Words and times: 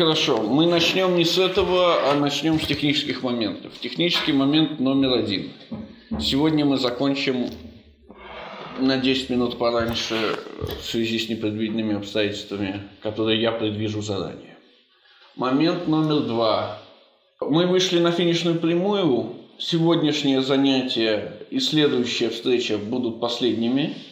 Хорошо, 0.00 0.40
мы 0.40 0.64
начнем 0.64 1.14
не 1.14 1.26
с 1.26 1.36
этого, 1.36 2.10
а 2.10 2.14
начнем 2.14 2.58
с 2.58 2.66
технических 2.66 3.22
моментов. 3.22 3.74
Технический 3.82 4.32
момент 4.32 4.80
номер 4.80 5.12
один. 5.12 5.50
Сегодня 6.18 6.64
мы 6.64 6.78
закончим 6.78 7.50
на 8.78 8.96
10 8.96 9.28
минут 9.28 9.58
пораньше 9.58 10.38
в 10.80 10.86
связи 10.86 11.18
с 11.18 11.28
непредвиденными 11.28 11.96
обстоятельствами, 11.96 12.80
которые 13.02 13.42
я 13.42 13.52
предвижу 13.52 14.00
заранее. 14.00 14.56
Момент 15.36 15.86
номер 15.86 16.20
два. 16.20 16.78
Мы 17.38 17.66
вышли 17.66 17.98
на 17.98 18.10
финишную 18.10 18.58
прямую. 18.58 19.34
Сегодняшнее 19.58 20.40
занятие 20.40 21.34
и 21.50 21.60
следующая 21.60 22.30
встреча 22.30 22.78
будут 22.78 23.20
последними– 23.20 23.96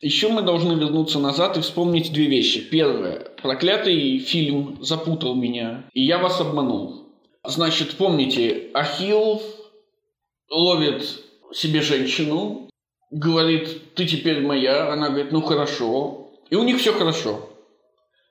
еще 0.00 0.28
мы 0.28 0.42
должны 0.42 0.74
вернуться 0.74 1.18
назад 1.18 1.56
и 1.56 1.60
вспомнить 1.60 2.12
две 2.12 2.26
вещи. 2.26 2.60
Первое. 2.60 3.26
Проклятый 3.42 4.18
фильм 4.18 4.78
запутал 4.80 5.34
меня, 5.34 5.84
и 5.92 6.02
я 6.02 6.18
вас 6.18 6.40
обманул. 6.40 7.08
Значит, 7.44 7.96
помните, 7.96 8.70
Ахилл 8.74 9.42
ловит 10.50 11.04
себе 11.52 11.80
женщину, 11.82 12.68
говорит, 13.10 13.94
ты 13.94 14.06
теперь 14.06 14.40
моя. 14.40 14.92
Она 14.92 15.08
говорит, 15.08 15.32
ну 15.32 15.40
хорошо. 15.40 16.30
И 16.50 16.56
у 16.56 16.62
них 16.62 16.78
все 16.78 16.92
хорошо. 16.92 17.48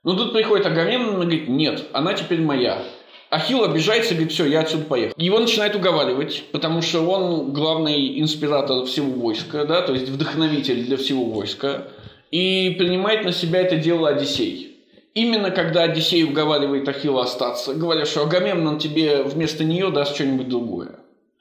Но 0.04 0.16
тут 0.16 0.34
приходит 0.34 0.66
Агамемнон 0.66 1.16
и 1.16 1.26
говорит, 1.26 1.50
нет, 1.50 1.88
она 1.94 2.14
теперь 2.14 2.42
моя. 2.42 2.84
Ахилл 3.30 3.64
обижается 3.64 4.14
говорит, 4.14 4.32
все, 4.32 4.46
я 4.46 4.62
отсюда 4.62 4.86
поехал. 4.86 5.14
Его 5.18 5.40
начинает 5.40 5.76
уговаривать, 5.76 6.46
потому 6.52 6.82
что 6.82 7.02
он 7.02 7.52
главный 7.52 8.22
инспиратор 8.22 8.86
всего 8.86 9.12
войска, 9.12 9.66
да, 9.66 9.82
то 9.82 9.94
есть 9.94 10.10
вдохновитель 10.10 10.86
для 10.86 10.98
всего 10.98 11.26
войска, 11.26 11.88
и 12.32 12.76
принимает 12.78 13.26
на 13.26 13.32
себя 13.32 13.62
это 13.62 13.76
дело 13.76 14.10
Одиссей. 14.10 14.78
Именно 15.14 15.52
когда 15.52 15.84
Одиссей 15.84 16.24
уговаривает 16.24 16.88
Ахилла 16.88 17.24
остаться, 17.24 17.74
говоря, 17.74 18.06
что 18.06 18.24
Агамемнон 18.24 18.78
тебе 18.78 19.24
вместо 19.24 19.64
нее 19.64 19.90
даст 19.90 20.16
что-нибудь 20.16 20.48
другое. 20.48 21.00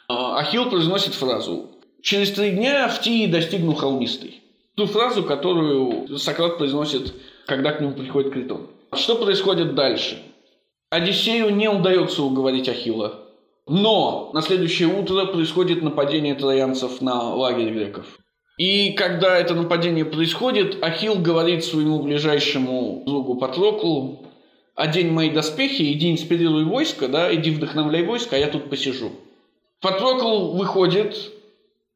А 0.09 0.39
Ахилл 0.39 0.71
произносит 0.71 1.15
фразу 1.15 1.71
«Через 2.03 2.33
три 2.33 2.51
дня 2.51 2.89
в 2.89 3.01
Тии 3.01 3.27
достигну 3.27 3.75
холмистой». 3.75 4.41
Ту 4.77 4.87
фразу, 4.87 5.23
которую 5.23 6.19
Сократ 6.19 6.59
произносит, 6.59 7.15
когда 7.47 7.73
к 7.73 7.81
нему 7.81 7.93
приходит 7.93 8.33
Критон. 8.33 8.69
Что 8.95 9.17
происходит 9.17 9.75
дальше? 9.75 10.23
Одиссею 10.91 11.55
не 11.55 11.69
удается 11.69 12.23
уговорить 12.23 12.69
Ахилла. 12.69 13.23
Но 13.67 14.31
на 14.33 14.43
следующее 14.43 14.89
утро 14.89 15.27
происходит 15.27 15.83
нападение 15.83 16.37
троянцев 16.37 17.01
на 17.01 17.35
лагерь 17.35 17.73
греков. 17.73 18.07
И 18.59 18.93
когда 18.93 19.37
это 19.37 19.55
нападение 19.55 20.05
происходит, 20.05 20.83
Ахилл 20.83 21.17
говорит 21.17 21.65
своему 21.65 22.03
ближайшему 22.03 23.03
другу 23.05 23.35
Патроклу, 23.35 24.21
одень 24.77 25.11
мои 25.11 25.31
доспехи, 25.31 25.93
иди 25.93 26.13
инспирируй 26.13 26.65
войско, 26.65 27.09
да, 27.09 27.35
иди 27.35 27.51
вдохновляй 27.51 28.05
войско, 28.05 28.37
а 28.37 28.39
я 28.39 28.47
тут 28.47 28.71
посижу. 28.71 29.11
Патрокл 29.81 30.57
выходит 30.57 31.33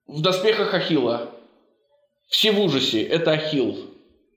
в 0.06 0.20
доспехах 0.20 0.74
Ахилла. 0.74 1.30
Все 2.28 2.50
в 2.50 2.60
ужасе, 2.60 3.02
это 3.02 3.30
Ахилл. 3.30 3.76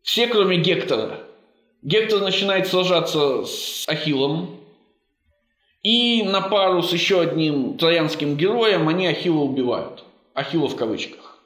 Все, 0.04 0.28
кроме 0.28 0.58
Гектора. 0.58 1.23
Гектор 1.84 2.22
начинает 2.22 2.68
сражаться 2.68 3.44
с 3.44 3.84
Ахиллом, 3.90 4.58
и 5.82 6.24
на 6.24 6.40
пару 6.40 6.82
с 6.82 6.94
еще 6.94 7.20
одним 7.20 7.78
троянским 7.78 8.38
героем 8.38 8.88
они 8.88 9.06
Ахилла 9.06 9.44
убивают. 9.44 10.06
Ахилла 10.34 10.70
в 10.70 10.78
кавычках. 10.78 11.40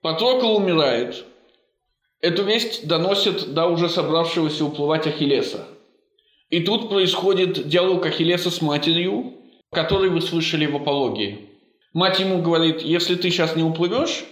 Патрокл 0.00 0.56
умирает. 0.56 1.26
Эту 2.22 2.44
весть 2.44 2.88
доносит 2.88 3.52
до 3.52 3.66
уже 3.66 3.90
собравшегося 3.90 4.64
уплывать 4.64 5.06
Ахиллеса. 5.06 5.66
И 6.48 6.60
тут 6.60 6.88
происходит 6.88 7.68
диалог 7.68 8.06
Ахиллеса 8.06 8.50
с 8.50 8.62
матерью, 8.62 9.34
который 9.70 10.08
вы 10.08 10.22
слышали 10.22 10.64
в 10.64 10.76
апологии. 10.76 11.50
Мать 11.92 12.20
ему 12.20 12.40
говорит, 12.40 12.80
если 12.80 13.16
ты 13.16 13.30
сейчас 13.30 13.54
не 13.54 13.62
уплывешь, 13.62 14.24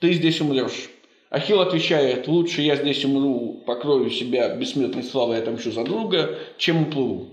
ты 0.00 0.14
здесь 0.14 0.40
умрешь. 0.40 0.88
Ахилл 1.30 1.60
отвечает, 1.60 2.26
лучше 2.26 2.62
я 2.62 2.76
здесь 2.76 3.04
умру, 3.04 3.62
покрою 3.66 4.10
себя 4.10 4.54
бессмертной 4.54 5.02
славой 5.02 5.36
и 5.36 5.40
отомщу 5.40 5.70
за 5.70 5.84
друга, 5.84 6.38
чем 6.56 6.82
уплыву. 6.82 7.28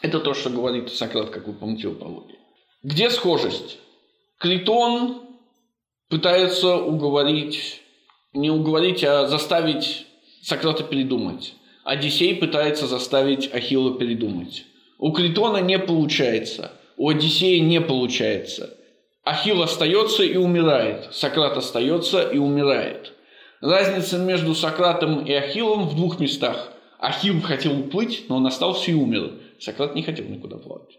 Это 0.00 0.20
то, 0.20 0.32
что 0.32 0.48
говорит 0.48 0.90
Сократ, 0.90 1.30
как 1.30 1.46
вы 1.46 1.52
помните 1.52 1.88
в 1.88 1.92
апологии. 1.92 2.38
Где 2.82 3.10
схожесть? 3.10 3.78
Критон 4.38 5.22
пытается 6.08 6.76
уговорить, 6.76 7.82
не 8.32 8.50
уговорить, 8.50 9.04
а 9.04 9.26
заставить 9.26 10.06
Сократа 10.42 10.84
передумать. 10.84 11.54
Одиссей 11.84 12.34
пытается 12.36 12.86
заставить 12.86 13.52
Ахилла 13.52 13.98
передумать. 13.98 14.64
У 14.98 15.12
Критона 15.12 15.58
не 15.58 15.78
получается, 15.78 16.72
у 16.96 17.10
Одиссея 17.10 17.60
не 17.60 17.80
получается. 17.80 18.78
Ахилл 19.24 19.62
остается 19.62 20.22
и 20.22 20.36
умирает, 20.36 21.08
Сократ 21.12 21.56
остается 21.56 22.22
и 22.22 22.38
умирает. 22.38 23.12
Разница 23.66 24.18
между 24.18 24.54
Сократом 24.54 25.24
и 25.24 25.32
Ахиллом 25.32 25.88
в 25.88 25.96
двух 25.96 26.20
местах. 26.20 26.72
Ахилл 27.00 27.40
хотел 27.40 27.76
уплыть, 27.80 28.26
но 28.28 28.36
он 28.36 28.46
остался 28.46 28.92
и 28.92 28.94
умер. 28.94 29.40
Сократ 29.58 29.96
не 29.96 30.04
хотел 30.04 30.24
никуда 30.26 30.56
плавать. 30.56 30.96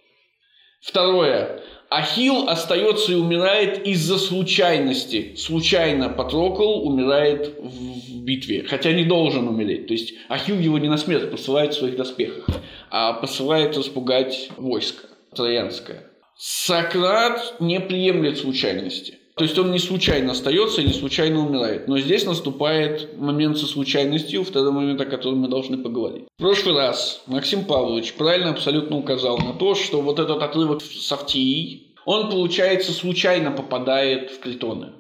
Второе. 0.82 1.62
Ахилл 1.90 2.50
остается 2.50 3.14
и 3.14 3.16
умирает 3.16 3.88
из-за 3.88 4.18
случайности. 4.18 5.36
Случайно 5.38 6.10
Патрокл 6.10 6.86
умирает 6.86 7.58
в 7.58 8.26
битве, 8.26 8.64
хотя 8.64 8.92
не 8.92 9.06
должен 9.06 9.48
умереть. 9.48 9.88
То 9.88 9.94
есть 9.94 10.16
Ахилл 10.28 10.60
его 10.60 10.78
не 10.78 10.90
на 10.90 10.98
смерть 10.98 11.32
посылает 11.32 11.74
в 11.74 11.78
своих 11.78 11.96
доспехах, 11.96 12.50
а 12.92 13.14
посылает 13.14 13.78
распугать 13.78 14.50
войско 14.58 15.08
троянское. 15.34 16.04
Сократ 16.36 17.62
не 17.62 17.80
приемлет 17.80 18.40
случайности. 18.40 19.17
То 19.38 19.44
есть 19.44 19.58
он 19.60 19.72
не 19.72 19.78
случайно 19.78 20.32
остается 20.32 20.82
не 20.82 20.94
случайно 20.94 21.46
умирает. 21.46 21.88
Но 21.88 22.00
здесь 22.00 22.26
наступает 22.26 23.18
момент 23.18 23.60
со 23.60 23.68
случайностью, 23.68 24.44
второй 24.44 24.72
момент, 24.72 25.00
о 25.00 25.06
котором 25.06 25.40
мы 25.40 25.48
должны 25.48 25.78
поговорить. 25.78 26.26
В 26.38 26.42
прошлый 26.42 26.76
раз 26.76 27.22
Максим 27.28 27.66
Павлович 27.66 28.14
правильно 28.14 28.50
абсолютно 28.50 28.98
указал 28.98 29.38
на 29.38 29.54
то, 29.54 29.76
что 29.76 30.02
вот 30.02 30.20
этот 30.20 30.42
отрывок 30.42 30.82
с 30.82 31.12
Автией, 31.12 31.94
он, 32.06 32.32
получается, 32.32 32.92
случайно 32.94 33.52
попадает 33.52 34.32
в 34.32 34.40
Критоны. 34.40 34.94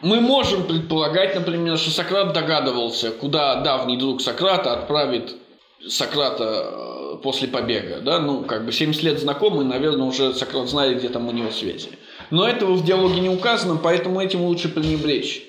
Мы 0.00 0.20
можем 0.20 0.64
предполагать, 0.64 1.34
например, 1.34 1.76
что 1.76 1.90
Сократ 1.90 2.32
догадывался, 2.32 3.10
куда 3.10 3.60
давний 3.60 3.98
друг 3.98 4.22
Сократа 4.22 4.72
отправит 4.72 5.36
Сократа 5.86 6.44
э, 6.44 7.16
после 7.22 7.48
побега. 7.48 8.00
Да? 8.00 8.18
Ну, 8.20 8.42
как 8.42 8.64
бы 8.64 8.72
70 8.72 9.02
лет 9.02 9.20
знакомы, 9.20 9.64
наверное, 9.64 10.06
уже 10.06 10.32
Сократ 10.32 10.68
знает, 10.68 10.98
где 10.98 11.08
там 11.08 11.28
у 11.28 11.32
него 11.32 11.50
связи. 11.50 11.90
Но 12.32 12.48
этого 12.48 12.72
в 12.72 12.82
диалоге 12.82 13.20
не 13.20 13.28
указано, 13.28 13.76
поэтому 13.76 14.18
этим 14.18 14.40
лучше 14.40 14.70
пренебречь. 14.70 15.42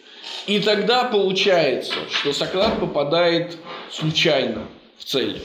И 0.48 0.60
тогда 0.60 1.06
получается, 1.06 1.96
что 2.12 2.34
Сократ 2.34 2.78
попадает 2.82 3.58
случайно 3.90 4.64
в 4.98 5.06
цель. 5.06 5.42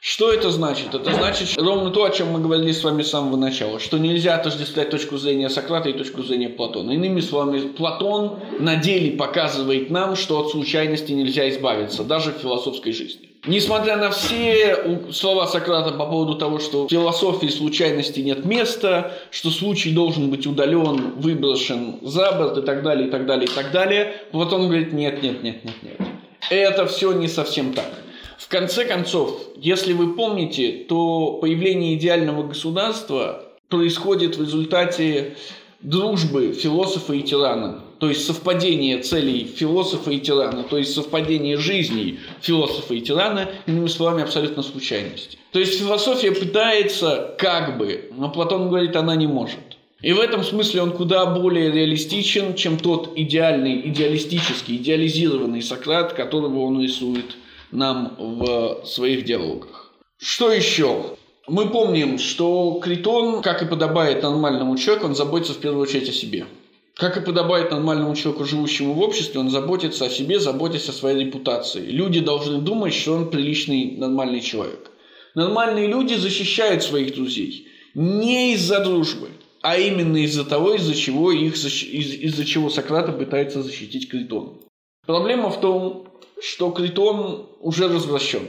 Что 0.00 0.32
это 0.32 0.50
значит? 0.50 0.94
Это 0.94 1.12
значит 1.12 1.54
ровно 1.58 1.90
то, 1.90 2.04
о 2.04 2.10
чем 2.10 2.28
мы 2.28 2.40
говорили 2.40 2.72
с 2.72 2.82
вами 2.82 3.02
с 3.02 3.10
самого 3.10 3.36
начала, 3.36 3.78
что 3.78 3.98
нельзя 3.98 4.36
отождествлять 4.36 4.88
точку 4.88 5.18
зрения 5.18 5.50
Сократа 5.50 5.90
и 5.90 5.92
точку 5.92 6.22
зрения 6.22 6.48
Платона. 6.48 6.92
Иными 6.92 7.20
словами, 7.20 7.68
Платон 7.68 8.40
на 8.58 8.76
деле 8.76 9.18
показывает 9.18 9.90
нам, 9.90 10.16
что 10.16 10.40
от 10.40 10.50
случайности 10.50 11.12
нельзя 11.12 11.46
избавиться, 11.50 12.04
даже 12.04 12.32
в 12.32 12.38
философской 12.38 12.92
жизни. 12.92 13.33
Несмотря 13.46 13.96
на 13.96 14.10
все 14.10 15.02
слова 15.12 15.46
Сократа 15.46 15.92
по 15.92 16.06
поводу 16.06 16.36
того, 16.36 16.58
что 16.58 16.86
в 16.86 16.90
философии 16.90 17.48
случайности 17.48 18.20
нет 18.20 18.46
места, 18.46 19.12
что 19.30 19.50
случай 19.50 19.92
должен 19.92 20.30
быть 20.30 20.46
удален, 20.46 21.12
выброшен 21.16 21.98
за 22.00 22.32
борт 22.32 22.56
и 22.56 22.62
так 22.62 22.82
далее, 22.82 23.08
и 23.08 23.10
так 23.10 23.26
далее, 23.26 23.46
и 23.46 23.50
так 23.50 23.70
далее, 23.70 24.14
Платон 24.32 24.68
говорит, 24.68 24.94
нет, 24.94 25.22
нет, 25.22 25.42
нет, 25.42 25.62
нет, 25.62 25.74
нет. 25.82 26.00
Это 26.48 26.86
все 26.86 27.12
не 27.12 27.28
совсем 27.28 27.74
так. 27.74 27.90
В 28.38 28.48
конце 28.48 28.86
концов, 28.86 29.38
если 29.56 29.92
вы 29.92 30.14
помните, 30.14 30.84
то 30.88 31.38
появление 31.40 31.94
идеального 31.94 32.44
государства 32.44 33.44
происходит 33.68 34.36
в 34.36 34.42
результате 34.42 35.36
дружбы 35.80 36.52
философа 36.52 37.12
и 37.12 37.22
тирана, 37.22 37.83
то 37.98 38.08
есть 38.08 38.26
совпадение 38.26 38.98
целей 39.02 39.44
философа 39.44 40.10
и 40.10 40.18
тирана, 40.18 40.64
то 40.64 40.78
есть 40.78 40.94
совпадение 40.94 41.56
жизней 41.56 42.18
философа 42.40 42.94
и 42.94 43.00
тирана, 43.00 43.50
иными 43.66 43.88
словами, 43.88 44.22
абсолютно 44.22 44.62
случайности. 44.62 45.38
То 45.52 45.58
есть 45.58 45.78
философия 45.78 46.32
пытается 46.32 47.34
как 47.38 47.78
бы, 47.78 48.10
но 48.16 48.30
Платон 48.30 48.68
говорит, 48.68 48.96
она 48.96 49.14
не 49.14 49.26
может. 49.26 49.60
И 50.02 50.12
в 50.12 50.20
этом 50.20 50.44
смысле 50.44 50.82
он 50.82 50.92
куда 50.92 51.24
более 51.24 51.72
реалистичен, 51.72 52.54
чем 52.56 52.76
тот 52.76 53.12
идеальный, 53.16 53.88
идеалистический, 53.88 54.76
идеализированный 54.76 55.62
Сократ, 55.62 56.12
которого 56.12 56.60
он 56.60 56.82
рисует 56.82 57.36
нам 57.70 58.14
в 58.18 58.84
своих 58.84 59.24
диалогах. 59.24 59.92
Что 60.18 60.52
еще? 60.52 61.16
Мы 61.46 61.68
помним, 61.68 62.18
что 62.18 62.80
Критон, 62.82 63.42
как 63.42 63.62
и 63.62 63.66
подобает 63.66 64.22
нормальному 64.22 64.76
человеку, 64.76 65.06
он 65.06 65.14
заботится 65.14 65.54
в 65.54 65.58
первую 65.58 65.82
очередь 65.82 66.08
о 66.08 66.12
себе. 66.12 66.46
Как 66.96 67.16
и 67.16 67.20
подобает 67.20 67.72
нормальному 67.72 68.14
человеку, 68.14 68.44
живущему 68.44 68.94
в 68.94 69.00
обществе, 69.00 69.40
он 69.40 69.50
заботится 69.50 70.04
о 70.06 70.10
себе, 70.10 70.38
заботясь 70.38 70.88
о 70.88 70.92
своей 70.92 71.24
репутации. 71.24 71.84
Люди 71.86 72.20
должны 72.20 72.58
думать, 72.58 72.94
что 72.94 73.14
он 73.14 73.30
приличный, 73.30 73.96
нормальный 73.96 74.40
человек. 74.40 74.90
Нормальные 75.34 75.88
люди 75.88 76.14
защищают 76.14 76.84
своих 76.84 77.14
друзей 77.14 77.66
не 77.94 78.54
из-за 78.54 78.80
дружбы, 78.84 79.28
а 79.62 79.76
именно 79.78 80.18
из-за 80.18 80.44
того, 80.44 80.74
из-за 80.74 80.94
чего, 80.94 81.32
их, 81.32 81.54
из- 81.56 81.82
из-за 81.82 82.44
чего 82.44 82.70
Сократа 82.70 83.12
пытается 83.12 83.62
защитить 83.62 84.08
Критон. 84.08 84.60
Проблема 85.06 85.50
в 85.50 85.60
том, 85.60 86.08
что 86.40 86.70
Критон 86.70 87.46
уже 87.60 87.88
развращен. 87.88 88.48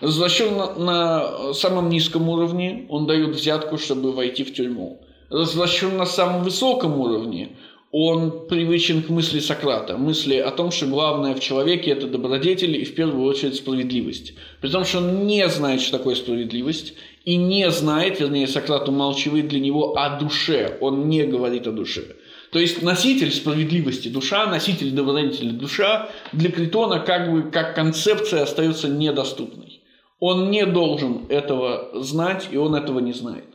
Развращен 0.00 0.56
на, 0.56 0.74
на 0.74 1.54
самом 1.54 1.88
низком 1.88 2.28
уровне, 2.28 2.86
он 2.88 3.06
дает 3.06 3.34
взятку, 3.34 3.76
чтобы 3.76 4.12
войти 4.12 4.44
в 4.44 4.54
тюрьму. 4.54 5.00
Развращен 5.30 5.96
на 5.96 6.06
самом 6.06 6.42
высоком 6.42 6.98
уровне, 6.98 7.56
он 7.92 8.46
привычен 8.46 9.02
к 9.02 9.08
мысли 9.08 9.40
Сократа, 9.40 9.96
мысли 9.96 10.36
о 10.36 10.52
том, 10.52 10.70
что 10.70 10.86
главное 10.86 11.34
в 11.34 11.40
человеке– 11.40 11.90
это 11.92 12.06
добродетель 12.06 12.76
и 12.76 12.84
в 12.84 12.94
первую 12.94 13.24
очередь 13.28 13.56
справедливость. 13.56 14.34
При 14.60 14.68
том, 14.68 14.84
что 14.84 14.98
он 14.98 15.26
не 15.26 15.48
знает, 15.48 15.80
что 15.80 15.98
такое 15.98 16.14
справедливость, 16.14 16.94
и 17.24 17.36
не 17.36 17.68
знает, 17.70 18.20
вернее, 18.20 18.46
Сократ 18.46 18.88
умалчивает 18.88 19.48
для 19.48 19.58
него 19.58 19.96
о 19.96 20.20
душе, 20.20 20.78
он 20.80 21.08
не 21.08 21.24
говорит 21.24 21.66
о 21.66 21.72
душе. 21.72 22.16
То 22.52 22.58
есть 22.58 22.82
носитель 22.82 23.32
справедливости 23.32 24.08
душа, 24.08 24.46
носитель 24.46 24.92
добродетели 24.92 25.50
душа 25.50 26.08
для 26.32 26.50
Критона 26.50 27.00
как 27.00 27.30
бы 27.30 27.50
как 27.50 27.74
концепция 27.74 28.42
остается 28.42 28.88
недоступной. 28.88 29.80
Он 30.20 30.50
не 30.50 30.66
должен 30.66 31.26
этого 31.28 31.90
знать, 32.02 32.48
и 32.50 32.56
он 32.56 32.74
этого 32.74 33.00
не 33.00 33.12
знает. 33.12 33.46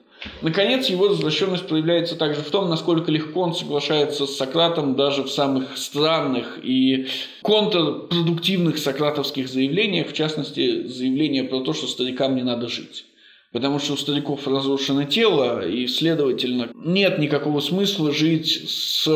Наконец, 0.42 0.88
его 0.88 1.08
развращенность 1.08 1.68
проявляется 1.68 2.16
также 2.16 2.42
в 2.42 2.50
том, 2.50 2.70
насколько 2.70 3.12
легко 3.12 3.42
он 3.42 3.54
соглашается 3.54 4.26
с 4.26 4.36
Сократом 4.36 4.96
даже 4.96 5.24
в 5.24 5.30
самых 5.30 5.78
странных 5.78 6.60
и 6.64 7.08
контрпродуктивных 7.42 8.78
сократовских 8.78 9.50
заявлениях, 9.50 10.10
в 10.10 10.14
частности, 10.14 10.88
заявление 10.88 11.44
про 11.44 11.62
то, 11.62 11.74
что 11.74 11.88
старикам 11.88 12.36
не 12.36 12.44
надо 12.44 12.68
жить. 12.68 13.06
Потому 13.52 13.80
что 13.80 13.94
у 13.94 13.98
стариков 13.98 14.48
разрушено 14.48 15.06
тело, 15.06 15.66
и, 15.66 15.88
следовательно, 15.88 16.70
нет 16.76 17.20
никакого 17.20 17.62
смысла 17.62 18.12
жить 18.12 18.70
с 18.70 19.08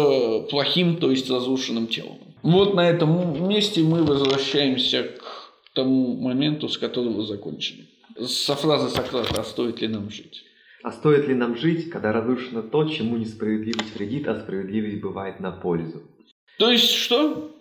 плохим, 0.50 0.98
то 0.98 1.12
есть 1.12 1.30
разрушенным 1.30 1.88
телом. 1.88 2.18
Вот 2.42 2.74
на 2.74 2.90
этом 2.90 3.50
месте 3.50 3.82
мы 3.82 4.04
возвращаемся 4.04 5.04
к 5.04 5.52
тому 5.74 6.16
моменту, 6.16 6.70
с 6.70 6.78
которого 6.78 7.24
закончили. 7.24 7.88
Со 8.26 8.56
фразы 8.56 8.90
Сократа 8.90 9.42
«А 9.42 9.44
стоит 9.44 9.82
ли 9.82 9.88
нам 9.90 10.10
жить?» 10.10 10.44
А 10.84 10.92
стоит 10.92 11.28
ли 11.28 11.36
нам 11.36 11.58
жить, 11.58 11.90
когда 11.90 12.14
разрушено 12.14 12.62
то, 12.62 12.88
чему 12.88 13.18
несправедливость 13.18 13.96
вредит, 13.96 14.28
а 14.28 14.40
справедливость 14.40 15.02
бывает 15.02 15.40
на 15.40 15.52
пользу? 15.52 16.04
То 16.58 16.72
есть 16.72 16.92
что? 16.92 17.52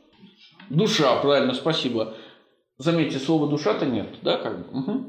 Душа, 0.70 1.20
правильно, 1.20 1.55
спасибо. 1.55 2.15
Заметьте, 2.79 3.19
слова 3.19 3.49
душа-то 3.49 3.87
нет, 3.87 4.09
да, 4.23 4.37
как 4.37 4.59
бы? 4.59 4.79
Угу. 4.79 5.06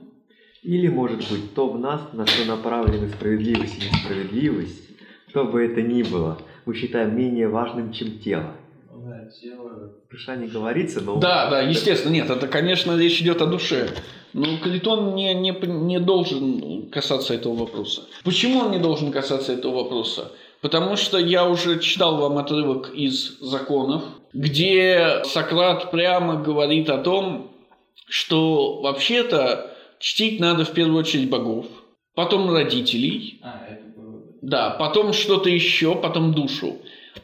Или, 0.63 0.87
может 0.87 1.19
быть, 1.29 1.53
то 1.53 1.69
в 1.69 1.79
нас, 1.79 2.01
на 2.13 2.25
что 2.25 2.45
направлены 2.45 3.09
справедливость 3.09 3.77
и 3.77 3.89
несправедливость, 3.89 4.89
что 5.27 5.45
бы 5.45 5.63
это 5.63 5.81
ни 5.81 6.01
было, 6.01 6.39
мы 6.65 6.73
считаем 6.73 7.15
менее 7.15 7.47
важным, 7.47 7.93
чем 7.93 8.19
тело. 8.19 8.55
Да, 8.91 9.29
тело... 9.29 9.93
Душа 10.11 10.35
не 10.35 10.47
говорится, 10.47 11.01
но... 11.01 11.17
Да, 11.17 11.49
да, 11.49 11.61
естественно, 11.61 12.11
нет, 12.11 12.29
это, 12.29 12.47
конечно, 12.47 12.97
речь 12.97 13.21
идет 13.21 13.41
о 13.41 13.45
душе. 13.45 13.89
Но 14.33 14.57
Калитон 14.63 15.15
не, 15.15 15.33
не, 15.33 15.51
не 15.51 15.99
должен 15.99 16.89
касаться 16.91 17.33
этого 17.33 17.55
вопроса. 17.55 18.03
Почему 18.23 18.59
он 18.59 18.71
не 18.71 18.79
должен 18.79 19.11
касаться 19.11 19.53
этого 19.53 19.83
вопроса? 19.83 20.31
Потому 20.61 20.97
что 20.97 21.17
я 21.17 21.45
уже 21.45 21.79
читал 21.79 22.17
вам 22.17 22.37
отрывок 22.37 22.91
из 22.93 23.39
законов, 23.39 24.03
где 24.33 25.21
Сократ 25.25 25.89
прямо 25.91 26.35
говорит 26.35 26.89
о 26.89 26.97
том, 26.97 27.51
что 28.07 28.81
вообще-то 28.81 29.75
чтить 29.99 30.39
надо 30.39 30.65
в 30.65 30.71
первую 30.71 30.99
очередь 30.99 31.29
богов, 31.29 31.65
потом 32.13 32.51
родителей, 32.53 33.39
А, 33.41 33.65
это 33.69 33.83
было... 33.99 34.21
да, 34.41 34.69
потом 34.71 35.13
что-то 35.13 35.49
еще, 35.49 35.95
потом 35.95 36.33
душу. 36.33 36.77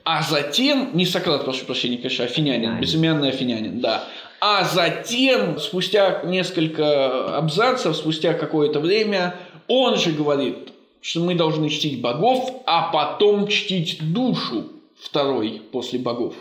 А 0.03 0.21
затем, 0.21 0.91
не 0.93 1.05
Сократ, 1.05 1.45
прошу 1.45 1.65
прощения, 1.65 1.97
конечно, 1.97 2.25
афинянин, 2.25 2.55
Афинянин. 2.61 2.81
безымянный 2.81 3.29
афинянин, 3.29 3.79
да. 3.81 4.03
А 4.47 4.63
затем, 4.63 5.57
спустя 5.57 6.21
несколько 6.23 7.35
абзацев, 7.35 7.95
спустя 7.95 8.35
какое-то 8.35 8.79
время, 8.79 9.35
он 9.67 9.97
же 9.97 10.11
говорит, 10.11 10.71
что 11.01 11.21
мы 11.21 11.33
должны 11.33 11.67
чтить 11.67 11.99
богов, 11.99 12.61
а 12.67 12.91
потом 12.91 13.47
чтить 13.47 13.97
душу 14.13 14.65
второй 15.01 15.63
после 15.71 15.97
богов. 15.97 16.35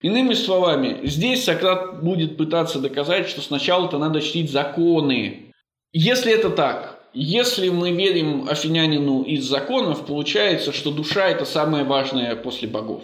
Иными 0.00 0.34
словами, 0.34 1.00
здесь 1.02 1.42
Сократ 1.42 2.04
будет 2.04 2.36
пытаться 2.36 2.78
доказать, 2.78 3.28
что 3.28 3.40
сначала-то 3.40 3.98
надо 3.98 4.20
чтить 4.20 4.52
законы. 4.52 5.52
Если 5.92 6.32
это 6.32 6.50
так, 6.50 7.00
если 7.14 7.68
мы 7.68 7.90
верим 7.90 8.48
афинянину 8.48 9.22
из 9.22 9.42
законов, 9.42 10.06
получается, 10.06 10.72
что 10.72 10.92
душа– 10.92 11.26
это 11.28 11.44
самое 11.44 11.82
важное 11.82 12.36
после 12.36 12.68
богов. 12.68 13.02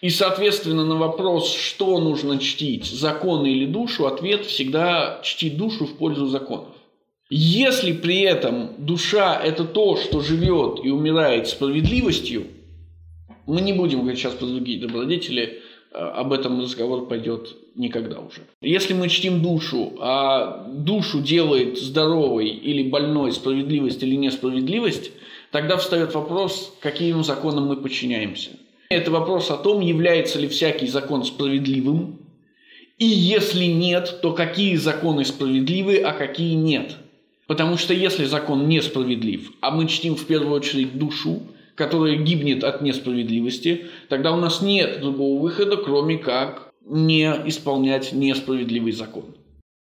И, 0.00 0.10
соответственно, 0.10 0.84
на 0.84 0.96
вопрос, 0.96 1.54
что 1.54 1.98
нужно 1.98 2.38
чтить, 2.38 2.86
законы 2.86 3.48
или 3.52 3.66
душу, 3.66 4.06
ответ 4.06 4.44
всегда 4.44 5.20
чтить 5.22 5.56
душу 5.56 5.86
в 5.86 5.96
пользу 5.96 6.26
законов. 6.26 6.74
Если 7.30 7.92
при 7.92 8.20
этом 8.20 8.70
душа– 8.78 9.40
это 9.44 9.64
то, 9.64 9.96
что 9.96 10.20
живет 10.20 10.84
и 10.84 10.90
умирает 10.90 11.48
справедливостью, 11.48 12.46
мы 13.46 13.60
не 13.60 13.72
будем 13.72 14.00
говорить 14.00 14.18
сейчас 14.18 14.34
про 14.34 14.46
другие 14.46 14.80
добродетели, 14.80 15.60
э, 15.92 15.98
об 15.98 16.32
этом 16.32 16.60
разговор 16.60 17.08
пойдет 17.08 17.56
никогда 17.74 18.18
уже. 18.20 18.42
Если 18.60 18.94
мы 18.94 19.08
чтим 19.08 19.42
душу, 19.42 19.94
а 20.00 20.66
душу 20.68 21.20
делает 21.20 21.78
здоровой 21.78 22.48
или 22.48 22.88
больной 22.88 23.32
справедливость 23.32 24.02
или 24.02 24.16
несправедливость, 24.16 25.10
тогда 25.50 25.76
встает 25.76 26.14
вопрос, 26.14 26.74
каким 26.80 27.24
законам 27.24 27.66
мы 27.66 27.76
подчиняемся. 27.76 28.50
Это 28.88 29.10
вопрос 29.10 29.50
о 29.50 29.56
том, 29.56 29.80
является 29.80 30.38
ли 30.38 30.48
всякий 30.48 30.86
закон 30.86 31.24
справедливым, 31.24 32.18
и 32.98 33.06
если 33.06 33.64
нет, 33.64 34.20
то 34.22 34.32
какие 34.32 34.76
законы 34.76 35.24
справедливы, 35.24 35.98
а 35.98 36.12
какие 36.12 36.54
нет. 36.54 36.96
Потому 37.46 37.76
что 37.76 37.92
если 37.92 38.24
закон 38.24 38.68
несправедлив, 38.68 39.52
а 39.60 39.70
мы 39.70 39.86
чтим 39.88 40.16
в 40.16 40.24
первую 40.26 40.54
очередь 40.54 40.96
душу, 40.96 41.42
которая 41.74 42.16
гибнет 42.16 42.62
от 42.62 42.82
несправедливости, 42.82 43.86
тогда 44.08 44.32
у 44.32 44.36
нас 44.36 44.62
нет 44.62 45.00
другого 45.00 45.42
выхода, 45.42 45.76
кроме 45.76 46.18
как 46.18 46.72
не 46.86 47.24
исполнять 47.46 48.12
несправедливый 48.12 48.92
закон. 48.92 49.24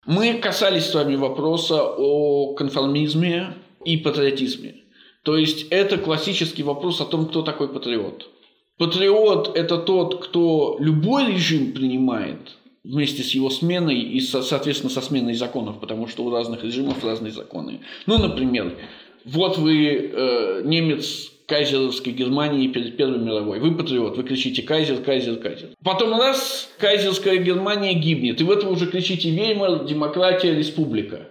Мы 0.06 0.34
касались 0.34 0.86
с 0.86 0.94
вами 0.94 1.16
вопроса 1.16 1.82
о 1.82 2.54
конформизме 2.54 3.54
и 3.84 3.96
патриотизме. 3.96 4.76
То 5.22 5.36
есть 5.36 5.66
это 5.70 5.98
классический 5.98 6.62
вопрос 6.62 7.00
о 7.00 7.04
том, 7.04 7.26
кто 7.26 7.42
такой 7.42 7.68
патриот. 7.68 8.30
Патриот– 8.78 9.52
это 9.56 9.78
тот, 9.78 10.24
кто 10.26 10.76
любой 10.80 11.32
режим 11.32 11.72
принимает 11.72 12.56
вместе 12.84 13.22
с 13.22 13.30
его 13.30 13.48
сменой 13.50 13.98
и, 13.98 14.20
со- 14.20 14.42
соответственно, 14.42 14.90
со 14.90 15.00
сменой 15.00 15.34
законов, 15.34 15.80
потому 15.80 16.06
что 16.08 16.24
у 16.24 16.30
разных 16.30 16.62
режимов 16.62 17.02
разные 17.04 17.32
законы. 17.32 17.80
Ну, 18.06 18.18
например, 18.18 18.76
вот 19.24 19.56
вы 19.58 20.10
э, 20.12 20.62
немец 20.64 21.32
кайзеровской 21.46 22.12
Германии 22.12 22.68
перед 22.68 22.96
Первой 22.96 23.18
мировой. 23.18 23.60
Вы 23.60 23.74
патриот, 23.76 24.16
вы 24.16 24.24
кричите 24.24 24.62
«Кайзер, 24.62 24.98
кайзер, 24.98 25.36
кайзер». 25.36 25.68
Потом 25.82 26.12
раз, 26.18 26.68
кайзерская 26.78 27.36
Германия 27.38 27.94
гибнет, 27.94 28.40
и 28.40 28.44
в 28.44 28.50
это 28.50 28.66
вы 28.66 28.72
уже 28.72 28.86
кричите 28.86 29.30
«Веймар, 29.30 29.84
демократия, 29.84 30.54
республика». 30.54 31.28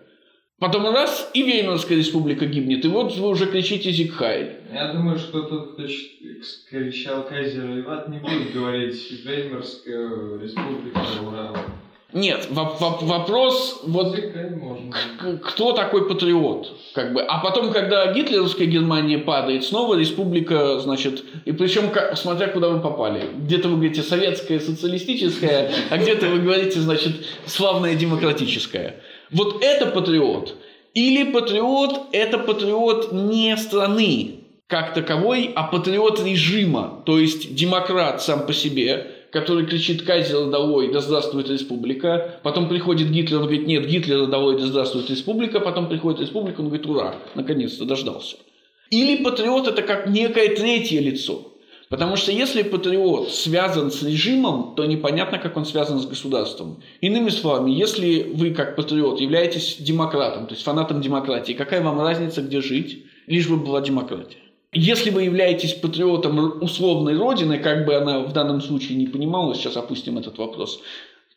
Потом 0.57 0.85
раз, 0.85 1.29
и 1.33 1.43
Веймарская 1.43 1.97
республика 1.97 2.45
гибнет, 2.45 2.85
и 2.85 2.87
вот 2.87 3.13
вы 3.17 3.27
уже 3.27 3.45
кричите 3.45 3.91
«Зигхайль». 3.91 4.55
Я 4.73 4.93
думаю, 4.93 5.19
что 5.19 5.41
ч- 5.85 6.07
кричал 6.69 7.23
Кайзер 7.23 7.65
Виват, 7.65 8.09
не 8.09 8.19
будет 8.19 8.53
говорить 8.53 9.11
Веймарская 9.23 10.39
республика, 10.41 10.99
ура. 11.27 11.53
Нет, 12.13 12.47
воп- 12.49 12.79
воп- 12.79 13.03
вопрос 13.03 13.81
вот 13.83 14.17
кто 15.43 15.73
такой 15.73 16.07
патриот, 16.07 16.71
как 16.93 17.13
бы. 17.13 17.21
А 17.21 17.39
потом, 17.39 17.73
когда 17.73 18.13
гитлеровская 18.13 18.67
Германия 18.67 19.17
падает, 19.17 19.65
снова 19.65 19.95
республика, 19.95 20.79
значит, 20.79 21.25
и 21.43 21.51
причем, 21.51 21.91
смотря 22.15 22.47
куда 22.47 22.69
вы 22.69 22.79
попали. 22.79 23.21
Где-то 23.37 23.67
вы 23.67 23.75
говорите 23.75 24.01
советская, 24.01 24.61
социалистическая, 24.61 25.71
а 25.89 25.97
где-то 25.97 26.27
вы 26.27 26.39
говорите, 26.39 26.79
значит, 26.79 27.11
славная 27.45 27.95
демократическая. 27.95 29.01
Вот 29.31 29.61
это 29.61 29.87
патриот. 29.87 30.55
Или 30.93 31.29
патриот– 31.29 32.07
это 32.13 32.37
патриот 32.37 33.11
не 33.11 33.57
страны 33.57 34.44
как 34.67 34.93
таковой, 34.93 35.51
а 35.55 35.63
патриот 35.63 36.23
режима, 36.23 37.03
то 37.05 37.19
есть 37.19 37.53
демократ 37.53 38.21
сам 38.21 38.47
по 38.47 38.53
себе, 38.53 39.11
который 39.31 39.65
кричит 39.65 40.03
«Кайзер 40.03 40.49
долой, 40.49 40.91
да 40.91 41.01
здравствует 41.01 41.49
республика», 41.49 42.39
потом 42.41 42.67
приходит 42.67 43.11
Гитлер, 43.11 43.37
он 43.37 43.43
говорит 43.43 43.67
«Нет, 43.67 43.85
Гитлер 43.85 44.25
долой, 44.27 44.57
да 44.57 44.65
здравствует 44.65 45.09
республика», 45.09 45.59
потом 45.59 45.87
приходит 45.87 46.21
республика, 46.21 46.61
он 46.61 46.67
говорит 46.67 46.87
«Ура, 46.87 47.15
наконец-то 47.35 47.85
дождался». 47.85 48.37
Или 48.89 49.23
патриот– 49.23 49.67
это 49.69 49.81
как 49.81 50.07
некое 50.07 50.55
третье 50.55 50.99
лицо. 50.99 51.51
Потому 51.89 52.15
что 52.15 52.31
если 52.31 52.63
патриот 52.63 53.31
связан 53.31 53.91
с 53.91 54.01
режимом, 54.01 54.73
то 54.75 54.85
непонятно, 54.85 55.37
как 55.37 55.55
он 55.55 55.65
связан 55.65 55.99
с 55.99 56.07
государством. 56.07 56.81
Иными 57.01 57.29
словами, 57.29 57.71
если 57.71 58.23
вы 58.33 58.51
как 58.51 58.75
патриот 58.75 59.19
являетесь 59.19 59.77
демократом, 59.79 60.47
то 60.47 60.53
есть 60.53 60.63
фанатом 60.63 61.01
демократии, 61.01 61.53
какая 61.53 61.81
вам 61.81 62.01
разница, 62.01 62.41
где 62.41 62.61
жить, 62.61 63.05
лишь 63.27 63.47
бы 63.47 63.57
была 63.57 63.81
демократия. 63.81 64.44
Если 64.77 65.09
вы 65.09 65.23
являетесь 65.23 65.73
патриотом 65.73 66.61
условной 66.61 67.17
родины, 67.17 67.59
как 67.59 67.85
бы 67.85 67.95
она 67.95 68.19
в 68.19 68.33
данном 68.33 68.59
случае 68.59 68.97
не 68.97 69.07
понималась, 69.07 69.57
сейчас 69.57 69.77
опустим 69.77 70.17
этот 70.17 70.37
вопрос, 70.37 70.81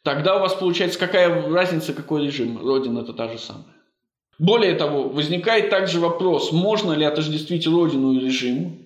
тогда 0.02 0.36
у 0.36 0.40
вас 0.40 0.54
получается 0.54 0.98
какая 0.98 1.48
разница, 1.48 1.92
какой 1.92 2.26
режим, 2.26 2.58
родина 2.58 2.98
это 2.98 3.12
та 3.12 3.28
же 3.28 3.38
самая. 3.38 3.76
Более 4.40 4.74
того, 4.74 5.08
возникает 5.08 5.70
также 5.70 6.00
вопрос, 6.00 6.50
можно 6.50 6.92
ли 6.94 7.04
отождествить 7.04 7.64
родину 7.68 8.12
и 8.12 8.18
режим, 8.18 8.76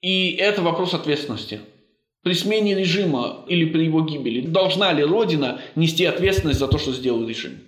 и 0.00 0.36
это 0.38 0.62
вопрос 0.62 0.94
ответственности. 0.94 1.58
При 2.22 2.34
смене 2.34 2.76
режима 2.76 3.44
или 3.48 3.64
при 3.64 3.86
его 3.86 4.02
гибели 4.02 4.42
должна 4.42 4.92
ли 4.92 5.02
Родина 5.02 5.60
нести 5.74 6.04
ответственность 6.04 6.60
за 6.60 6.68
то, 6.68 6.78
что 6.78 6.92
сделал 6.92 7.26
режим? 7.26 7.58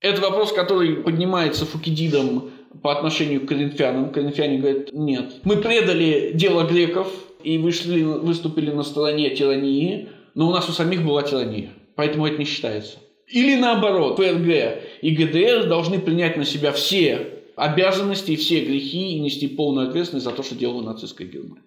Это 0.00 0.20
вопрос, 0.20 0.52
который 0.52 0.96
поднимается 0.96 1.64
Фукидидом 1.64 2.50
по 2.82 2.96
отношению 2.96 3.42
к 3.42 3.48
коринфянам. 3.48 4.10
Коринфяне 4.10 4.58
говорят, 4.58 4.92
нет. 4.92 5.40
Мы 5.44 5.56
предали 5.56 6.32
дело 6.34 6.64
греков 6.64 7.12
и 7.42 7.58
вышли, 7.58 8.02
выступили 8.02 8.70
на 8.70 8.82
стороне 8.82 9.30
тирании, 9.30 10.08
но 10.34 10.48
у 10.48 10.52
нас 10.52 10.68
у 10.68 10.72
самих 10.72 11.04
была 11.04 11.22
тирания, 11.22 11.70
поэтому 11.94 12.26
это 12.26 12.38
не 12.38 12.44
считается. 12.44 12.98
Или 13.26 13.56
наоборот, 13.56 14.16
ФРГ 14.16 14.82
и 15.02 15.10
ГДР 15.10 15.68
должны 15.68 15.98
принять 15.98 16.36
на 16.36 16.44
себя 16.44 16.72
все 16.72 17.38
обязанности 17.56 18.32
и 18.32 18.36
все 18.36 18.64
грехи 18.64 19.12
и 19.12 19.20
нести 19.20 19.48
полную 19.48 19.88
ответственность 19.88 20.24
за 20.24 20.32
то, 20.32 20.42
что 20.42 20.54
делала 20.54 20.82
нацистская 20.82 21.26
Германия. 21.26 21.62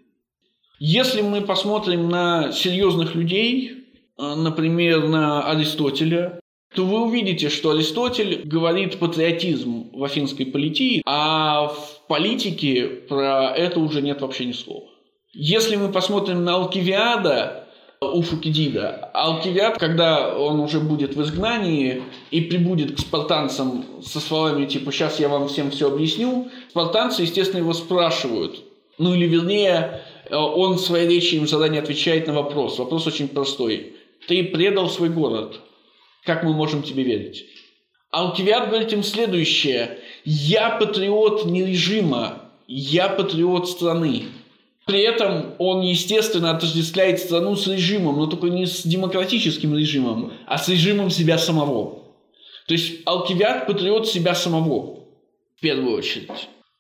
Если 0.80 1.22
мы 1.22 1.41
посмотрим 1.41 2.10
на 2.10 2.51
серьезных 2.51 3.13
людей, 3.13 3.86
э, 4.18 4.36
например, 4.36 5.08
на 5.08 5.48
Аристотеля, 5.51 6.41
то 6.74 6.86
вы 6.86 7.01
увидите, 7.01 7.50
что 7.50 7.72
Аристотель 7.72 8.42
говорит 8.46 8.98
патриотизм 9.00 9.92
в 9.94 10.04
афинской 10.04 10.46
политии, 10.46 11.01
а 11.06 11.68
в 11.68 12.08
политике 12.08 12.86
про 12.86 13.54
это 13.56 13.80
уже 13.80 14.01
нет 14.01 14.22
вообще 14.22 14.46
ни 14.46 14.54
слова. 14.54 14.88
Если 15.34 15.75
мы 15.75 15.92
посмотрим 15.92 16.44
на 16.44 16.56
Алкивиада, 16.56 17.68
у 18.01 18.24
Фукидида. 18.24 19.12
Алкивиад, 19.13 19.78
когда 19.78 20.36
он 20.36 20.60
уже 20.60 20.80
будет 20.80 21.16
в 21.16 21.22
изгнании 21.22 22.01
и 22.32 22.42
прибудет 22.42 22.96
к 22.96 23.00
спартанцам 23.00 23.86
со 24.04 24.20
словами 24.20 24.66
типа 24.66 24.92
«сейчас 24.92 25.20
я 25.20 25.30
вам 25.30 25.48
всем 25.48 25.70
все 25.70 25.88
объясню», 25.88 26.50
спартанцы, 26.72 27.22
естественно, 27.22 27.60
его 27.60 27.74
спрашивают. 27.74 28.63
Ну 28.98 29.13
или 29.13 29.28
вернее, 29.28 30.01
он 30.32 30.75
в 30.75 30.82
своей 30.82 31.08
речи 31.08 31.36
им 31.36 31.48
заранее 31.48 31.82
отвечает 31.82 32.25
на 32.25 32.34
вопрос. 32.34 32.80
Вопрос 32.80 33.06
очень 33.06 33.28
простой. 33.28 33.94
Ты 34.28 34.46
предал 34.46 34.90
свой 34.90 35.10
город. 35.10 35.60
Как 36.25 36.44
мы 36.44 36.54
можем 36.54 36.84
тебе 36.84 37.04
верить? 37.04 37.46
Алкивиад 38.12 38.70
говорит 38.70 38.92
им 38.94 39.04
следующее. 39.04 40.00
Я 40.25 40.72
патриот 40.72 41.46
не 41.46 41.66
режима, 41.66 42.51
я 42.68 43.10
патриот 43.10 43.70
страны. 43.70 44.25
При 44.86 45.01
этом 45.01 45.56
он, 45.60 45.82
естественно, 45.82 46.51
отождествляет 46.51 47.20
страну 47.20 47.56
с 47.56 47.68
режимом, 47.68 48.18
но 48.18 48.25
только 48.25 48.48
не 48.48 48.66
с 48.66 48.84
демократическим 48.84 49.78
режимом, 49.78 50.34
а 50.48 50.58
с 50.58 50.68
режимом 50.68 51.10
себя 51.10 51.38
самого. 51.38 52.01
То 52.68 52.74
есть 52.74 53.01
Алкивиад– 53.06 53.66
патриот 53.68 54.08
себя 54.08 54.36
самого, 54.36 55.06
в 55.56 55.62
первую 55.62 55.98
очередь. 55.98 56.30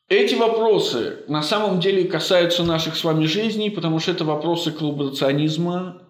Эти 0.09 0.35
вопросы 0.35 1.19
на 1.29 1.41
самом 1.41 1.79
деле 1.79 2.03
касаются 2.03 2.63
наших 2.63 2.97
с 2.97 3.03
вами 3.03 3.25
жизней, 3.25 3.69
потому 3.69 3.99
что 3.99 4.11
это 4.11 4.25
вопросы 4.25 4.71
коллаборационизма. 4.71 6.00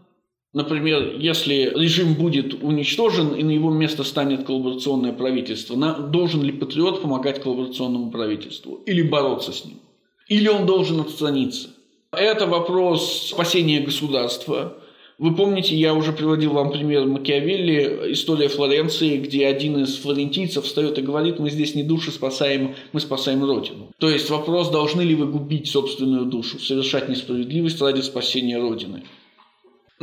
Например, 0.53 1.15
если 1.17 1.71
режим 1.75 2.13
будет 2.13 2.61
уничтожен 2.61 3.35
и 3.35 3.43
на 3.43 3.51
его 3.51 3.71
место 3.71 4.03
станет 4.03 4.43
коллаборационное 4.43 5.13
правительство, 5.13 5.77
должен 5.93 6.43
ли 6.43 6.51
патриот 6.51 7.01
помогать 7.01 7.41
коллаборационному 7.41 8.11
правительству 8.11 8.81
или 8.85 9.01
бороться 9.01 9.53
с 9.53 9.63
ним? 9.63 9.79
Или 10.27 10.49
он 10.49 10.65
должен 10.65 10.99
отстраниться? 10.99 11.69
Это 12.11 12.47
вопрос 12.47 13.29
спасения 13.29 13.79
государства. 13.79 14.77
Вы 15.17 15.35
помните, 15.35 15.75
я 15.75 15.93
уже 15.93 16.11
приводил 16.11 16.51
вам 16.51 16.71
пример 16.71 17.05
Макиавелли, 17.05 18.11
история 18.11 18.49
Флоренции, 18.49 19.17
где 19.17 19.47
один 19.47 19.81
из 19.81 19.95
флорентийцев 19.97 20.65
встает 20.65 20.97
и 20.97 21.01
говорит, 21.01 21.39
мы 21.39 21.49
здесь 21.49 21.75
не 21.75 21.83
души 21.83 22.11
спасаем, 22.11 22.75
мы 22.91 22.99
спасаем 22.99 23.45
Родину. 23.45 23.91
То 23.99 24.09
есть 24.09 24.29
вопрос, 24.29 24.69
должны 24.69 25.03
ли 25.03 25.15
вы 25.15 25.27
губить 25.27 25.69
собственную 25.69 26.25
душу, 26.25 26.59
совершать 26.59 27.07
несправедливость 27.07 27.79
ради 27.81 28.01
спасения 28.01 28.59
Родины. 28.59 29.03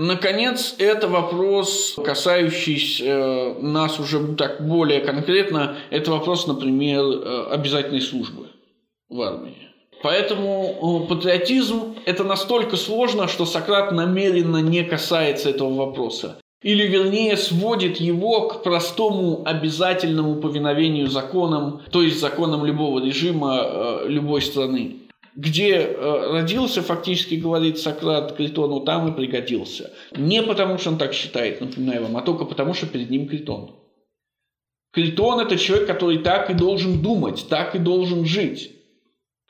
Наконец, 0.00 0.76
это 0.78 1.08
вопрос, 1.08 1.96
касающийся 2.04 3.04
э, 3.04 3.54
нас 3.60 3.98
уже 3.98 4.36
так 4.36 4.64
более 4.64 5.00
конкретно, 5.00 5.76
это 5.90 6.12
вопрос, 6.12 6.46
например, 6.46 7.02
э, 7.02 7.46
обязательной 7.50 8.00
службы 8.00 8.46
в 9.08 9.20
армии. 9.20 9.56
Поэтому 10.00 11.02
э, 11.02 11.08
патриотизм– 11.08 11.96
это 12.06 12.22
настолько 12.22 12.76
сложно, 12.76 13.26
что 13.26 13.44
Сократ 13.44 13.90
намеренно 13.90 14.58
не 14.58 14.84
касается 14.84 15.50
этого 15.50 15.74
вопроса. 15.74 16.38
Или, 16.62 16.86
вернее, 16.86 17.36
сводит 17.36 17.96
его 17.96 18.46
к 18.46 18.62
простому 18.62 19.42
обязательному 19.44 20.36
повиновению 20.36 21.08
законам, 21.08 21.82
то 21.90 22.02
есть 22.02 22.20
законам 22.20 22.64
любого 22.64 23.04
режима, 23.04 24.02
любой 24.06 24.42
страны. 24.42 25.07
Где 25.38 25.76
э, 25.76 26.32
родился, 26.32 26.82
фактически 26.82 27.36
говорит 27.36 27.78
Сократ 27.78 28.34
Критону, 28.36 28.80
там 28.80 29.06
и 29.06 29.16
пригодился. 29.16 29.92
Не 30.16 30.42
потому, 30.42 30.78
что 30.78 30.90
он 30.90 30.98
так 30.98 31.14
считает, 31.14 31.60
напоминаю 31.60 32.02
вам, 32.02 32.16
а 32.16 32.22
только 32.22 32.44
потому, 32.44 32.74
что 32.74 32.88
перед 32.88 33.08
ним 33.08 33.28
Критон. 33.28 33.76
Критон– 34.92 35.38
это 35.46 35.56
человек, 35.56 35.86
который 35.86 36.18
так 36.18 36.50
и 36.50 36.54
должен 36.54 37.00
думать, 37.02 37.46
так 37.48 37.76
и 37.76 37.78
должен 37.78 38.26
жить. 38.26 38.72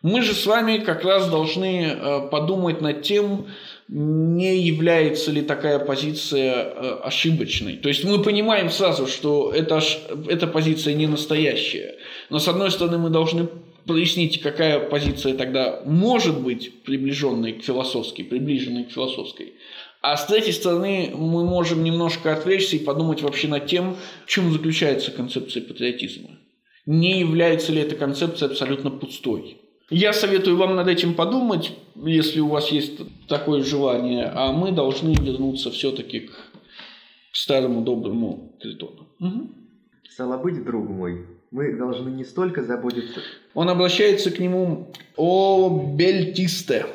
Мы 0.03 0.21
же 0.21 0.35
с 0.35 0.45
вами 0.45 0.77
как 0.77 1.05
раз 1.05 1.31
должны 1.31 1.87
э, 1.87 2.29
подумать 2.29 2.83
над 2.83 3.01
тем, 3.01 3.47
не 3.89 4.59
является 4.59 5.31
ли 5.31 5.41
такая 5.41 5.79
позиция 5.79 6.53
э, 6.53 6.99
ошибочной. 7.03 7.79
То 7.79 7.89
есть 7.89 8.05
мы 8.05 8.23
понимаем 8.23 8.69
сразу, 8.69 9.07
что 9.07 9.53
это, 9.55 9.81
эта 10.29 10.47
позиция 10.49 10.93
не 10.93 11.07
настоящая. 11.07 11.97
Но 12.29 12.41
с 12.41 12.47
одной 12.47 12.71
стороны 12.71 12.99
мы 12.99 13.09
должны 13.09 13.49
прояснить, 13.89 14.41
какая 14.41 14.79
позиция 14.79 15.35
тогда 15.35 15.83
может 15.85 16.41
быть 16.41 16.85
приближенной 16.85 17.55
к 17.55 17.65
философской, 17.65 18.23
приближенной 18.23 18.85
к 18.85 18.93
философской. 18.93 19.55
А 20.01 20.17
с 20.17 20.27
третьей 20.27 20.53
стороны, 20.53 21.11
мы 21.13 21.45
можем 21.45 21.83
немножко 21.83 22.33
отвлечься 22.33 22.77
и 22.77 22.85
подумать 22.85 23.23
вообще 23.23 23.49
над 23.49 23.67
тем, 23.67 23.97
в 24.27 24.31
чем 24.31 24.53
заключается 24.53 25.11
концепция 25.11 25.63
патриотизма. 25.63 26.39
Не 26.87 27.19
является 27.19 27.73
ли 27.73 27.81
эта 27.81 27.97
концепция 27.97 28.49
абсолютно 28.49 28.91
пустой? 28.91 29.59
Я 29.91 30.13
советую 30.13 30.57
вам 30.57 30.77
над 30.77 30.87
этим 30.87 31.15
подумать, 31.15 31.73
если 31.97 32.41
у 32.41 32.49
вас 32.49 32.71
есть 32.71 33.01
такое 33.27 33.65
желание, 33.65 34.31
а 34.35 34.53
мы 34.53 34.71
должны 34.71 35.15
вернуться 35.15 35.71
все-таки 35.71 36.21
к, 36.21 36.33
старому 37.33 37.83
доброму 37.83 38.57
Критону. 38.61 39.09
Угу. 39.21 39.49
Стало 40.11 40.43
друг 40.51 40.89
мой, 40.89 41.27
мы 41.51 41.75
должны 41.77 42.11
не 42.11 42.25
столько 42.25 42.63
заботиться... 42.63 43.21
Он 43.55 43.69
обращается 43.69 44.31
к 44.31 44.39
нему 44.39 44.93
«О 45.17 45.95
бельтисте». 45.95 46.87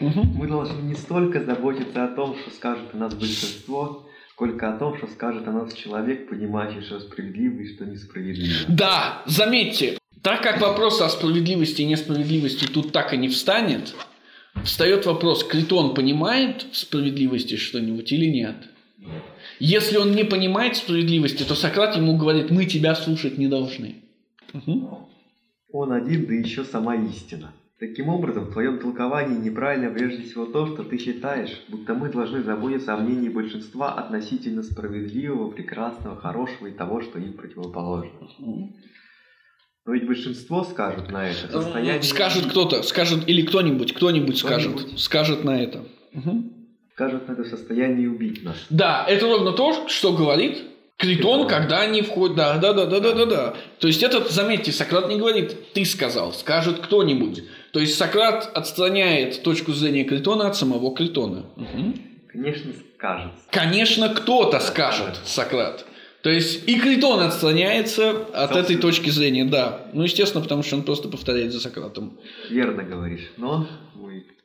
Угу. 0.00 0.22
Мы 0.36 0.48
должны 0.48 0.82
не 0.82 0.94
столько 0.94 1.42
заботиться 1.42 2.04
о 2.04 2.08
том, 2.08 2.36
что 2.36 2.50
скажет 2.50 2.84
о 2.92 2.96
нас 2.96 3.14
большинство, 3.14 4.06
сколько 4.30 4.74
о 4.74 4.76
том, 4.76 4.96
что 4.98 5.06
скажет 5.06 5.46
о 5.46 5.52
нас 5.52 5.72
человек, 5.72 6.28
понимающий, 6.28 6.82
что 6.82 6.98
справедливо 7.00 7.60
и 7.60 7.74
что 7.74 7.86
несправедливо. 7.86 8.66
Да, 8.68 9.22
заметьте, 9.26 9.98
так 10.22 10.42
как 10.42 10.60
вопрос 10.60 11.00
о 11.00 11.08
справедливости 11.08 11.82
и 11.82 11.86
несправедливости 11.86 12.66
тут 12.66 12.92
так 12.92 13.14
и 13.14 13.16
не 13.16 13.28
встанет, 13.28 13.94
встает 14.64 15.06
вопрос, 15.06 15.44
Критон 15.44 15.94
понимает 15.94 16.66
в 16.72 16.76
справедливости 16.76 17.56
что-нибудь 17.56 18.10
или 18.12 18.26
нет? 18.26 18.56
Если 19.58 19.96
он 19.96 20.12
не 20.12 20.24
понимает 20.24 20.76
справедливости, 20.76 21.42
то 21.42 21.54
Сократ 21.54 21.96
ему 21.96 22.16
говорит, 22.16 22.50
мы 22.50 22.66
тебя 22.66 22.94
слушать 22.94 23.38
не 23.38 23.48
должны. 23.48 23.96
Угу. 24.52 25.08
Он 25.72 25.92
один, 25.92 26.26
да 26.26 26.34
еще 26.34 26.64
сама 26.64 26.96
истина. 26.96 27.52
Таким 27.80 28.08
образом, 28.08 28.44
в 28.44 28.52
твоем 28.52 28.78
толковании 28.78 29.36
неправильно 29.36 29.90
прежде 29.90 30.22
всего 30.22 30.46
то, 30.46 30.66
что 30.66 30.84
ты 30.84 30.96
считаешь, 30.96 31.50
будто 31.68 31.94
мы 31.94 32.08
должны 32.08 32.42
заботиться 32.42 32.94
о 32.94 32.98
мнении 32.98 33.28
большинства 33.28 33.92
относительно 33.94 34.62
справедливого, 34.62 35.50
прекрасного, 35.50 36.16
хорошего 36.16 36.68
и 36.68 36.72
того, 36.72 37.00
что 37.00 37.18
им 37.18 37.32
противоположно. 37.32 38.28
Но 39.86 39.92
ведь 39.92 40.06
большинство 40.06 40.64
скажут 40.64 41.10
на 41.10 41.28
это. 41.28 41.48
Состояние... 41.50 42.02
Скажет 42.02 42.46
кто-то, 42.46 42.82
скажет, 42.82 43.28
или 43.28 43.42
кто-нибудь, 43.42 43.92
кто-нибудь, 43.92 44.40
кто-нибудь 44.40 44.88
скажет, 44.88 45.00
скажет 45.00 45.44
на 45.44 45.60
это. 45.60 45.84
Угу. 46.14 46.63
Скажет 46.94 47.28
на 47.28 47.32
это 47.32 47.44
состояние 47.44 48.08
убить 48.08 48.44
нас. 48.44 48.56
Да, 48.70 49.04
это 49.08 49.26
ровно 49.26 49.52
то, 49.52 49.88
что 49.88 50.12
говорит 50.12 50.62
Критон, 50.96 51.48
когда 51.48 51.80
они 51.80 52.02
входят. 52.02 52.36
Да, 52.36 52.56
да, 52.58 52.72
да, 52.72 52.86
да, 52.86 53.00
да, 53.00 53.12
да, 53.14 53.26
да. 53.26 53.54
То 53.80 53.88
есть 53.88 54.02
это, 54.02 54.32
заметьте, 54.32 54.70
Сократ 54.70 55.08
не 55.08 55.16
говорит, 55.16 55.72
ты 55.72 55.84
сказал, 55.84 56.32
скажет 56.32 56.78
кто-нибудь. 56.78 57.42
То 57.72 57.80
есть 57.80 57.98
Сократ 57.98 58.48
отстраняет 58.54 59.42
точку 59.42 59.72
зрения 59.72 60.04
Критона 60.04 60.46
от 60.46 60.56
самого 60.56 60.94
Критона. 60.94 61.46
Угу. 61.56 61.94
Конечно, 62.28 62.72
скажется. 62.96 63.38
Конечно, 63.50 64.08
кто-то 64.10 64.60
скажет, 64.60 65.18
Сократ. 65.24 65.84
То 66.22 66.30
есть 66.30 66.66
и 66.68 66.78
Критон 66.78 67.20
отстраняется 67.20 68.10
от 68.10 68.52
Собственно. 68.52 68.58
этой 68.60 68.76
точки 68.76 69.10
зрения, 69.10 69.44
да. 69.44 69.88
Ну, 69.92 70.04
естественно, 70.04 70.42
потому 70.42 70.62
что 70.62 70.76
он 70.76 70.84
просто 70.84 71.08
повторяет 71.08 71.52
за 71.52 71.60
Сократом. 71.60 72.18
Верно 72.48 72.82
говоришь. 72.82 73.32
Но 73.36 73.66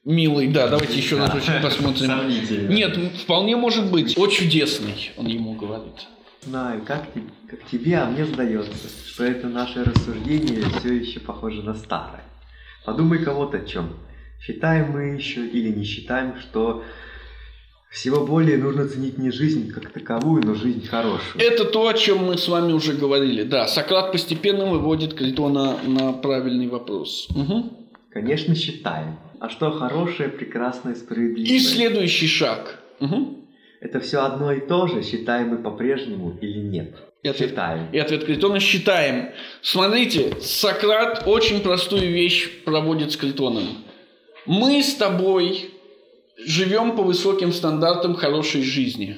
Милый, 0.06 0.48
да, 0.48 0.68
давайте 0.70 0.98
еще 0.98 1.18
Да. 1.18 1.28
разочек 1.28 1.62
посмотрим. 1.62 2.08
Сомнительно. 2.08 2.70
Нет, 2.70 2.98
вполне 3.24 3.56
может 3.58 3.92
быть. 3.92 4.18
О 4.18 4.28
чудесный, 4.28 5.12
он 5.18 5.28
ему 5.28 5.54
говорит. 5.54 6.08
знаю, 6.42 6.82
как, 6.86 7.14
те- 7.14 7.22
как 7.50 7.66
тебе, 7.70 7.98
а 7.98 8.06
мне 8.06 8.26
сдается, 8.26 8.72
что 9.06 9.26
это 9.26 9.48
наше 9.50 9.84
рассуждение 9.84 10.64
все 10.80 10.94
еще 10.94 11.20
похоже 11.20 11.64
на 11.64 11.74
старое. 11.76 12.24
Подумай-ка 12.86 13.34
вот 13.34 13.54
о 13.54 13.60
чем. 13.66 13.90
Считаем 14.42 14.92
мы 14.94 15.16
еще 15.18 15.46
или 15.46 15.68
не 15.70 15.84
считаем, 15.84 16.36
что 16.40 16.82
всего 17.92 18.26
более 18.26 18.58
нужно 18.58 18.88
ценить 18.88 19.18
не 19.18 19.32
жизнь 19.32 19.70
как 19.72 19.92
таковую, 19.92 20.46
но 20.46 20.56
жизнь 20.56 20.88
хорошую. 20.88 21.20
Это 21.44 21.66
то, 21.66 21.88
о 21.90 21.94
чем 21.94 22.20
мы 22.26 22.38
с 22.38 22.48
вами 22.48 22.72
уже 22.72 22.94
говорили. 22.94 23.44
Да, 23.44 23.68
Сократ 23.68 24.14
постепенно 24.14 24.66
выводит 24.66 25.16
Критона 25.16 25.78
на 25.86 26.14
правильный 26.14 26.68
вопрос. 26.70 27.28
Мгм. 27.32 27.72
Конечно, 28.12 28.56
считаем. 28.56 29.20
А 29.40 29.50
что 29.50 29.72
хорошее, 29.72 30.30
прекрасное, 30.30 30.96
справедливое? 30.96 31.46
И 31.52 31.60
следующий 31.60 32.28
шаг. 32.28 32.80
Мгм. 33.00 33.46
Это 33.82 34.00
все 34.02 34.20
одно 34.24 34.52
и 34.52 34.60
то 34.60 34.88
же, 34.88 35.04
считаем 35.04 35.50
мы 35.50 35.58
по-прежнему 35.60 36.38
или 36.42 36.60
нет? 36.60 36.96
И 37.24 37.28
ответ- 37.30 37.50
Считаем. 37.50 37.88
И 37.92 37.98
ответ 38.00 38.26
Критона 38.26 38.60
считаем. 38.60 39.30
Смотрите, 39.62 40.34
Сократ 40.42 41.24
очень 41.26 41.62
простую 41.62 42.12
вещь 42.12 42.50
проводит 42.66 43.12
с 43.12 43.18
Критоном. 43.18 43.68
Мы 44.46 44.82
с 44.84 44.96
тобой 44.96 45.72
живем 46.38 46.96
по 46.96 47.04
высоким 47.04 47.52
стандартам 47.54 48.16
хорошей 48.16 48.64
жизни. 48.64 49.18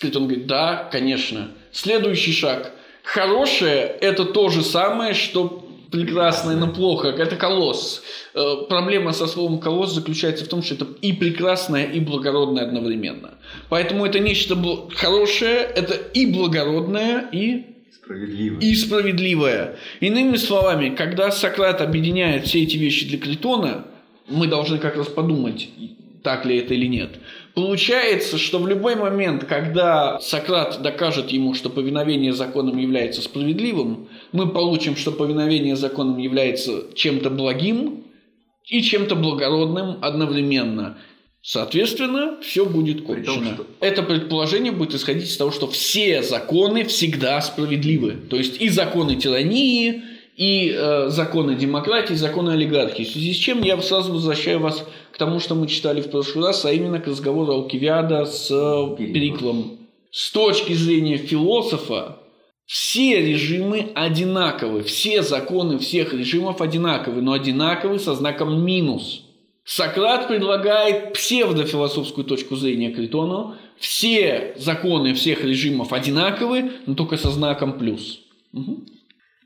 Критон 0.00 0.24
говорит, 0.26 0.46
да, 0.46 0.88
конечно. 0.90 1.50
Следующий 1.72 2.32
шаг. 2.32 2.72
Хорошее– 3.02 3.96
это 4.00 4.24
то 4.24 4.48
же 4.48 4.62
самое, 4.62 5.14
что 5.14 5.65
прекрасное, 5.90 6.56
но 6.56 6.68
плохо. 6.72 7.08
Это 7.08 7.36
колосс. 7.36 8.02
Э, 8.34 8.40
Проблема 8.68 9.12
со 9.12 9.26
словом 9.26 9.58
колосс 9.58 9.92
заключается 9.94 10.44
в 10.44 10.48
том, 10.48 10.62
что 10.62 10.74
это 10.74 10.86
и 11.02 11.12
прекрасное, 11.12 11.84
и 11.84 12.00
благородное 12.00 12.64
одновременно. 12.64 13.34
Поэтому 13.68 14.04
это 14.04 14.18
нечто 14.18 14.56
хорошее, 14.94 15.56
это 15.74 15.94
и 15.94 16.26
благородное, 16.26 17.28
и 17.32 17.66
Справедливо. 17.92 18.60
и 18.60 18.74
справедливое. 18.74 19.76
Иными 20.00 20.36
словами, 20.36 20.94
когда 20.94 21.30
Сократ 21.30 21.80
объединяет 21.80 22.46
все 22.46 22.62
эти 22.62 22.76
вещи 22.76 23.06
для 23.08 23.18
Критона, 23.18 23.84
мы 24.28 24.46
должны 24.46 24.78
как 24.78 24.96
раз 24.96 25.08
подумать, 25.08 25.68
так 26.26 26.44
ли 26.44 26.56
это 26.58 26.74
или 26.74 26.86
нет. 26.86 27.10
Получается, 27.54 28.36
что 28.36 28.58
в 28.58 28.66
любой 28.66 28.96
момент, 28.96 29.44
когда 29.44 30.18
Сократ 30.18 30.82
докажет 30.82 31.30
ему, 31.30 31.54
что 31.54 31.70
повиновение 31.70 32.32
законам 32.32 32.76
является 32.78 33.22
справедливым, 33.22 34.08
мы 34.32 34.48
получим, 34.48 34.96
что 34.96 35.12
повиновение 35.12 35.76
законам 35.76 36.18
является 36.18 36.92
чем-то 36.96 37.30
благим 37.30 38.02
и 38.68 38.82
чем-то 38.82 39.14
благородным 39.14 39.98
одновременно. 40.02 40.98
Соответственно, 41.42 42.38
все 42.42 42.66
будет 42.66 43.06
При 43.06 43.22
том, 43.22 43.36
кончено. 43.36 43.54
что- 43.54 43.66
Это 43.78 44.02
предположение 44.02 44.72
будет 44.72 44.94
исходить 44.96 45.28
из 45.28 45.36
того, 45.36 45.52
что 45.52 45.68
все 45.68 46.24
законы 46.24 46.82
всегда 46.86 47.40
справедливы. 47.40 48.14
То 48.28 48.36
есть 48.36 48.60
и 48.60 48.68
законы 48.68 49.14
тирании, 49.14 50.02
и 50.36 50.70
э, 50.70 51.08
законы 51.08 51.54
демократии, 51.54 52.12
законы 52.12 52.50
олигархии. 52.50 53.04
В 53.04 53.10
связи 53.10 53.32
с 53.32 53.36
чем 53.36 53.62
я 53.62 53.80
сразу 53.80 54.12
возвращаю 54.12 54.60
вас 54.60 54.86
к 55.10 55.16
тому, 55.16 55.40
что 55.40 55.54
мы 55.54 55.66
читали 55.66 56.02
в 56.02 56.10
прошлый 56.10 56.46
раз, 56.46 56.64
а 56.66 56.72
именно 56.72 57.00
к 57.00 57.06
разговору 57.06 57.52
Алкивиада 57.52 58.26
с 58.26 58.50
э, 58.50 58.96
Периклом. 58.96 59.78
С 60.10 60.30
точки 60.30 60.74
зрения 60.74 61.16
философа, 61.16 62.18
все 62.66 63.20
режимы 63.20 63.92
одинаковы, 63.94 64.82
все 64.82 65.22
законы 65.22 65.78
всех 65.78 66.12
режимов 66.12 66.60
одинаковы, 66.60 67.22
но 67.22 67.32
одинаковы 67.32 67.98
со 67.98 68.14
знаком 68.14 68.62
минус. 68.62 69.22
Сократ 69.64 70.28
предлагает 70.28 71.14
псевдофилософскую 71.14 72.24
точку 72.24 72.56
зрения 72.56 72.92
Критону. 72.92 73.56
Все 73.78 74.54
законы 74.58 75.14
всех 75.14 75.44
режимов 75.44 75.92
одинаковы, 75.92 76.72
но 76.86 76.94
только 76.94 77.16
со 77.16 77.30
знаком 77.30 77.78
плюс. 77.78 78.20
Мгм. 78.52 78.86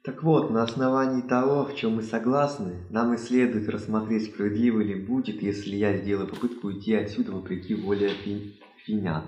Так 0.03 0.23
вот, 0.23 0.51
на 0.51 0.63
основании 0.63 1.21
того, 1.21 1.67
в 1.67 1.77
чем 1.77 1.97
мы 1.97 2.03
согласны, 2.03 2.87
нам 2.89 3.13
и 3.13 3.19
следует 3.19 3.69
рассмотреть, 3.69 4.27
справедливо 4.33 4.81
ли 4.81 4.95
будет, 4.95 5.43
если 5.43 5.77
я 5.77 5.97
сделаю 5.99 6.27
попытку 6.27 6.69
уйти 6.69 6.95
отсюда 6.95 7.33
вопреки 7.33 7.75
воле 7.75 8.09
фи- 8.25 8.55
финян. 8.87 9.25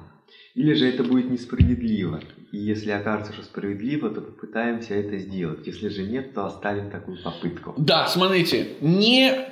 Или 0.54 0.72
же 0.72 0.86
это 0.88 1.04
будет 1.04 1.30
несправедливо. 1.30 2.20
И 2.52 2.56
если 2.56 2.90
окажется, 2.90 3.34
что 3.34 3.42
справедливо, 3.42 4.08
то 4.08 4.22
попытаемся 4.22 4.94
это 4.94 5.18
сделать. 5.18 5.66
Если 5.66 5.88
же 5.88 6.04
нет, 6.04 6.32
то 6.32 6.46
оставим 6.46 6.90
такую 6.90 7.22
попытку. 7.22 7.74
Да, 7.76 8.06
смотрите, 8.06 8.68
не 8.80 9.28
э, 9.30 9.46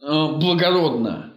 благородно, 0.00 1.32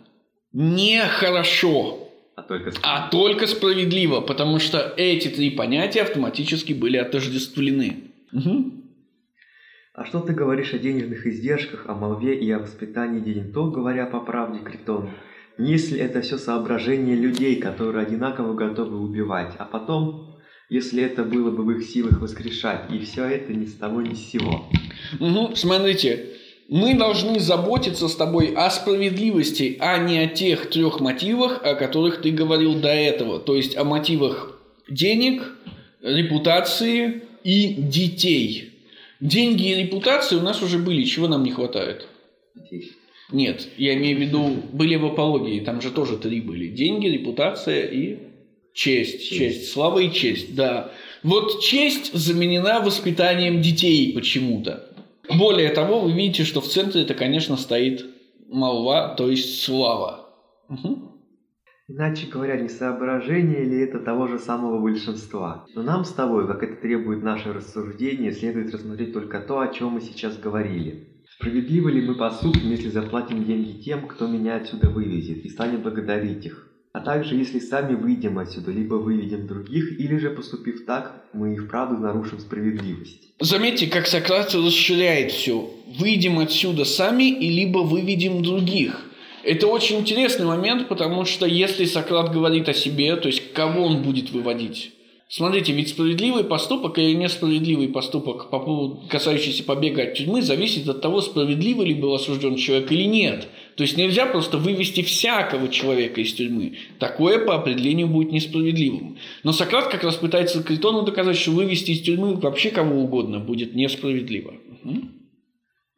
не 0.52 1.00
хорошо, 1.00 2.10
А 2.36 2.42
только 2.42 2.74
а 2.84 3.10
только 3.10 3.48
справедливо, 3.48 4.20
потому 4.20 4.60
что 4.60 4.94
эти 4.98 5.30
три 5.30 5.52
понятия 5.52 6.02
автоматически 6.02 6.74
были 6.74 6.98
отождествлены. 6.98 8.12
Мгм. 8.34 8.85
А 9.98 10.04
что 10.04 10.20
ты 10.20 10.34
говоришь 10.34 10.74
о 10.74 10.78
денежных 10.78 11.26
издержках, 11.26 11.86
о 11.88 11.94
молве 11.94 12.38
и 12.38 12.52
о 12.52 12.60
воспитании 12.60 13.22
денег? 13.22 13.52
Говоря 13.52 14.06
по 14.06 14.20
правде, 14.20 14.60
Критон, 14.60 15.12
если 15.58 15.98
это 15.98 16.20
все 16.20 16.38
соображения 16.38 17.16
людей, 17.16 17.56
которые 17.56 18.06
одинаково 18.06 18.56
готовы 18.56 19.00
убивать, 19.00 19.54
а 19.58 19.64
потом, 19.64 20.36
если 20.70 21.02
это 21.02 21.24
было 21.24 21.50
бы 21.50 21.64
в 21.64 21.72
их 21.72 21.84
силах 21.86 22.20
воскрешать, 22.20 22.92
и 22.92 23.00
все 23.00 23.24
это 23.24 23.54
ни 23.54 23.66
с 23.66 23.76
того 23.76 24.02
ни 24.02 24.16
с 24.16 24.32
сего. 24.32 24.66
Мгм. 25.18 25.56
Смотрите, 25.56 26.26
мы 26.68 26.96
должны 26.96 27.40
заботиться 27.40 28.10
с 28.10 28.16
тобой 28.18 28.54
о 28.54 28.70
справедливости, 28.72 29.78
а 29.80 29.98
не 29.98 30.20
о 30.20 30.28
тех 30.28 30.70
трех 30.70 31.00
мотивах, 31.00 31.64
о 31.64 31.74
которых 31.74 32.22
ты 32.22 32.32
говорил 32.32 32.76
до 32.76 32.90
этого. 32.90 33.40
То 33.40 33.56
есть 33.56 33.78
о 33.78 33.86
мотивах 33.86 34.60
денег, 34.90 35.56
репутации 36.02 37.24
и 37.46 37.76
детей. 37.76 38.75
Деньги 39.20 39.70
и 39.72 39.76
репутация 39.84 40.40
у 40.40 40.42
нас 40.42 40.62
уже 40.62 40.78
были, 40.78 41.04
чего 41.04 41.28
нам 41.28 41.44
не 41.44 41.52
хватает? 41.52 42.08
Нет, 43.32 43.68
я 43.78 43.96
имею 43.96 44.18
в 44.18 44.22
виду, 44.22 44.56
были 44.72 44.96
в 44.96 45.06
апологии, 45.06 45.60
там 45.62 45.82
же 45.82 45.90
тоже 45.92 46.18
три 46.18 46.42
были. 46.42 46.68
Деньги, 46.68 47.08
репутация 47.08 47.84
и 47.86 48.20
честь. 48.74 49.22
Честь, 49.24 49.30
Честь. 49.30 49.72
слава 49.72 50.00
и 50.00 50.12
честь, 50.12 50.56
да. 50.56 50.92
Вот 51.24 51.62
честь 51.62 52.14
заменена 52.14 52.82
воспитанием 52.82 53.62
детей 53.62 54.14
почему-то. 54.14 54.90
Более 55.28 55.70
того, 55.70 56.02
вы 56.02 56.12
видите, 56.12 56.44
что 56.44 56.62
в 56.62 56.68
центре 56.68 57.02
это, 57.02 57.16
конечно, 57.16 57.58
стоит 57.58 58.06
молва, 58.48 59.16
то 59.16 59.30
есть 59.30 59.64
слава. 59.64 60.30
Мгм. 60.70 61.12
Иначе 61.88 62.26
говоря, 62.26 62.60
не 62.60 62.68
соображение 62.68 63.64
ли 63.64 63.78
это 63.78 64.00
того 64.00 64.28
же 64.28 64.40
самого 64.40 64.82
большинства? 64.82 65.68
Но 65.76 65.84
нам 65.84 66.04
с 66.04 66.12
тобой, 66.12 66.48
как 66.48 66.64
это 66.64 66.82
требует 66.82 67.22
наше 67.22 67.54
рассуждение, 67.54 68.32
следует 68.32 68.74
рассмотреть 68.74 69.14
только 69.14 69.40
то, 69.40 69.60
о 69.60 69.68
чем 69.68 69.90
мы 69.90 70.02
сейчас 70.02 70.36
говорили. 70.36 71.10
Справедливо 71.30 71.90
ли 71.90 72.02
мы 72.02 72.16
поступим, 72.16 72.72
если 72.72 72.90
заплатим 72.90 73.44
деньги 73.44 73.84
тем, 73.84 74.08
кто 74.08 74.26
меня 74.26 74.56
отсюда 74.56 74.90
вывезет, 74.90 75.46
и 75.46 75.50
станем 75.50 75.84
благодарить 75.84 76.44
их? 76.44 76.72
А 76.92 77.02
также, 77.02 77.36
если 77.36 77.60
сами 77.60 77.94
выйдем 77.94 78.40
отсюда, 78.40 78.72
либо 78.72 78.96
выведем 78.96 79.46
других, 79.46 80.00
или 80.00 80.18
же, 80.18 80.32
поступив 80.32 80.86
так, 80.86 81.26
мы 81.34 81.54
и 81.54 81.58
вправду 81.58 82.02
нарушим 82.02 82.40
справедливость. 82.40 83.34
Заметьте, 83.40 83.88
как 83.88 84.08
Сократ 84.08 84.56
расширяет 84.56 85.32
все. 85.32 85.70
Выйдем 86.00 86.40
отсюда 86.40 86.84
сами 86.86 87.30
и 87.30 87.50
либо 87.50 87.80
выведем 87.80 88.42
других. 88.42 89.12
Это 89.46 89.68
очень 89.68 90.00
интересный 90.00 90.46
момент, 90.46 90.88
потому 90.88 91.24
что 91.24 91.46
если 91.46 91.86
Сократ 91.86 92.34
говорит 92.34 92.68
о 92.68 92.74
себе, 92.74 93.16
то 93.16 93.28
есть 93.28 93.54
кого 93.54 93.84
он 93.84 94.02
будет 94.02 94.32
выводить? 94.32 94.92
Смотрите, 95.28 95.74
ведь 95.74 95.90
справедливый 95.90 96.44
поступок 96.44 96.98
или 96.98 97.14
несправедливый 97.14 97.90
поступок, 97.90 98.50
по 98.50 98.60
поводу, 98.60 99.08
касающийся 99.08 99.64
побега 99.64 100.04
от 100.04 100.16
тюрьмы, 100.16 100.42
зависит 100.42 100.88
от 100.88 101.02
того, 101.02 101.22
справедливо 101.22 101.84
ли 101.84 101.94
был 101.94 102.14
осужден 102.14 102.56
человек 102.56 102.92
или 102.92 103.04
нет. 103.04 103.48
То 103.76 103.84
есть 103.84 103.98
нельзя 103.98 104.26
просто 104.26 104.58
вывести 104.58 105.02
всякого 105.02 105.68
человека 105.68 106.22
из 106.22 106.34
тюрьмы. 106.34 106.78
Такое 107.00 107.44
по 107.44 107.56
определению 107.56 108.08
будет 108.08 108.32
несправедливым. 108.32 109.18
Но 109.44 109.52
Сократ 109.52 109.90
как 109.90 110.04
раз 110.04 110.16
пытается 110.16 110.64
Критону 110.64 111.04
доказать, 111.04 111.38
что 111.38 111.52
вывести 111.52 111.92
из 111.92 112.02
тюрьмы 112.02 112.36
вообще 112.36 112.72
кого 112.72 113.02
угодно 113.02 113.40
будет 113.40 113.76
несправедливо. 113.76 114.54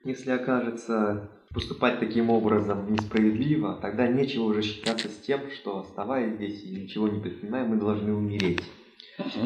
Если 0.04 0.32
окажется 0.32 1.30
поступать 1.54 2.00
таким 2.00 2.30
образом 2.30 2.92
несправедливо, 2.92 3.78
тогда 3.82 4.08
нечего 4.08 4.44
уже 4.46 4.62
считаться 4.62 5.08
с 5.10 5.18
тем, 5.26 5.42
что, 5.52 5.80
оставаясь 5.80 6.36
здесь 6.36 6.64
и 6.64 6.70
ничего 6.70 7.08
не 7.08 7.20
предпринимая, 7.20 7.66
мы 7.66 7.78
должны 7.78 8.14
умереть. 8.14 8.60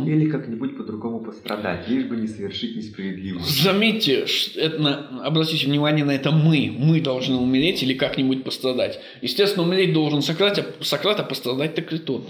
Или 0.06 0.30
как-нибудь 0.30 0.76
по-другому 0.76 1.22
пострадать, 1.22 1.88
лишь 1.88 2.04
бы 2.04 2.18
не 2.18 2.28
совершить 2.28 2.76
несправедливость. 2.76 3.64
Заметьте, 3.64 4.26
это, 4.58 4.80
на- 4.82 5.26
обратите 5.26 5.66
внимание 5.66 6.04
на 6.04 6.12
это 6.12 6.32
мы. 6.32 6.76
Мы 6.78 7.00
должны 7.00 7.38
умереть 7.38 7.82
или 7.82 7.94
как-нибудь 7.94 8.44
пострадать. 8.44 9.00
Естественно, 9.22 9.66
умереть 9.66 9.94
должен 9.94 10.22
Сократ, 10.22 10.60
а, 10.60 10.84
Сократ, 10.84 11.22
а 11.22 11.24
пострадать-то 11.24 11.84
Критон. 11.84 12.26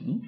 Мгм. 0.00 0.22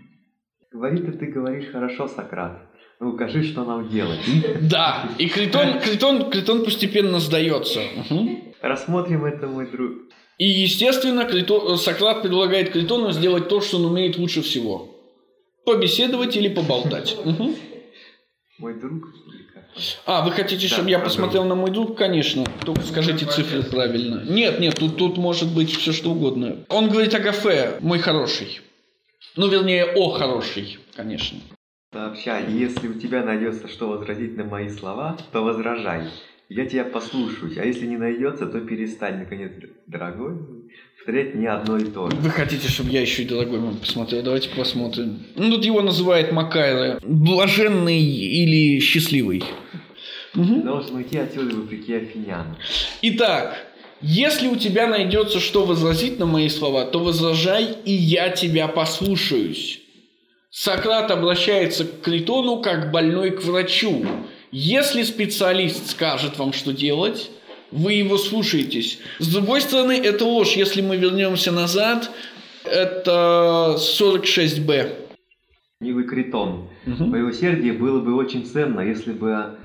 Говорит, 0.70 1.08
и 1.08 1.12
ты 1.12 1.26
говоришь 1.26 1.70
хорошо, 1.72 2.06
Сократ. 2.06 2.60
Ну, 3.00 3.10
укажи, 3.10 3.44
что 3.44 3.64
нам 3.64 3.88
делать. 3.88 4.20
Да, 4.60 5.08
и 5.18 5.26
Критон, 5.28 5.80
Критон, 5.80 6.30
Критон 6.30 6.64
постепенно 6.66 7.18
сдается. 7.18 7.80
Мгм. 8.10 8.42
Рассмотрим 8.60 9.24
это, 9.24 9.46
мой 9.46 9.66
друг. 9.70 9.92
И, 10.38 10.46
естественно, 10.46 11.22
Крито- 11.22 11.76
Сократ 11.76 12.22
предлагает 12.22 12.70
Критону 12.70 13.10
сделать 13.12 13.48
то, 13.48 13.60
что 13.60 13.76
он 13.78 13.86
умеет 13.86 14.18
лучше 14.18 14.42
всего. 14.42 14.94
Побеседовать 15.64 16.36
или 16.36 16.48
поболтать. 16.48 17.16
Мой 18.58 18.74
друг? 18.74 19.04
А, 20.06 20.24
вы 20.24 20.32
хотите, 20.32 20.66
чтобы 20.66 20.90
я 20.90 20.98
посмотрел 20.98 21.44
на 21.44 21.54
мой 21.54 21.70
друг? 21.70 21.96
Конечно. 21.96 22.44
Только 22.64 22.82
скажите 22.82 23.24
цифры 23.26 23.62
правильно. 23.62 24.24
Нет, 24.28 24.58
нет, 24.58 24.74
тут, 24.76 24.96
тут 24.96 25.16
может 25.16 25.54
быть 25.54 25.70
все 25.76 25.92
что 25.92 26.10
угодно. 26.10 26.64
Он 26.68 26.88
говорит 26.88 27.14
о 27.14 27.20
кафе, 27.20 27.78
мой 27.80 28.00
хороший. 28.00 28.60
Ну, 29.36 29.46
вернее, 29.46 29.84
о 29.94 30.10
хороший, 30.10 30.78
конечно. 30.96 31.38
Сообщай, 31.92 32.50
если 32.50 32.88
у 32.88 32.94
тебя 32.94 33.22
найдется 33.22 33.68
что 33.68 33.88
возразить 33.88 34.36
на 34.36 34.42
мои 34.42 34.68
слова, 34.68 35.16
то 35.32 35.44
возражай. 35.44 36.08
Я 36.48 36.64
тебя 36.64 36.84
послушаюсь, 36.84 37.58
а 37.58 37.64
если 37.64 37.86
не 37.86 37.98
найдется, 37.98 38.46
то 38.46 38.60
перестань, 38.60 39.18
наконец, 39.18 39.52
дорогой, 39.86 40.38
повторять 40.96 41.34
не 41.34 41.46
одно 41.46 41.76
и 41.76 41.84
то 41.84 42.08
же. 42.08 42.16
Вы 42.16 42.30
хотите, 42.30 42.68
чтобы 42.68 42.88
я 42.88 43.02
еще 43.02 43.22
и 43.22 43.26
дорогой 43.26 43.58
мой 43.58 43.74
посмотрел? 43.74 44.22
Давайте 44.22 44.48
посмотрим. 44.48 45.18
Ну, 45.36 45.50
тут 45.50 45.64
его 45.66 45.82
называют 45.82 46.32
Макайра. 46.32 47.00
Блаженный 47.02 48.00
или 48.00 48.80
счастливый. 48.80 49.44
Мгм. 50.32 50.62
Должен 50.62 50.96
уйти 50.96 51.18
отсюда 51.18 51.54
вопреки 51.54 51.92
афинянам. 51.94 52.56
Итак, 53.02 53.66
если 54.00 54.48
у 54.48 54.56
тебя 54.56 54.86
найдется 54.86 55.40
что 55.40 55.66
возразить 55.66 56.18
на 56.18 56.24
мои 56.24 56.48
слова, 56.48 56.86
то 56.86 57.00
возражай, 57.00 57.76
и 57.84 57.92
я 57.92 58.30
тебя 58.30 58.68
послушаюсь. 58.68 59.82
Сократ 60.50 61.10
обращается 61.10 61.84
к 61.84 62.00
Критону 62.00 62.62
как 62.62 62.90
больной 62.90 63.32
к 63.32 63.42
врачу. 63.42 64.06
Если 64.50 65.02
специалист 65.02 65.90
скажет 65.90 66.38
вам, 66.38 66.52
что 66.52 66.72
делать, 66.72 67.30
вы 67.70 67.92
его 67.94 68.16
слушаетесь. 68.16 68.98
С 69.18 69.28
другой 69.28 69.60
стороны, 69.60 69.92
это 69.92 70.24
ложь. 70.24 70.54
Если 70.56 70.80
мы 70.80 70.96
вернемся 70.96 71.52
назад, 71.52 72.10
это 72.64 73.76
46b. 73.78 74.94
Милый 75.80 76.04
Критон, 76.04 76.68
Мгм. 76.86 77.08
твое 77.10 77.24
усердие 77.24 77.72
было 77.72 78.00
бы 78.00 78.14
очень 78.16 78.44
ценно, 78.46 78.80
если 78.80 79.12
бы 79.12 79.56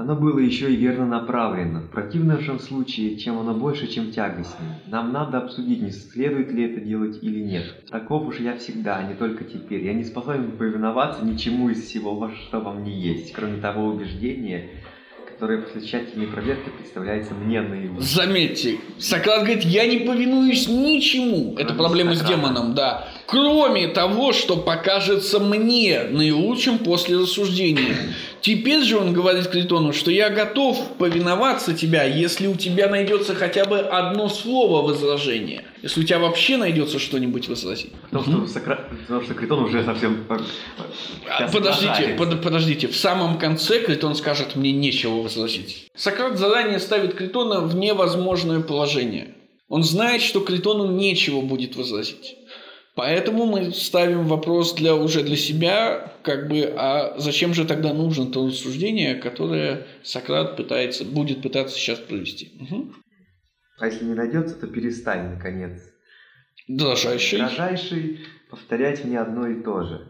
оно 0.00 0.16
было 0.16 0.38
еще 0.38 0.72
и 0.72 0.76
верно 0.76 1.06
направлено. 1.06 1.80
В 1.80 1.90
противном 1.90 2.40
случае, 2.58 3.16
чем 3.18 3.38
оно 3.38 3.52
больше, 3.52 3.86
чем 3.86 4.10
тягостнее. 4.10 4.80
Нам 4.86 5.12
надо 5.12 5.38
обсудить, 5.38 5.82
не 5.82 5.90
следует 5.90 6.50
ли 6.52 6.64
это 6.64 6.80
делать 6.80 7.18
или 7.22 7.40
нет. 7.40 7.84
Таков 7.90 8.26
уж 8.26 8.40
я 8.40 8.56
всегда, 8.56 8.96
а 8.96 9.02
не 9.02 9.14
только 9.14 9.44
теперь. 9.44 9.84
Я 9.84 9.92
не 9.92 10.04
способен 10.04 10.52
повиноваться 10.52 11.24
ничему 11.24 11.68
из 11.68 11.84
всего, 11.84 12.30
что 12.46 12.60
во 12.60 12.72
мне 12.72 12.98
есть, 12.98 13.32
кроме 13.32 13.60
того 13.60 13.88
убеждения, 13.88 14.70
которое 15.26 15.60
после 15.62 15.82
тщательной 15.82 16.26
проверки 16.28 16.70
представляется 16.70 17.34
мне 17.34 17.60
наяву. 17.60 18.00
Заметьте, 18.00 18.78
Сократ 18.98 19.44
говорит, 19.44 19.64
я 19.64 19.86
не 19.86 19.98
повинуюсь 19.98 20.68
ничему. 20.68 21.54
Это 21.54 21.74
Кроме 21.74 21.78
проблема 21.78 22.14
с 22.14 22.18
Сократа. 22.18 22.36
демоном, 22.42 22.74
да. 22.74 23.08
Кроме 23.30 23.86
того, 23.86 24.32
что 24.32 24.56
покажется 24.56 25.38
мне 25.38 26.02
наилучшим 26.10 26.78
после 26.78 27.16
рассуждения. 27.16 27.94
Теперь 28.40 28.82
же 28.82 28.98
он 28.98 29.12
говорит 29.12 29.46
Критону, 29.46 29.92
что 29.92 30.10
я 30.10 30.30
готов 30.30 30.76
повиноваться 30.98 31.72
тебя, 31.72 32.02
если 32.02 32.48
у 32.48 32.56
тебя 32.56 32.88
найдется 32.88 33.36
хотя 33.36 33.66
бы 33.66 33.78
одно 33.78 34.28
слово 34.28 34.84
возражения. 34.84 35.62
Если 35.80 36.00
у 36.00 36.04
тебя 36.04 36.18
вообще 36.18 36.56
найдется 36.56 36.98
что-нибудь 36.98 37.48
возразить. 37.48 37.92
Потому 38.10 38.46
что, 38.48 38.58
Сокра- 38.58 38.88
потому 39.02 39.22
что 39.22 39.34
Критон 39.34 39.62
уже 39.62 39.84
совсем... 39.84 40.24
э, 40.28 40.36
А, 41.28 41.38
сейчас 41.38 41.52
Подождите, 41.52 42.14
под- 42.18 42.42
подождите. 42.42 42.88
В 42.88 42.96
самом 42.96 43.38
конце 43.38 43.80
Критон 43.80 44.16
скажет, 44.16 44.56
мне 44.56 44.72
нечего 44.72 45.22
возразить. 45.22 45.86
Сократ 45.94 46.36
заранее 46.36 46.80
ставит 46.80 47.14
Критона 47.14 47.60
в 47.60 47.76
невозможное 47.76 48.58
положение. 48.58 49.36
Он 49.68 49.84
знает, 49.84 50.20
что 50.20 50.40
Критону 50.40 50.90
нечего 50.90 51.42
будет 51.42 51.76
возразить. 51.76 52.34
Поэтому 53.00 53.46
мы 53.46 53.72
ставим 53.72 54.26
вопрос 54.26 54.74
для, 54.74 54.94
уже 54.94 55.22
для 55.22 55.36
себя, 55.36 56.12
как 56.22 56.48
бы, 56.48 56.70
а 56.76 57.14
зачем 57.16 57.54
же 57.54 57.64
тогда 57.64 57.94
нужно 57.94 58.26
то 58.26 58.46
рассуждение, 58.46 59.14
которое 59.14 59.86
Сократ 60.02 60.58
пытается, 60.58 61.06
будет 61.06 61.40
пытаться 61.40 61.78
сейчас 61.78 61.98
провести. 61.98 62.52
Мгм. 62.60 62.94
А 63.78 63.86
если 63.86 64.04
не 64.04 64.12
найдется, 64.12 64.54
то 64.60 64.66
перестань, 64.66 65.30
наконец. 65.30 65.80
Дрожайший. 66.68 67.38
Дорожайший 67.38 68.20
повторять 68.50 69.02
мне 69.02 69.18
одно 69.18 69.46
и 69.46 69.62
то 69.62 69.82
же, 69.82 70.06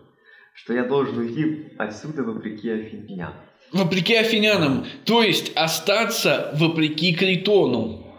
что 0.52 0.72
я 0.72 0.82
должен 0.82 1.16
уйти 1.16 1.68
отсюда 1.78 2.24
вопреки 2.24 2.70
афинянам. 2.70 3.34
Вопреки 3.70 4.16
афинянам, 4.16 4.84
то 5.04 5.22
есть 5.22 5.52
остаться 5.54 6.50
вопреки 6.54 7.14
Критону. 7.14 8.12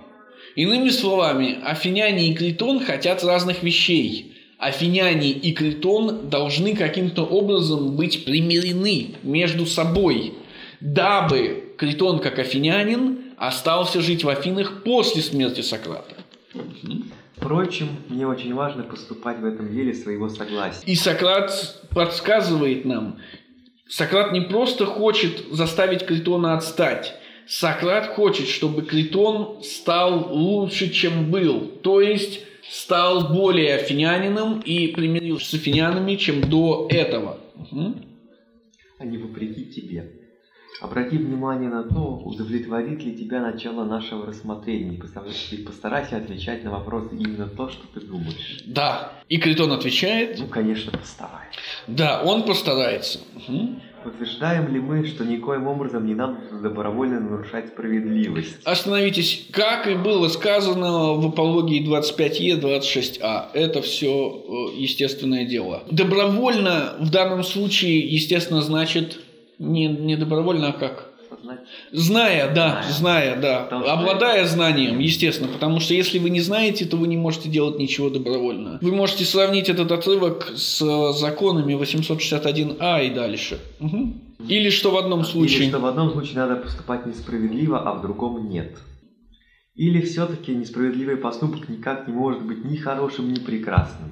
Иными 0.55 0.87
словами, 0.91 1.59
афиняне 1.61 2.29
и 2.31 2.35
Критон 2.35 2.79
хотят 2.79 3.21
разных 3.21 3.63
вещей. 3.63 4.30
Афиняне 4.61 5.31
и 5.31 5.53
Критон 5.53 6.29
должны 6.29 6.75
каким-то 6.75 7.23
образом 7.23 7.95
быть 7.95 8.25
примирены 8.25 9.15
между 9.23 9.65
собой, 9.65 10.35
дабы 10.79 11.73
Критон, 11.77 12.19
как 12.19 12.37
афинянин, 12.37 13.33
остался 13.37 14.01
жить 14.01 14.23
в 14.23 14.29
Афинах 14.29 14.83
после 14.83 15.23
смерти 15.23 15.61
Сократа. 15.61 16.15
Впрочем, 17.35 17.87
мне 18.07 18.27
очень 18.27 18.53
важно 18.53 18.83
поступать 18.83 19.39
в 19.39 19.45
этом 19.45 19.73
деле 19.73 19.95
своего 19.95 20.29
согласия. 20.29 20.83
И 20.85 20.93
Сократ 20.93 21.81
подсказывает 21.89 22.85
нам, 22.85 23.17
Сократ 23.89 24.31
не 24.31 24.41
просто 24.41 24.85
хочет 24.85 25.43
заставить 25.49 26.05
Критона 26.05 26.53
отстать. 26.53 27.15
Сократ 27.47 28.13
хочет, 28.13 28.47
чтобы 28.47 28.83
Критон 28.83 29.63
стал 29.63 30.31
лучше, 30.31 30.91
чем 30.91 31.31
был. 31.31 31.61
То 31.81 31.99
есть 31.99 32.41
стал 32.69 33.33
более 33.33 33.75
афинянином 33.75 34.59
и 34.61 34.87
примирился 34.87 35.51
с 35.51 35.53
афинянами, 35.53 36.15
чем 36.15 36.41
до 36.49 36.87
этого. 36.89 37.37
А 38.99 39.05
не 39.05 39.17
вопреки 39.17 39.65
тебе. 39.65 40.11
Обрати 40.79 41.17
внимание 41.17 41.69
на 41.69 41.83
то, 41.83 42.21
удовлетворит 42.25 43.03
ли 43.03 43.15
тебя 43.15 43.39
начало 43.41 43.83
нашего 43.83 44.25
рассмотрения, 44.25 44.95
и 44.95 45.57
постарайся- 45.63 46.17
отвечать 46.17 46.63
на 46.63 46.71
вопросы 46.71 47.15
именно 47.15 47.47
то, 47.47 47.69
что 47.69 47.85
ты 47.93 47.99
думаешь. 47.99 48.63
Да. 48.65 49.11
И 49.29 49.37
Критон 49.37 49.71
отвечает, 49.73 50.39
Ну, 50.39 50.47
конечно, 50.47 50.91
постарайся. 50.91 51.59
да, 51.85 52.23
он 52.23 52.43
постарается. 52.43 53.19
Мгм. 53.47 53.79
Утверждаем 54.03 54.73
ли 54.73 54.79
мы, 54.79 55.05
что 55.05 55.23
никоим 55.23 55.67
образом 55.67 56.05
не 56.05 56.15
надо 56.15 56.37
добровольно 56.61 57.19
нарушать 57.19 57.67
справедливость? 57.67 58.57
Остановитесь. 58.63 59.47
Как 59.51 59.87
и 59.87 59.95
было 59.95 60.27
сказано 60.27 61.13
в 61.13 61.27
апологии 61.27 61.87
25Е, 61.87 62.59
26А. 62.59 63.49
Это 63.53 63.81
все 63.81 64.71
естественное 64.75 65.45
дело. 65.45 65.83
Добровольно 65.91 66.95
в 66.99 67.11
данном 67.11 67.43
случае, 67.43 67.99
естественно, 67.99 68.61
значит 68.61 69.19
не, 69.59 69.87
не 69.87 70.15
добровольно, 70.15 70.69
а 70.69 70.73
как? 70.73 71.10
Сознать- 71.41 71.59
Зная, 71.91 72.53
да, 72.53 72.69
Зная. 72.83 72.93
зная, 72.93 73.35
да. 73.41 73.59
Потому 73.63 73.83
что- 73.83 73.93
Обладая 73.93 74.45
знанием, 74.45 74.99
естественно. 74.99 75.49
Потому 75.51 75.79
что 75.79 75.93
если 75.93 76.19
вы 76.19 76.29
не 76.29 76.41
знаете, 76.41 76.85
то 76.85 76.97
вы 76.97 77.07
не 77.07 77.17
можете 77.17 77.49
делать 77.49 77.79
ничего 77.79 78.09
добровольно. 78.09 78.77
Вы 78.81 78.91
можете 78.91 79.25
сравнить 79.25 79.69
этот 79.69 79.91
отрывок 79.91 80.51
с 80.55 80.81
э, 80.81 81.13
законами 81.19 81.73
861А 81.73 83.03
и 83.05 83.09
дальше. 83.09 83.59
Мгм. 83.79 84.21
Или 84.47 84.69
что 84.69 84.91
в 84.91 84.97
одном 84.97 85.23
случае. 85.23 85.59
Или 85.63 85.69
что 85.69 85.79
в 85.79 85.85
одном 85.85 86.11
случае 86.11 86.35
надо 86.35 86.55
поступать 86.57 87.05
несправедливо, 87.05 87.79
а 87.79 87.93
в 87.93 88.01
другом 88.01 88.49
нет. 88.49 88.77
Или 89.75 90.01
все-таки 90.01 90.53
несправедливый 90.53 91.15
поступок 91.17 91.69
никак 91.69 92.07
не 92.07 92.13
может 92.13 92.43
быть 92.45 92.65
ни 92.65 92.75
хорошим, 92.75 93.31
ни 93.33 93.39
прекрасным. 93.39 94.11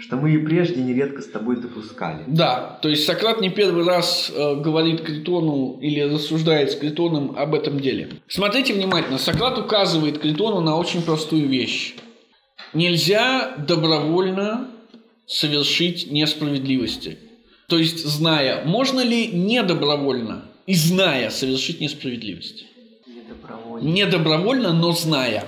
Что 0.00 0.16
мы 0.16 0.34
и 0.34 0.38
прежде 0.38 0.82
нередко 0.82 1.22
с 1.22 1.26
тобой 1.26 1.56
допускали. 1.56 2.24
Да, 2.26 2.78
то 2.82 2.88
есть 2.88 3.04
Сократ 3.04 3.40
не 3.40 3.50
первый 3.50 3.84
раз 3.84 4.30
э, 4.34 4.56
говорит 4.56 5.02
Критону 5.02 5.78
или 5.80 6.00
рассуждает 6.00 6.72
с 6.72 6.76
Критоном 6.76 7.36
об 7.36 7.54
этом 7.54 7.80
деле. 7.80 8.08
Смотрите 8.28 8.74
внимательно, 8.74 9.18
Сократ 9.18 9.58
указывает 9.58 10.18
Критону 10.18 10.60
на 10.60 10.76
очень 10.76 11.02
простую 11.02 11.48
вещь. 11.48 11.94
Нельзя 12.72 13.54
добровольно 13.56 14.68
совершить 15.26 16.10
несправедливости. 16.10 17.18
То 17.68 17.78
есть, 17.78 18.04
зная, 18.04 18.64
можно 18.64 19.00
ли 19.00 19.28
недобровольно 19.28 20.44
и 20.66 20.74
зная 20.74 21.30
совершить 21.30 21.80
несправедливость? 21.80 22.66
Недобровольно. 23.06 23.86
Не 23.86 24.06
добровольно, 24.06 24.72
но 24.72 24.92
зная. 24.92 25.46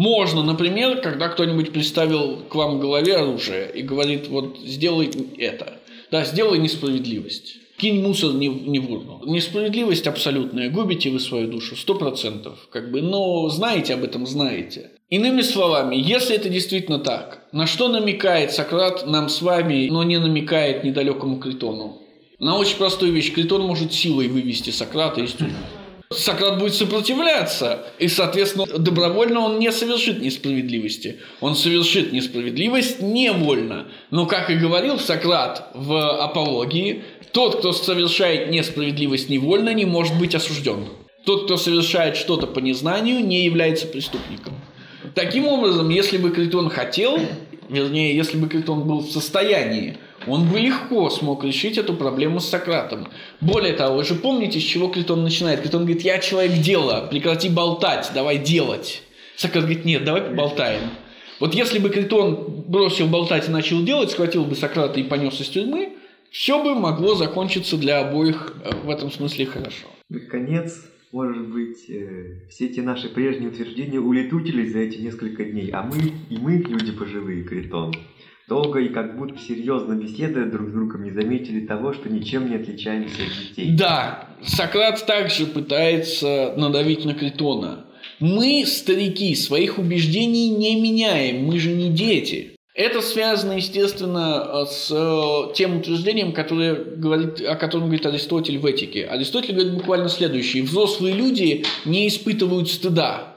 Можно, 0.00 0.42
например, 0.42 1.02
когда 1.02 1.28
кто-нибудь 1.28 1.74
приставил 1.74 2.38
к 2.48 2.54
вам 2.54 2.78
в 2.78 2.80
голове 2.80 3.16
оружие 3.16 3.70
и 3.70 3.82
говорит, 3.82 4.28
вот 4.28 4.56
сделай 4.64 5.10
это. 5.36 5.74
Да, 6.10 6.24
сделай 6.24 6.58
несправедливость. 6.58 7.56
Кинь 7.76 8.00
мусор 8.00 8.32
не, 8.32 8.48
не 8.48 8.78
в 8.78 8.90
урну. 8.90 9.20
Несправедливость 9.26 10.06
абсолютная. 10.06 10.70
Губите 10.70 11.10
вы 11.10 11.20
свою 11.20 11.48
душу, 11.48 11.76
сто 11.76 11.94
процентов. 11.94 12.66
Как 12.72 12.90
бы, 12.90 13.02
но 13.02 13.46
знаете 13.50 13.92
об 13.92 14.02
этом, 14.02 14.26
знаете. 14.26 14.90
Иными 15.10 15.42
словами, 15.42 15.96
если 15.96 16.34
это 16.34 16.48
действительно 16.48 16.98
так, 16.98 17.46
на 17.52 17.66
что 17.66 17.88
намекает 17.88 18.52
Сократ 18.52 19.06
нам 19.06 19.28
с 19.28 19.42
вами, 19.42 19.88
но 19.90 20.02
не 20.02 20.16
намекает 20.16 20.82
недалекому 20.82 21.38
Критону? 21.38 22.00
На 22.38 22.56
очень 22.56 22.78
простую 22.78 23.12
вещь. 23.12 23.34
Критон 23.34 23.66
может 23.66 23.92
силой 23.92 24.28
вывести 24.28 24.70
Сократа 24.70 25.20
из 25.20 25.32
тюрьмы. 25.34 25.58
Сократ 26.12 26.58
будет 26.58 26.74
сопротивляться, 26.74 27.86
и, 28.00 28.08
соответственно, 28.08 28.66
добровольно 28.66 29.42
он 29.42 29.60
не 29.60 29.70
совершит 29.70 30.20
несправедливости. 30.20 31.20
Он 31.40 31.54
совершит 31.54 32.12
несправедливость 32.12 33.00
невольно. 33.00 33.86
Но, 34.10 34.26
как 34.26 34.50
и 34.50 34.56
говорил 34.56 34.98
Сократ 34.98 35.70
в 35.72 36.20
апологии, 36.20 37.04
тот, 37.30 37.60
кто 37.60 37.72
совершает 37.72 38.50
несправедливость 38.50 39.28
невольно, 39.28 39.72
не 39.72 39.84
может 39.84 40.18
быть 40.18 40.34
осужден. 40.34 40.88
Тот, 41.24 41.44
кто 41.44 41.56
совершает 41.56 42.16
что-то 42.16 42.48
по 42.48 42.58
незнанию, 42.58 43.24
не 43.24 43.44
является 43.44 43.86
преступником. 43.86 44.54
Таким 45.14 45.46
образом, 45.46 45.90
если 45.90 46.18
бы 46.18 46.30
Критон 46.30 46.70
хотел, 46.70 47.20
вернее, 47.68 48.16
если 48.16 48.36
бы 48.36 48.48
Критон 48.48 48.82
был 48.82 48.98
в 48.98 49.12
состоянии 49.12 49.96
он 50.26 50.48
бы 50.48 50.58
легко 50.58 51.10
смог 51.10 51.44
решить 51.44 51.78
эту 51.78 51.94
проблему 51.94 52.40
с 52.40 52.48
Сократом. 52.48 53.08
Более 53.40 53.72
того, 53.72 53.96
вы 53.96 54.04
же 54.04 54.14
помните, 54.14 54.60
с 54.60 54.62
чего 54.62 54.88
Критон 54.88 55.22
начинает? 55.22 55.62
Критон 55.62 55.82
говорит, 55.82 56.02
я 56.02 56.18
человек 56.18 56.60
дела, 56.60 57.06
прекрати 57.10 57.48
болтать, 57.48 58.10
давай 58.14 58.38
делать. 58.38 59.02
Сократ 59.36 59.64
говорит, 59.64 59.84
нет, 59.84 60.04
давай 60.04 60.22
поболтаем. 60.22 60.90
Вот 61.38 61.54
если 61.54 61.78
бы 61.78 61.88
Критон 61.88 62.64
бросил 62.66 63.06
болтать 63.06 63.48
и 63.48 63.50
начал 63.50 63.82
делать, 63.82 64.10
схватил 64.10 64.44
бы 64.44 64.54
Сократа 64.54 65.00
и 65.00 65.02
понес 65.02 65.40
из 65.40 65.48
тюрьмы, 65.48 65.94
все 66.30 66.62
бы 66.62 66.74
могло 66.74 67.14
закончиться 67.14 67.76
для 67.76 68.00
обоих 68.00 68.54
э, 68.62 68.70
в 68.84 68.90
этом 68.90 69.10
смысле 69.10 69.46
хорошо. 69.46 69.86
Наконец, 70.10 70.84
может 71.12 71.48
быть, 71.48 71.88
э, 71.88 72.36
все 72.50 72.66
эти 72.66 72.80
наши 72.80 73.08
прежние 73.08 73.48
утверждения 73.48 73.98
улетучились 73.98 74.72
за 74.72 74.80
эти 74.80 74.98
несколько 74.98 75.44
дней, 75.44 75.70
а 75.72 75.82
мы, 75.82 76.12
и 76.28 76.36
мы, 76.36 76.58
люди 76.58 76.92
пожилые, 76.92 77.42
Критон, 77.42 77.94
долго 78.50 78.80
и 78.80 78.88
как 78.88 79.16
будто 79.16 79.38
серьезно 79.38 79.94
беседуя 79.94 80.44
друг 80.44 80.68
с 80.68 80.72
другом, 80.72 81.04
не 81.04 81.12
заметили 81.12 81.64
того, 81.66 81.92
что 81.94 82.10
ничем 82.10 82.50
не 82.50 82.56
отличаемся 82.56 83.22
от 83.22 83.48
детей. 83.48 83.76
Да, 83.76 84.28
Сократ 84.42 85.06
также 85.06 85.46
пытается 85.46 86.52
надавить 86.56 87.04
на 87.04 87.14
Критона. 87.14 87.86
Мы, 88.18 88.64
старики, 88.66 89.34
своих 89.36 89.78
убеждений 89.78 90.50
не 90.50 90.80
меняем, 90.80 91.44
мы 91.44 91.58
же 91.58 91.70
не 91.70 91.90
дети. 91.90 92.56
Это 92.74 93.02
связано, 93.02 93.52
естественно, 93.52 94.64
с 94.64 94.90
э, 94.90 95.54
тем 95.54 95.78
утверждением, 95.78 96.32
которое 96.32 96.74
говорит, 96.74 97.40
о 97.40 97.54
котором 97.56 97.84
говорит 97.84 98.06
Аристотель 98.06 98.58
в 98.58 98.66
этике. 98.66 99.06
Аристотель 99.06 99.54
говорит 99.54 99.74
буквально 99.74 100.08
следующее. 100.08 100.62
Взрослые 100.62 101.14
люди 101.14 101.64
не 101.84 102.08
испытывают 102.08 102.68
стыда. 102.68 103.29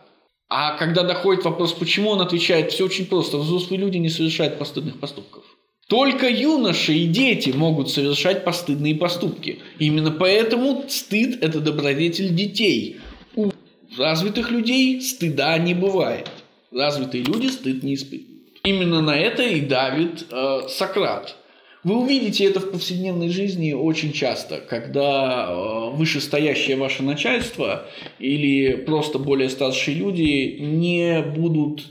А 0.56 0.78
когда 0.78 1.02
доходит 1.02 1.46
вопрос, 1.46 1.74
почему 1.74 2.12
он 2.12 2.22
отвечает, 2.22 2.72
все 2.72 2.86
очень 2.86 3.08
просто. 3.08 3.38
Взрослые 3.38 3.80
люди 3.80 3.98
не 3.98 4.10
совершают 4.10 4.60
постыдных 4.60 5.00
поступков. 5.00 5.44
Только 5.90 6.30
юноши 6.30 6.94
и 6.94 7.08
дети 7.08 7.50
могут 7.50 7.90
совершать 7.90 8.46
постыдные 8.46 8.94
поступки. 8.94 9.64
Именно 9.80 10.12
поэтому 10.12 10.86
стыд– 10.88 11.40
это 11.42 11.60
добродетель 11.60 12.36
детей. 12.36 12.98
У 13.36 13.50
развитых 13.98 14.52
людей 14.52 15.02
стыда 15.02 15.58
не 15.58 15.74
бывает. 15.74 16.30
Развитые 16.72 17.24
люди 17.24 17.48
стыд 17.48 17.82
не 17.82 17.96
испытывают. 17.96 18.44
Именно 18.64 19.02
на 19.02 19.18
это 19.18 19.42
и 19.42 19.60
давит 19.60 20.28
э, 20.30 20.68
Сократ. 20.70 21.36
Вы 21.84 21.98
увидите 21.98 22.46
это 22.46 22.62
в 22.62 22.72
повседневной 22.72 23.28
жизни 23.30 23.74
очень 23.74 24.14
часто, 24.14 24.60
когда 24.60 25.48
э, 25.50 25.96
вышестоящее 25.96 26.78
ваше 26.78 27.04
начальство 27.04 27.86
или 28.20 28.72
просто 28.86 29.20
более 29.20 29.50
старшие 29.50 29.98
люди 29.98 30.58
не 30.62 31.22
будут, 31.22 31.86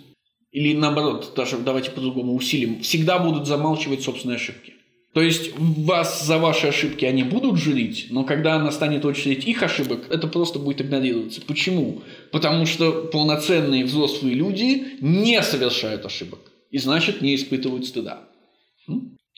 или 0.51 0.75
наоборот, 0.75 1.33
даже 1.37 1.59
давайте 1.59 1.91
по-другому 1.91 2.35
усилим, 2.35 2.81
всегда 2.81 3.19
будут 3.19 3.47
замалчивать 3.47 4.03
собственные 4.03 4.37
ошибки. 4.37 4.73
То 5.13 5.21
есть 5.21 5.53
вас 5.59 6.25
за 6.25 6.39
ваши 6.39 6.69
ошибки 6.69 7.05
они 7.05 7.23
будут 7.23 7.59
журить, 7.59 8.07
но 8.09 8.25
когда 8.25 8.59
настанет 8.59 9.05
очередь 9.05 9.47
их 9.47 9.63
ошибок, 9.63 10.07
это 10.09 10.27
просто 10.27 10.59
будет 10.59 10.81
игнорироваться. 10.81 11.43
Почему? 11.47 12.01
Потому 12.31 12.65
что 12.65 13.11
полноценные 13.13 13.85
взрослые 13.85 14.35
люди 14.35 14.97
не 15.03 15.43
совершают 15.43 16.07
ошибок 16.07 16.41
и 16.71 16.79
значит 16.79 17.21
не 17.21 17.35
испытывают 17.35 17.85
стыда. 17.85 18.32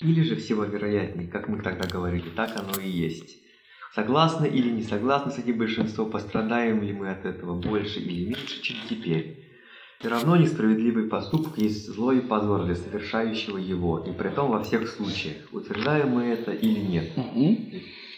Или 0.00 0.22
же 0.22 0.36
всего 0.36 0.64
вероятнее, 0.64 1.28
как 1.28 1.48
мы 1.48 1.62
тогда 1.62 1.86
говорили, 1.86 2.28
так 2.30 2.56
оно 2.56 2.80
и 2.80 2.88
есть. 2.88 3.38
Согласны 3.94 4.46
или 4.46 4.70
не 4.70 4.82
согласны 4.82 5.30
с 5.30 5.38
этим 5.38 5.58
большинство, 5.58 6.06
пострадаем 6.06 6.82
ли 6.82 6.92
мы 6.92 7.10
от 7.10 7.24
этого 7.24 7.60
больше 7.60 8.00
или 8.00 8.26
меньше, 8.26 8.60
чем 8.60 8.76
теперь. 8.88 9.44
Все 10.00 10.08
равно 10.08 10.36
несправедливый 10.36 11.08
поступок 11.08 11.56
есть 11.58 11.86
зло 11.86 12.12
и 12.12 12.20
позор 12.20 12.64
для 12.64 12.74
совершающего 12.74 13.56
его, 13.56 14.00
и 14.00 14.12
при 14.12 14.28
том 14.30 14.50
во 14.50 14.64
всех 14.64 14.88
случаях. 14.88 15.36
Утверждаем 15.52 16.10
мы 16.10 16.24
это 16.24 16.50
или 16.50 16.80
нет? 16.80 17.12
Угу. 17.16 17.58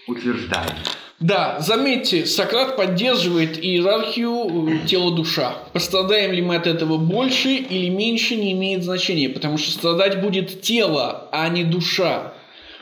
Утверждаем. 0.09 0.77
Да, 1.19 1.61
заметьте, 1.61 2.27
Сократ 2.27 2.77
поддерживает 2.77 3.63
иерархию 3.63 4.69
э, 4.69 4.87
тела-душа. 4.87 5.57
Пострадаем 5.73 6.33
ли 6.33 6.43
мы 6.43 6.57
от 6.57 6.67
этого 6.67 6.99
больше 6.99 7.55
или 7.55 7.89
меньше, 7.89 8.37
не 8.37 8.53
имеет 8.53 8.85
значения, 8.85 9.31
потому 9.31 9.57
что 9.57 9.71
страдать 9.71 10.21
будет 10.21 10.61
тело, 10.61 11.29
а 11.33 11.49
не 11.49 11.65
душа. 11.65 12.35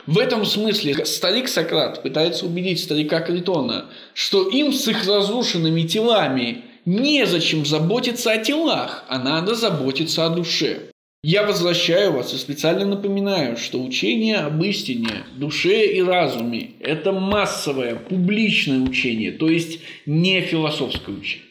В 0.05 0.19
этом 0.19 0.45
смысле 0.45 1.05
старик 1.05 1.47
Сократ 1.47 2.03
пытается 2.03 2.45
убедить 2.45 2.83
старика 2.83 3.21
Критона, 3.21 3.85
что 4.13 4.47
им 4.49 4.73
с 4.73 4.85
их 4.89 5.07
разрушенными 5.07 5.83
телами 5.83 6.65
незачем 6.83 7.65
заботиться 7.65 8.31
о 8.31 8.37
телах, 8.37 9.05
а 9.07 9.17
надо 9.17 9.55
заботиться 9.55 10.25
о 10.25 10.29
душе. 10.29 10.91
Я 11.27 11.43
возвращаю 11.43 12.11
вас 12.11 12.35
и 12.35 12.37
специально 12.37 12.85
напоминаю, 12.85 13.57
что 13.57 13.83
учение 13.83 14.35
об 14.35 14.63
истине, 14.63 15.23
душе 15.35 15.87
и 15.87 15.99
разуме– 16.03 16.73
это 16.79 17.11
массовое, 17.13 17.95
публичное 17.95 18.79
учение, 18.79 19.31
то 19.31 19.49
есть 19.49 19.81
не 20.05 20.41
философское 20.41 21.13
учение. 21.13 21.47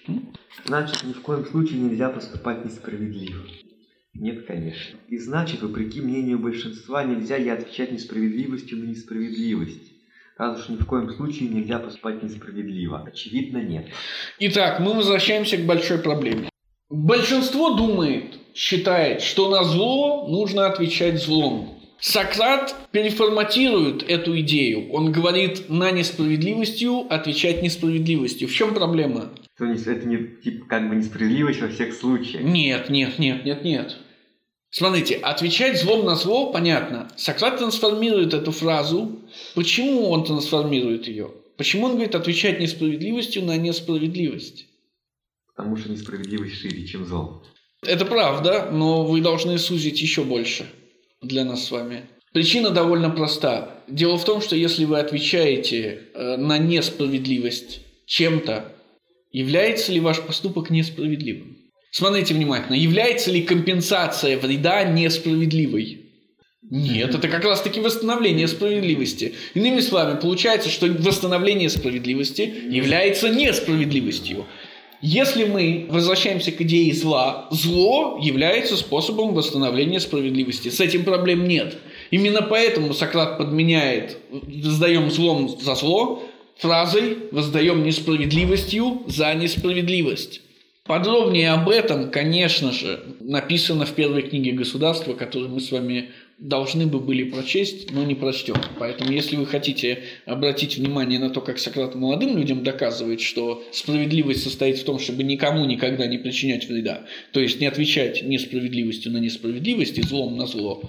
Значит, 0.65 1.03
ни 1.03 1.13
в 1.13 1.21
коем 1.23 1.45
случае 1.45 1.81
нельзя 1.81 2.09
поступать 2.09 2.65
несправедливо. 2.65 3.41
Нет, 4.15 4.47
конечно. 4.47 4.97
И 5.09 5.19
значит, 5.19 5.61
вопреки 5.61 6.01
мнению 6.01 6.39
большинства, 6.39 7.03
нельзя 7.03 7.37
и 7.37 7.49
отвечать 7.49 7.91
несправедливостью 7.91 8.79
на 8.79 8.85
несправедливость. 8.85 9.91
Раз 10.39 10.61
уж 10.61 10.69
ни 10.69 10.77
в 10.77 10.87
коем 10.87 11.11
случае 11.11 11.49
нельзя 11.49 11.81
поступать 11.81 12.23
несправедливо. 12.23 13.03
Очевидно, 13.09 13.59
нет. 13.59 13.87
Итак, 14.39 14.79
мы 14.79 14.95
возвращаемся 14.95 15.57
к 15.57 15.67
большой 15.67 15.99
проблеме. 15.99 16.49
Большинство 16.89 17.75
думает, 17.75 18.39
считает, 18.55 19.21
что 19.21 19.51
на 19.51 19.65
зло 19.65 20.27
нужно 20.29 20.67
отвечать 20.67 21.23
злом. 21.23 21.81
Сократ 22.01 22.75
переформатирует 22.93 24.03
эту 24.03 24.39
идею. 24.41 24.93
Он 24.93 25.11
говорит 25.11 25.71
на 25.71 25.91
несправедливостью 25.91 27.07
отвечать 27.09 27.63
несправедливостью. 27.63 28.47
В 28.47 28.53
чем 28.53 28.75
проблема? 28.75 29.31
То 29.57 29.65
есть 29.65 29.87
это 29.87 30.07
не 30.07 30.19
типа 30.43 30.67
как 30.67 30.89
бы 30.89 30.97
несправедливость 30.97 31.63
во 31.63 31.69
всех 31.69 31.95
случаях. 31.95 32.43
Нет, 32.43 32.91
нет, 32.91 33.19
нет, 33.19 33.45
нет, 33.45 33.65
нет. 33.65 33.97
Смотрите, 34.71 35.15
отвечать 35.15 35.81
злом 35.81 36.05
на 36.05 36.17
зло, 36.17 36.53
понятно. 36.53 37.09
Сократ 37.17 37.59
трансформирует 37.59 38.35
эту 38.35 38.51
фразу. 38.51 39.21
Почему 39.55 40.11
он 40.11 40.25
трансформирует 40.25 41.07
ее? 41.07 41.31
Почему 41.57 41.87
он 41.87 41.93
говорит 41.93 42.17
отвечать 42.17 42.59
несправедливостью 42.61 43.45
на 43.45 43.57
несправедливость? 43.57 44.67
Потому 45.55 45.77
что 45.77 45.91
несправедливость 45.91 46.57
шире, 46.57 46.85
чем 46.87 47.07
зло. 47.07 47.45
Это 47.87 48.05
правда, 48.05 48.69
но 48.71 49.05
вы 49.05 49.21
должны 49.21 49.59
сузить 49.59 50.01
еще 50.01 50.25
больше 50.25 50.67
для 51.23 51.45
нас 51.45 51.65
с 51.65 51.71
вами. 51.71 52.03
Причина 52.33 52.71
довольно 52.71 53.11
проста. 53.11 53.83
Дело 53.89 54.19
в 54.19 54.25
том, 54.25 54.41
что 54.43 54.57
если 54.57 54.85
вы 54.85 54.99
отвечаете 54.99 56.09
э, 56.15 56.37
на 56.37 56.59
несправедливость 56.59 57.81
чем-то, 58.07 58.73
является 59.31 59.93
ли 59.93 60.01
ваш 60.01 60.21
поступок 60.21 60.71
несправедливым? 60.71 61.59
Смотрите 61.93 62.35
внимательно. 62.35 62.75
Является 62.75 63.31
ли 63.31 63.43
компенсация 63.43 64.37
вреда 64.37 64.83
несправедливой? 64.83 66.05
Нет, 66.71 67.15
это 67.15 67.29
как 67.29 67.45
раз 67.45 67.61
таки 67.61 67.79
восстановление 67.79 68.49
справедливости. 68.49 69.35
Иными 69.55 69.81
словами, 69.81 70.19
получается, 70.19 70.71
что 70.71 70.87
восстановление 70.87 71.69
справедливости 71.69 72.53
является 72.69 73.29
несправедливостью. 73.29 74.47
Если 75.07 75.45
мы 75.45 75.85
возвращаемся 75.91 76.51
к 76.51 76.63
идее 76.63 76.95
зла, 76.95 77.47
зло 77.51 78.19
является 78.23 78.75
способом 78.75 79.35
восстановления 79.35 80.01
справедливости. 80.01 80.71
С 80.71 80.81
этим 80.81 81.05
проблем 81.05 81.47
нет. 81.47 81.77
Именно 82.11 82.41
поэтому 82.41 82.95
Сократ 82.95 83.37
подменяет 83.37 84.17
«воздаем 84.31 85.11
злом 85.11 85.61
за 85.61 85.75
зло» 85.75 86.23
фразой 86.57 87.19
«воздаем 87.33 87.85
несправедливостью 87.85 89.03
за 89.07 89.35
несправедливость». 89.35 90.41
Подробнее 90.85 91.51
об 91.51 91.69
этом, 91.69 92.11
конечно 92.11 92.73
же, 92.73 92.99
написано 93.21 93.85
в 93.85 93.93
первой 93.93 94.23
книге 94.23 94.53
государства, 94.53 95.13
которую 95.13 95.51
мы 95.51 95.61
с 95.61 95.71
вами 95.71 96.13
должны 96.45 96.87
бы 96.87 97.01
были 97.01 97.25
прочесть, 97.25 97.91
но 97.91 98.05
не 98.05 98.15
прочтем. 98.15 98.57
Поэтому, 98.79 99.11
если 99.11 99.37
вы 99.37 99.47
хотите 99.47 100.03
обратить 100.27 100.77
внимание 100.77 101.19
на 101.19 101.31
то, 101.31 101.41
как 101.41 101.59
Сократ 101.59 101.95
молодым 101.95 102.37
людям 102.37 102.63
доказывает, 102.63 103.23
что 103.23 103.65
справедливость 103.73 104.43
состоит 104.43 104.79
в 104.79 104.85
том, 104.85 104.99
чтобы 104.99 105.23
никому 105.23 105.65
никогда 105.65 106.07
не 106.07 106.19
причинять 106.19 106.69
вреда, 106.69 107.07
то 107.33 107.41
есть 107.41 107.61
не 107.61 107.67
отвечать 107.67 108.23
несправедливостью 108.23 109.11
на 109.13 109.19
несправедливость 109.19 109.97
и 109.97 110.03
злом 110.03 110.37
на 110.37 110.47
зло, 110.47 110.83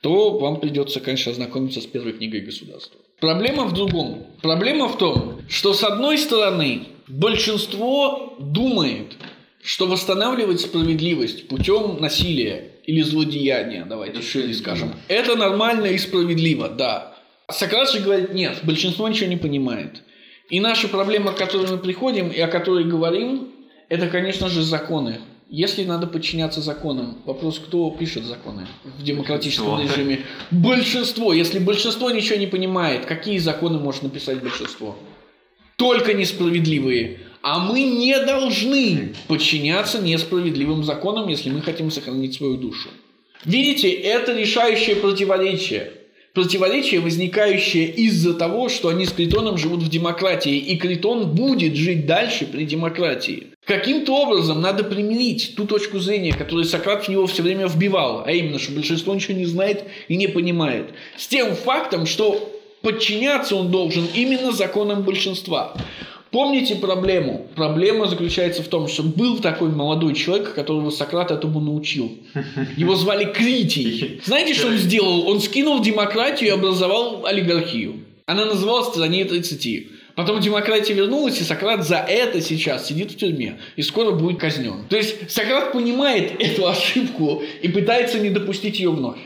то 0.00 0.38
вам 0.38 0.58
придется, 0.58 1.00
конечно, 1.00 1.32
ознакомиться 1.32 1.82
с 1.82 1.86
первой 1.86 2.14
книгой 2.14 2.40
государства. 2.40 2.98
Проблема 3.20 3.64
в 3.64 3.74
другом. 3.74 4.26
Проблема 4.40 4.88
в 4.88 4.96
том, 4.96 5.42
что 5.50 5.74
с 5.74 5.84
одной 5.84 6.16
стороны 6.16 6.84
большинство 7.08 8.36
думает, 8.38 9.16
что 9.62 9.86
восстанавливать 9.86 10.62
справедливость 10.62 11.48
путем 11.48 11.98
насилия 12.00 12.73
или 12.86 13.02
злодеяния, 13.02 13.84
давайте 13.84 14.22
шире 14.22 14.54
скажем, 14.54 14.94
это 15.08 15.36
нормально 15.36 15.86
и 15.86 15.98
справедливо, 15.98 16.68
да. 16.68 17.14
Сократ 17.50 17.90
же 17.90 18.00
говорит, 18.00 18.32
нет, 18.32 18.60
большинство 18.62 19.08
ничего 19.08 19.28
не 19.28 19.36
понимает. 19.36 20.02
И 20.50 20.60
наша 20.60 20.88
проблема, 20.88 21.32
к 21.32 21.36
которой 21.36 21.70
мы 21.70 21.78
приходим 21.78 22.28
и 22.28 22.40
о 22.40 22.48
которой 22.48 22.84
говорим, 22.84 23.48
это, 23.88 24.08
конечно 24.08 24.48
же, 24.48 24.62
законы. 24.62 25.20
Если 25.50 25.84
надо 25.84 26.06
подчиняться 26.06 26.60
законам, 26.60 27.18
вопрос, 27.26 27.58
кто 27.58 27.90
пишет 27.90 28.24
законы 28.24 28.66
в 28.84 29.02
демократическом 29.02 29.76
Большинство. 29.76 30.00
режиме? 30.00 30.20
Большинство. 30.50 31.32
Если 31.32 31.58
большинство 31.58 32.10
ничего 32.10 32.38
не 32.38 32.46
понимает, 32.46 33.04
какие 33.04 33.38
законы 33.38 33.78
может 33.78 34.02
написать 34.02 34.40
большинство? 34.40 34.96
Только 35.76 36.14
несправедливые. 36.14 37.20
А 37.46 37.58
мы 37.58 37.82
не 37.82 38.18
должны 38.20 39.12
подчиняться 39.28 39.98
несправедливым 39.98 40.82
законам, 40.82 41.28
если 41.28 41.50
мы 41.50 41.60
хотим 41.60 41.90
сохранить 41.90 42.32
свою 42.32 42.56
душу. 42.56 42.88
Видите, 43.44 43.90
это 43.90 44.34
решающее 44.34 44.96
противоречие. 44.96 45.92
Противоречие, 46.32 47.00
возникающее 47.00 47.84
из-за 47.84 48.32
того, 48.32 48.70
что 48.70 48.88
они 48.88 49.04
с 49.04 49.12
Критоном 49.12 49.58
живут 49.58 49.82
в 49.82 49.90
демократии, 49.90 50.56
и 50.56 50.78
Критон 50.78 51.34
будет 51.34 51.76
жить 51.76 52.06
дальше 52.06 52.46
при 52.46 52.64
демократии. 52.64 53.48
Каким-то 53.66 54.16
образом 54.22 54.62
надо 54.62 54.82
примирить 54.82 55.52
ту 55.54 55.66
точку 55.66 55.98
зрения, 55.98 56.32
которую 56.32 56.64
Сократ 56.64 57.04
в 57.04 57.08
него 57.10 57.26
все 57.26 57.42
время 57.42 57.66
вбивал, 57.66 58.24
а 58.24 58.32
именно, 58.32 58.58
что 58.58 58.72
большинство 58.72 59.14
ничего 59.14 59.34
не 59.34 59.44
знает 59.44 59.84
и 60.08 60.16
не 60.16 60.28
понимает, 60.28 60.94
с 61.18 61.26
тем 61.26 61.54
фактом, 61.54 62.06
что 62.06 62.58
подчиняться 62.80 63.54
он 63.54 63.70
должен 63.70 64.06
именно 64.14 64.50
законам 64.50 65.02
большинства. 65.02 65.76
Помните 66.34 66.74
проблему? 66.74 67.46
Проблема 67.54 68.08
заключается 68.08 68.64
в 68.64 68.66
том, 68.66 68.88
что 68.88 69.04
был 69.04 69.38
такой 69.38 69.68
молодой 69.68 70.14
человек, 70.14 70.52
которого 70.52 70.90
Сократ 70.90 71.30
этому 71.30 71.60
научил. 71.60 72.18
Его 72.76 72.96
звали 72.96 73.32
Критий. 73.32 74.20
Знаете, 74.24 74.52
что 74.52 74.66
он 74.66 74.76
сделал? 74.76 75.28
Он 75.28 75.40
скинул 75.40 75.80
демократию 75.80 76.48
и 76.50 76.52
образовал 76.52 77.24
олигархию. 77.24 78.00
Она 78.26 78.46
называлась 78.46 78.88
«Стране 78.88 79.22
30». 79.22 79.86
Потом 80.16 80.40
демократия 80.40 80.94
вернулась, 80.94 81.40
и 81.40 81.44
Сократ 81.44 81.86
за 81.86 81.98
это 81.98 82.40
сейчас 82.40 82.88
сидит 82.88 83.12
в 83.12 83.16
тюрьме 83.16 83.60
и 83.76 83.82
скоро 83.82 84.10
будет 84.10 84.40
казнен. 84.40 84.86
То 84.88 84.96
есть 84.96 85.30
Сократ 85.30 85.70
понимает 85.70 86.32
эту 86.40 86.66
ошибку 86.66 87.44
и 87.62 87.68
пытается 87.68 88.18
не 88.18 88.30
допустить 88.30 88.80
ее 88.80 88.90
вновь. 88.90 89.20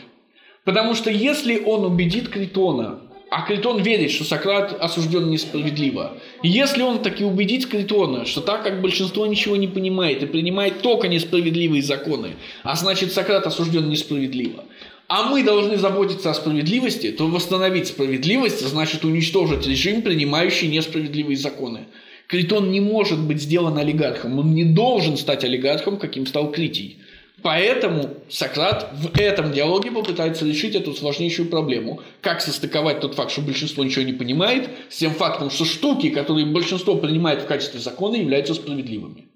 Потому 0.65 0.95
что 0.95 1.11
если 1.11 1.59
он 1.59 1.87
убедит 1.87 2.29
Критона, 2.29 3.01
а 3.31 3.43
Критон 3.43 3.83
верит, 3.83 4.11
что 4.11 4.25
Сократ 4.25 4.77
осужден 4.81 5.31
несправедливо, 5.31 6.19
и 6.43 6.49
если 6.49 6.83
он 6.83 7.03
таки 7.03 7.25
убедит 7.25 7.67
Критона, 7.67 8.25
что 8.25 8.41
так 8.41 8.63
как 8.63 8.81
большинство 8.81 9.27
ничего 9.27 9.57
не 9.57 9.69
понимает 9.69 10.23
и 10.23 10.27
принимает 10.27 10.81
только 10.81 11.09
несправедливые 11.09 11.83
законы, 11.83 12.37
а 12.63 12.75
значит 12.75 13.13
Сократ 13.13 13.47
осужден 13.47 13.89
несправедливо, 13.89 14.65
а 15.09 15.25
мы 15.25 15.43
должны 15.43 15.77
заботиться 15.77 16.31
о 16.31 16.35
справедливости, 16.35 17.13
то 17.13 17.27
восстановить 17.27 17.89
справедливость 17.89 18.67
значит 18.67 19.05
уничтожить 19.05 19.67
режим, 19.67 20.03
принимающий 20.03 20.69
несправедливые 20.69 21.37
законы. 21.37 21.87
Критон 22.27 22.71
не 22.71 22.81
может 22.81 23.19
быть 23.19 23.41
сделан 23.41 23.79
олигархом, 23.79 24.39
он 24.39 24.53
не 24.55 24.65
должен 24.65 25.17
стать 25.17 25.45
олигархом, 25.45 25.99
каким 25.99 26.27
стал 26.27 26.51
Критий. 26.51 26.99
Поэтому 27.43 28.17
Сократ 28.29 28.91
в 28.93 29.17
этом 29.19 29.53
диалоге 29.53 29.91
попытается 29.91 30.45
решить 30.45 30.75
эту 30.75 30.93
сложнейшую 30.93 31.49
проблему. 31.49 32.03
Как 32.21 32.41
состыковать 32.41 33.01
тот 33.01 33.15
факт, 33.15 33.31
что 33.31 33.43
большинство 33.43 33.85
ничего 33.85 34.05
не 34.05 34.13
понимает, 34.13 34.69
с 34.89 34.99
тем 34.99 35.13
фактом, 35.13 35.51
что 35.51 35.65
штуки, 35.65 36.11
которые 36.11 36.47
большинство 36.47 36.97
принимает 36.97 37.43
в 37.43 37.47
качестве 37.47 37.81
закона, 37.81 38.17
являются 38.17 38.55
справедливыми. 38.55 39.29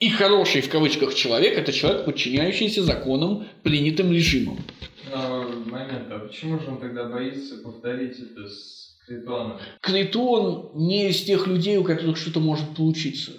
И 0.00 0.08
хороший 0.08 0.62
в 0.62 0.68
кавычках 0.68 1.14
человек– 1.14 1.56
это 1.58 1.72
человек, 1.72 2.04
подчиняющийся 2.06 2.82
законам, 2.82 3.46
принятым 3.62 4.12
режимом. 4.12 4.58
Но 5.12 5.44
момент, 5.66 6.10
а 6.10 6.18
почему 6.18 6.58
же 6.58 6.68
он 6.68 6.80
тогда 6.80 7.04
боится 7.04 7.58
повторить 7.58 8.18
это 8.18 8.48
с 8.48 8.96
Критоном? 9.06 9.58
Критон 9.80 10.70
не 10.74 11.10
из 11.10 11.22
тех 11.22 11.46
людей, 11.46 11.76
у 11.76 11.84
которых 11.84 12.16
что-то 12.16 12.40
может 12.40 12.74
получиться. 12.74 13.32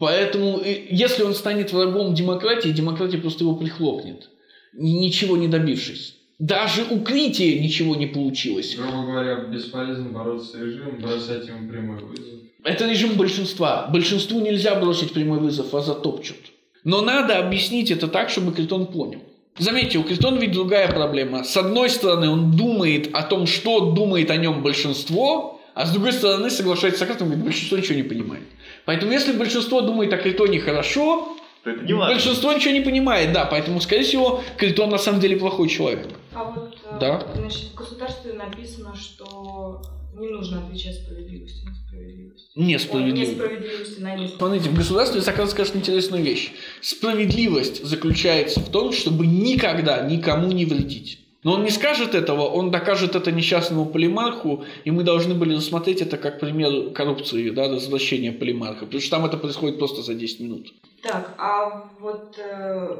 Поэтому, 0.00 0.60
э, 0.64 0.86
если 0.90 1.22
он 1.22 1.34
станет 1.34 1.72
врагом 1.72 2.14
демократии, 2.14 2.70
демократия 2.70 3.18
просто 3.18 3.44
его 3.44 3.54
прихлопнет, 3.54 4.30
ничего 4.72 5.36
не 5.36 5.46
добившись. 5.46 6.16
Даже 6.38 6.86
у 6.90 7.00
Крития 7.00 7.60
ничего 7.60 7.94
не 7.94 8.06
получилось. 8.06 8.74
Грубо 8.76 9.02
говоря, 9.04 9.34
бесполезно 9.44 10.08
бороться 10.08 10.52
с 10.52 10.54
режимом, 10.54 11.00
бросать 11.02 11.46
ему 11.46 11.68
прямой 11.68 12.02
вызов. 12.02 12.40
Это 12.64 12.88
режим 12.88 13.12
большинства. 13.16 13.88
Большинству 13.92 14.40
нельзя 14.40 14.74
бросить 14.74 15.12
прямой 15.12 15.38
вызов, 15.38 15.74
а 15.74 15.82
затопчут. 15.82 16.38
Но 16.82 17.02
надо 17.02 17.38
объяснить 17.38 17.90
это 17.90 18.08
так, 18.08 18.30
чтобы 18.30 18.52
Критон 18.52 18.86
понял. 18.86 19.20
Заметьте, 19.58 19.98
у 19.98 20.02
Критона 20.02 20.38
ведь 20.38 20.52
другая 20.52 20.90
проблема. 20.90 21.44
С 21.44 21.58
одной 21.58 21.90
стороны, 21.90 22.30
он 22.30 22.52
думает 22.52 23.10
о 23.12 23.22
том, 23.22 23.46
что 23.46 23.90
думает 23.90 24.30
о 24.30 24.36
нем 24.36 24.62
большинство, 24.62 25.60
а 25.74 25.84
с 25.84 25.92
другой 25.92 26.14
стороны, 26.14 26.48
соглашается 26.48 26.98
с 26.98 27.00
Сократом, 27.00 27.28
говорит, 27.28 27.44
большинство 27.44 27.76
ничего 27.76 27.96
не 27.96 28.02
понимает. 28.02 28.44
Поэтому, 28.90 29.12
если 29.12 29.30
большинство 29.30 29.82
думает 29.82 30.12
о 30.12 30.16
Критоне 30.16 30.58
хорошо, 30.58 31.36
То 31.62 31.70
это 31.70 31.84
не 31.84 31.92
важно. 31.92 32.12
большинство 32.12 32.52
ничего 32.52 32.74
не 32.74 32.80
понимает, 32.80 33.32
да. 33.32 33.44
Поэтому, 33.44 33.80
скорее 33.80 34.02
всего, 34.02 34.42
Критон 34.56 34.90
на 34.90 34.98
самом 34.98 35.20
деле 35.20 35.36
плохой 35.36 35.68
человек. 35.68 36.08
А 36.34 36.42
вот 36.50 36.74
э, 36.84 36.98
Да. 36.98 37.24
значит, 37.36 37.70
в 37.72 37.74
государстве 37.76 38.32
написано, 38.32 38.92
что 38.96 39.80
не 40.18 40.28
нужно 40.28 40.66
отвечать 40.66 40.96
справедливостью 40.96 41.68
на 41.68 41.74
справедливость. 41.76 42.50
Несправедливо. 42.56 43.28
Ой, 43.28 43.28
Несправедливостью 43.28 44.02
на 44.02 44.16
несправедливость. 44.16 44.36
Смотрите, 44.38 44.68
в 44.70 44.74
государстве 44.74 45.20
Сократ 45.22 45.50
скажет 45.50 45.76
интересную 45.76 46.24
вещь. 46.24 46.50
Справедливость 46.82 47.84
заключается 47.84 48.58
в 48.58 48.70
том, 48.72 48.92
чтобы 48.92 49.24
никогда 49.24 50.02
никому 50.02 50.50
не 50.50 50.64
вредить. 50.64 51.20
Но 51.42 51.54
он 51.54 51.64
не 51.64 51.70
скажет 51.70 52.14
этого, 52.14 52.42
он 52.42 52.70
докажет 52.70 53.16
это 53.16 53.32
несчастному 53.32 53.86
полимарху, 53.86 54.64
и 54.84 54.90
мы 54.90 55.04
должны 55.04 55.34
были 55.34 55.56
рассмотреть 55.56 56.02
это 56.02 56.18
как 56.18 56.38
пример 56.38 56.90
коррупции, 56.90 57.50
да, 57.50 57.68
развращения 57.68 58.32
полимарха, 58.32 58.84
потому 58.84 59.00
что 59.00 59.10
там 59.10 59.24
это 59.24 59.38
происходит 59.38 59.78
просто 59.78 60.02
за 60.02 60.14
10 60.14 60.40
минут. 60.40 60.74
Так, 61.02 61.34
а 61.38 61.90
вот 61.98 62.36
э, 62.38 62.98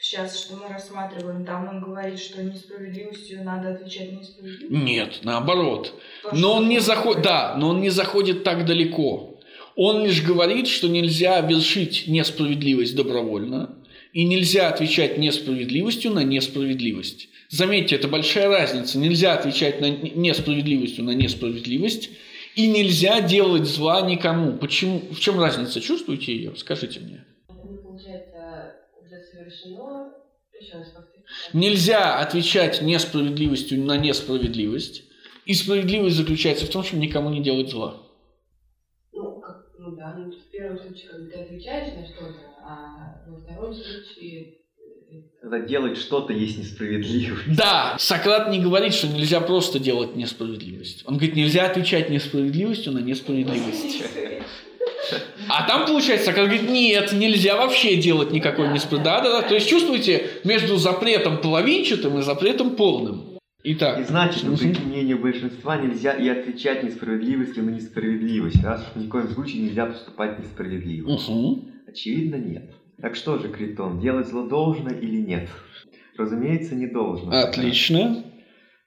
сейчас, 0.00 0.40
что 0.40 0.56
мы 0.56 0.72
рассматриваем, 0.72 1.44
там 1.44 1.68
он 1.68 1.80
говорит, 1.82 2.18
что 2.18 2.42
несправедливостью 2.42 3.44
надо 3.44 3.74
отвечать 3.74 4.18
несправедливостью. 4.18 4.78
Нет, 4.78 5.20
наоборот. 5.22 5.92
То, 6.22 6.34
Но 6.34 6.54
он 6.54 6.68
не 6.70 6.80
заходит, 6.80 7.22
да, 7.22 7.54
но 7.58 7.68
он 7.68 7.82
не 7.82 7.90
заходит 7.90 8.42
так 8.42 8.64
далеко. 8.64 9.38
Он 9.76 10.04
лишь 10.04 10.22
говорит, 10.22 10.66
что 10.66 10.88
нельзя 10.88 11.40
вершить 11.40 12.04
несправедливость 12.06 12.96
добровольно, 12.96 13.76
и 14.14 14.24
нельзя 14.24 14.68
отвечать 14.68 15.18
несправедливостью 15.18 16.12
на 16.12 16.22
несправедливость. 16.22 17.28
Заметьте, 17.52 17.96
это 17.96 18.08
большая 18.08 18.48
разница. 18.48 18.98
Нельзя 18.98 19.34
отвечать 19.34 19.78
на 19.78 19.90
несправедливостью 19.90 21.04
на 21.04 21.10
несправедливость, 21.10 22.08
и 22.56 22.66
нельзя 22.66 23.20
делать 23.20 23.66
зла 23.66 24.00
никому. 24.00 24.56
Почему? 24.56 25.00
В 25.10 25.20
чем 25.20 25.38
разница? 25.38 25.82
Чувствуете 25.82 26.34
ее? 26.34 26.56
Скажите 26.56 27.00
мне. 27.00 27.26
Повторю. 30.94 31.24
Нельзя 31.52 32.20
отвечать 32.20 32.80
несправедливостью 32.80 33.84
на 33.84 33.98
несправедливость. 33.98 35.04
И 35.44 35.52
справедливость 35.52 36.16
заключается 36.16 36.64
в 36.64 36.70
том, 36.70 36.82
чтобы 36.82 37.02
никому 37.02 37.28
не 37.28 37.42
делать 37.42 37.68
зла. 37.68 38.00
Ну, 39.12 39.40
как, 39.40 39.66
ну 39.78 39.94
да, 39.94 40.14
ну, 40.16 40.30
в 40.30 40.50
первом 40.50 40.78
случае, 40.78 41.08
когда 41.10 41.30
ты 41.30 41.42
отвечаешь 41.42 41.94
на 41.96 42.06
что-то, 42.06 42.38
а 42.64 43.28
во 43.28 43.36
втором 43.38 43.74
случае 43.74 44.61
Когда 45.40 45.58
делать 45.58 45.98
что-то 45.98 46.32
есть 46.32 46.58
несправедливость. 46.58 47.56
Да, 47.56 47.96
Сократ 47.98 48.50
не 48.50 48.60
говорит, 48.60 48.94
что 48.94 49.08
нельзя 49.08 49.40
просто 49.40 49.80
делать 49.80 50.14
несправедливость. 50.14 51.02
Он 51.04 51.14
говорит, 51.14 51.34
нельзя 51.34 51.66
отвечать 51.66 52.10
несправедливостью 52.10 52.92
на 52.92 52.98
несправедливость. 53.00 54.04
А 55.48 55.66
там, 55.66 55.86
получается, 55.86 56.26
Сократ 56.26 56.46
говорит, 56.46 56.70
нет, 56.70 57.12
нельзя 57.12 57.56
вообще 57.56 57.96
делать 57.96 58.30
никакой 58.30 58.68
несправедливости. 58.72 59.04
Да, 59.04 59.20
да, 59.20 59.40
да. 59.42 59.48
То 59.48 59.54
есть, 59.54 59.68
чувствуете, 59.68 60.30
между 60.44 60.76
запретом 60.76 61.38
половинчатым 61.38 62.18
и 62.18 62.22
запретом 62.22 62.76
полным. 62.76 63.32
И 63.64 63.74
Итак, 63.74 64.04
значит, 64.08 64.42
Мгм. 64.42 64.52
вопреки 64.54 64.82
мнению 64.82 65.18
большинства 65.20 65.76
нельзя 65.76 66.12
и 66.12 66.28
отвечать 66.28 66.82
несправедливостью 66.82 67.64
на 67.64 67.70
несправедливость, 67.70 68.62
раз 68.64 68.80
уж 68.94 69.02
ни 69.02 69.06
в 69.06 69.08
коем 69.08 69.28
случае 69.30 69.62
нельзя 69.62 69.86
поступать 69.86 70.38
несправедливо. 70.40 71.10
Мгм. 71.10 71.64
Очевидно, 71.86 72.36
нет. 72.36 72.70
Так 73.00 73.16
что 73.16 73.38
же, 73.38 73.48
Критон, 73.48 74.00
делать 74.00 74.28
зло 74.28 74.46
должно 74.46 74.90
или 74.90 75.20
нет? 75.20 75.48
Разумеется, 76.16 76.74
не 76.74 76.86
должно. 76.86 77.32
отлично. 77.32 78.24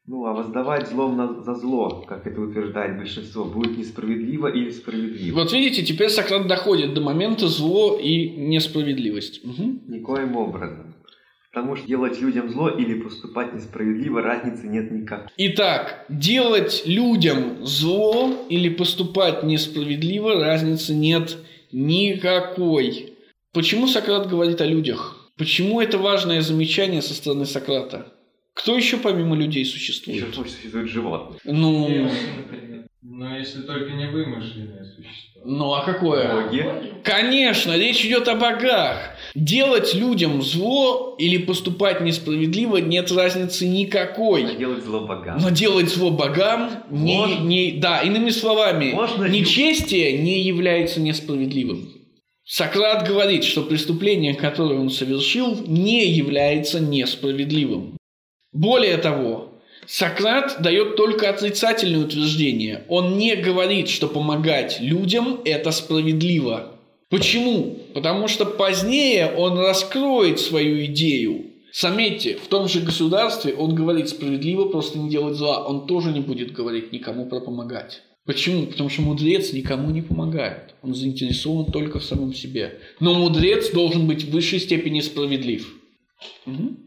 Ну, 0.08 0.26
а 0.26 0.34
воздавать 0.34 0.88
злом 0.88 1.44
за 1.44 1.56
зло, 1.56 2.06
как 2.08 2.28
это 2.28 2.40
утверждает 2.40 2.98
большинство, 2.98 3.44
будет 3.44 3.76
несправедливо 3.76 4.48
или 4.48 4.70
справедливо? 4.70 5.40
Вот 5.40 5.52
видите, 5.52 5.84
теперь 5.84 6.10
Сократ 6.10 6.48
доходит 6.48 6.94
до 6.94 7.02
момента 7.02 7.48
зло 7.48 7.98
и 7.98 8.30
несправедливость. 8.30 9.44
Мгм. 9.44 9.82
Никоим 9.88 10.36
образом. 10.38 10.94
Потому 11.52 11.76
что 11.76 11.88
делать 11.88 12.22
людям 12.22 12.50
зло 12.50 12.70
или 12.70 13.02
поступать 13.02 13.54
несправедливо, 13.56 14.22
разницы 14.22 14.68
нет 14.68 14.92
никакой. 14.92 15.30
Итак, 15.38 16.06
делать 16.10 16.84
людям 16.86 17.66
зло 17.66 18.46
или 18.50 18.70
поступать 18.70 19.42
несправедливо, 19.42 20.44
разницы 20.44 20.94
нет 20.94 21.38
никакой. 21.72 23.15
Почему 23.56 23.88
Сократ 23.88 24.28
говорит 24.28 24.60
о 24.60 24.66
людях? 24.66 25.32
Почему 25.38 25.80
это 25.80 25.98
важное 25.98 26.42
замечание 26.42 27.02
со 27.02 27.14
стороны 27.14 27.46
Сократа? 27.46 28.12
Кто 28.54 28.76
еще 28.76 28.98
помимо 28.98 29.34
людей 29.34 29.64
существует? 29.64 30.28
Еще 30.28 30.34
существуют 30.34 30.90
животные. 30.90 31.40
Ну. 31.46 32.10
Но 33.02 33.38
если 33.38 33.62
только 33.62 33.92
не 33.92 34.08
вымышленное 34.08 34.84
существо. 34.84 35.42
ну 35.46 35.74
а 35.74 35.86
какое? 35.86 36.48
Боги. 36.48 36.66
Конечно, 37.04 37.78
речь 37.78 38.04
идет 38.04 38.28
о 38.28 38.36
богах. 38.36 38.98
Делать 39.36 39.94
людям 39.94 40.42
зло 40.42 41.16
или 41.18 41.38
поступать 41.38 42.02
несправедливо 42.02 42.78
нет 42.78 43.10
разницы 43.10 43.68
никакой. 43.68 44.58
Делать 44.58 44.84
зло 44.84 45.08
богам. 45.08 45.38
Но 45.40 45.50
делать 45.50 45.88
зло 45.88 46.12
богам 46.12 46.72
не, 46.90 47.16
Можно. 47.16 47.44
не- 47.46 47.72
да, 47.74 48.02
иными 48.02 48.32
словами, 48.32 48.92
Можно 48.92 49.26
нечестие 49.28 50.18
не 50.18 50.42
является 50.42 51.00
несправедливым. 51.00 51.95
Сократ 52.48 53.08
говорит, 53.08 53.44
что 53.44 53.64
преступление, 53.64 54.36
которое 54.36 54.80
он 54.80 54.92
совершил, 54.92 55.56
не 55.66 56.08
является 56.08 56.80
несправедливым. 56.80 57.98
Более 58.54 58.98
того, 58.98 59.50
Сократ 59.88 60.62
дает 60.62 60.96
только 60.96 61.30
отрицательное 61.30 62.06
утверждение. 62.06 62.84
Он 62.88 63.18
не 63.18 63.36
говорит, 63.36 63.90
что 63.90 64.08
помогать 64.08 64.80
людям– 64.80 65.42
это 65.46 65.72
справедливо. 65.72 66.72
Почему? 67.10 67.80
Потому 67.96 68.28
что 68.28 68.46
позднее 68.46 69.34
он 69.36 69.58
раскроет 69.58 70.40
свою 70.40 70.86
идею. 70.86 71.48
Заметьте, 71.74 72.36
в 72.38 72.48
том 72.48 72.68
же 72.68 72.80
государстве 72.80 73.54
он 73.54 73.74
говорит 73.74 74.10
справедливо 74.10 74.70
просто 74.70 75.00
не 75.00 75.10
делать 75.10 75.36
зла. 75.36 75.66
Он 75.66 75.88
тоже 75.88 76.12
не 76.12 76.20
будет 76.20 76.54
говорить 76.54 76.92
никому 76.92 77.26
про 77.26 77.40
помогать. 77.40 78.02
Почему? 78.26 78.66
Потому 78.66 78.90
что 78.90 79.04
мудрец 79.04 79.54
никому 79.54 79.92
не 79.92 80.02
помогает. 80.02 80.74
Он 80.82 80.96
заинтересован 80.96 81.72
только 81.72 82.00
в 82.00 82.04
самом 82.04 82.34
себе. 82.34 82.80
Но 83.00 83.14
мудрец 83.14 83.72
должен 83.72 84.08
быть 84.08 84.24
в 84.24 84.32
высшей 84.32 84.60
степени 84.60 85.00
справедлив. 85.02 85.68
Мгм. 86.46 86.78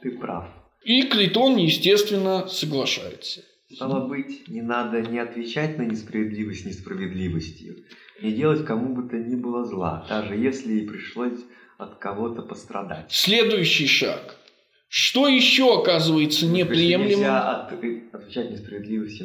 Ты 0.00 0.12
прав. 0.12 0.48
И 0.84 1.02
Критон, 1.02 1.56
естественно, 1.56 2.46
соглашается. 2.48 3.42
Стало 3.72 4.06
быть, 4.06 4.48
не 4.48 4.62
надо 4.62 5.02
не 5.02 5.18
отвечать 5.18 5.76
на 5.76 5.82
несправедливость 5.82 6.64
несправедливостью, 6.64 7.84
не 8.22 8.30
делать 8.30 8.64
кому 8.64 8.94
бы 8.94 9.08
то 9.08 9.16
ни 9.16 9.34
было 9.34 9.64
зла, 9.64 10.06
даже 10.08 10.36
если 10.36 10.74
и 10.74 10.86
пришлось 10.86 11.40
от 11.76 11.98
кого-то 11.98 12.42
пострадать. 12.42 13.10
Следующий 13.10 13.88
шаг. 13.88 14.36
Что 14.88 15.26
еще 15.26 15.80
оказывается 15.80 16.46
Если 16.46 16.58
неприемлемым? 16.58 17.08
Нельзя 17.18 17.50
от- 17.50 17.72
отвечать 17.72 18.50
на 18.50 18.54
несправедливость. 18.54 19.20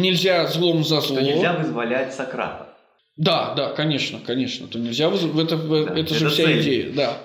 Нельзя 0.00 0.46
злом 0.46 0.84
за 0.84 1.00
зло. 1.00 1.16
Что 1.16 1.22
нельзя 1.22 1.52
вызволять 1.54 2.14
Сократа. 2.14 2.68
Да, 3.16 3.54
да, 3.54 3.72
конечно, 3.72 4.18
конечно. 4.24 4.66
То 4.66 4.78
нельзя 4.78 5.08
воз- 5.10 5.22
в 5.22 5.38
это, 5.38 5.56
Да, 5.56 5.94
это 6.00 6.14
же 6.14 6.26
это 6.26 6.34
вся 6.34 6.44
цель. 6.46 6.62
идея, 6.62 6.90
да. 6.92 7.18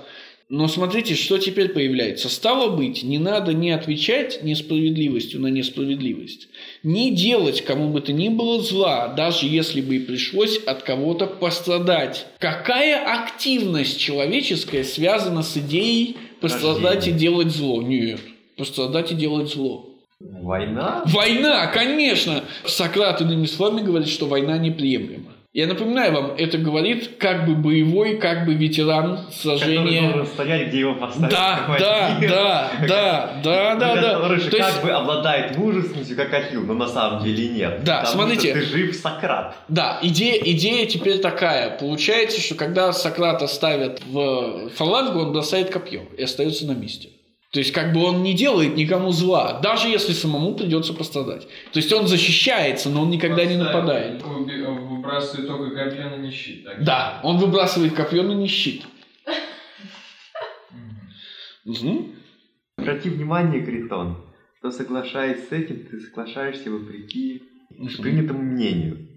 Но 0.51 0.67
смотрите, 0.67 1.13
что 1.13 1.37
теперь 1.37 1.69
появляется. 1.69 2.27
Стало 2.27 2.75
быть, 2.75 3.03
не 3.03 3.19
надо 3.19 3.53
не 3.53 3.69
отвечать 3.69 4.43
несправедливостью 4.43 5.39
на 5.41 5.47
несправедливость, 5.47 6.47
не 6.81 7.11
делать 7.15 7.61
кому 7.63 7.89
бы 7.89 8.01
то 8.01 8.11
ни 8.13 8.29
было 8.29 8.59
зла, 8.59 9.09
даже 9.09 9.45
если 9.45 9.79
бы 9.81 9.97
и 9.97 9.99
пришлось 9.99 10.57
от 10.57 10.81
кого-то 10.81 11.27
пострадать. 11.27 12.25
Какая 12.39 12.97
активность 13.23 13.99
человеческая 13.99 14.83
связана 14.83 15.43
с 15.43 15.55
идеей 15.55 16.17
пострадать 16.41 17.07
и 17.07 17.11
делать 17.11 17.49
зло? 17.49 17.81
Нет, 17.81 18.19
пострадать 18.57 19.11
и 19.11 19.15
делать 19.15 19.51
зло. 19.51 19.85
Война? 20.19 21.03
Война, 21.05 21.67
конечно! 21.67 22.43
Сократ 22.65 23.21
иными 23.21 23.45
словами 23.45 23.85
говорит, 23.85 24.09
что 24.09 24.25
война 24.27 24.57
неприемлема. 24.57 25.31
Я 25.51 25.65
напоминаю 25.65 26.13
вам, 26.13 26.31
это 26.37 26.59
говорит 26.59 27.17
как 27.17 27.47
бы 27.47 27.55
боевой, 27.55 28.17
как 28.17 28.45
бы 28.45 28.53
ветеран 28.53 29.17
Который 29.17 29.33
сражения. 29.33 30.01
должен 30.13 30.27
стоять, 30.27 30.67
где 30.67 30.81
его 30.81 30.93
поставить. 30.93 31.31
Да, 31.31 31.65
да, 31.79 32.19
да, 32.21 32.71
да, 32.87 33.39
да, 33.43 33.75
да, 33.75 33.95
Который 33.95 34.37
да. 34.37 34.43
же 34.43 34.51
То 34.51 34.57
есть, 34.57 34.69
как 34.75 34.83
бы 34.83 34.91
обладает 34.91 35.57
мужественностью, 35.57 36.15
как 36.15 36.31
Ахилл, 36.35 36.61
но 36.61 36.75
на 36.75 36.87
самом 36.87 37.23
деле 37.23 37.47
нет. 37.49 37.83
Да, 37.83 38.01
Потому 38.01 38.25
смотрите. 38.25 38.51
что 38.51 38.59
ты 38.59 38.65
жив, 38.67 38.95
Сократ. 38.95 39.55
да, 39.67 39.97
идея, 40.03 40.39
идея 40.39 40.85
теперь 40.85 41.17
такая. 41.17 41.75
Получается, 41.79 42.39
что 42.39 42.53
когда 42.53 42.93
Сократа 42.93 43.47
ставят 43.47 44.03
в 44.05 44.69
фалангу, 44.75 45.19
он 45.19 45.33
бросает 45.33 45.71
копье 45.71 46.03
и 46.15 46.21
остается 46.21 46.67
на 46.67 46.73
месте. 46.73 47.09
То 47.51 47.57
есть, 47.57 47.71
как 47.71 47.93
бы 47.93 48.03
он 48.03 48.21
не 48.21 48.35
делает 48.35 48.75
никому 48.75 49.11
зла, 49.11 49.59
даже 49.63 49.87
если 49.87 50.13
самому 50.13 50.53
придется 50.53 50.93
пострадать. 50.93 51.47
То 51.73 51.77
есть, 51.79 51.91
он 51.91 52.05
защищается, 52.07 52.89
но 52.89 53.01
он 53.01 53.09
никогда 53.09 53.43
не 53.43 53.55
нападает. 53.55 54.21
Выбрасывает 55.09 55.47
только 55.47 55.75
копье, 55.75 56.09
но 56.09 56.17
не 56.17 56.31
щит. 56.31 56.63
так? 56.63 56.83
Да, 56.83 57.21
он 57.23 57.37
выбрасывает 57.37 57.93
копье, 57.93 58.23
но 58.23 58.33
не 58.33 58.47
щит. 58.47 58.83
Обрати 62.77 63.09
внимание, 63.09 63.63
Критон, 63.63 64.17
что 64.57 64.71
соглашаясь 64.71 65.47
с 65.47 65.51
этим, 65.51 65.85
ты 65.85 65.99
соглашаешься 65.99 66.71
вопреки 66.71 67.43
принятому 67.97 68.41
мнению. 68.41 69.07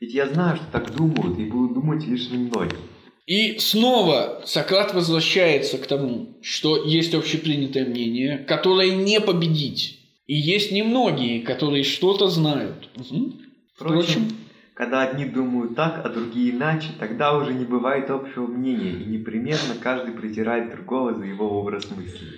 Ведь 0.00 0.14
я 0.14 0.26
знаю, 0.28 0.56
что 0.56 0.66
так 0.72 0.94
думают, 0.94 1.38
и 1.38 1.44
будут 1.44 1.74
думать 1.74 2.04
лишь 2.06 2.28
немногие. 2.30 2.78
И 3.26 3.58
снова 3.58 4.42
Сократ 4.46 4.94
возвращается 4.94 5.78
к 5.78 5.86
тому, 5.86 6.38
что 6.42 6.84
есть 6.84 7.14
общепринятое 7.14 7.86
мнение, 7.86 8.38
которое 8.38 8.96
не 8.96 9.20
победить. 9.20 10.00
И 10.26 10.34
есть 10.34 10.72
немногие, 10.72 11.42
которые 11.42 11.84
что-то 11.84 12.28
знают. 12.28 12.88
Мгм. 12.96 13.40
Впрочем, 13.74 14.22
Впрочем, 14.22 14.36
когда 14.74 15.02
одни 15.02 15.24
думают 15.24 15.76
так, 15.76 16.04
а 16.04 16.08
другие 16.08 16.50
иначе, 16.50 16.92
тогда 16.98 17.36
уже 17.36 17.54
не 17.54 17.64
бывает 17.64 18.10
общего 18.10 18.46
мнения, 18.46 18.92
и 18.92 19.04
непременно 19.04 19.74
каждый 19.76 20.14
презирает 20.14 20.70
другого 20.70 21.14
за 21.14 21.24
его 21.24 21.58
образ 21.60 21.90
мысли. 21.90 22.34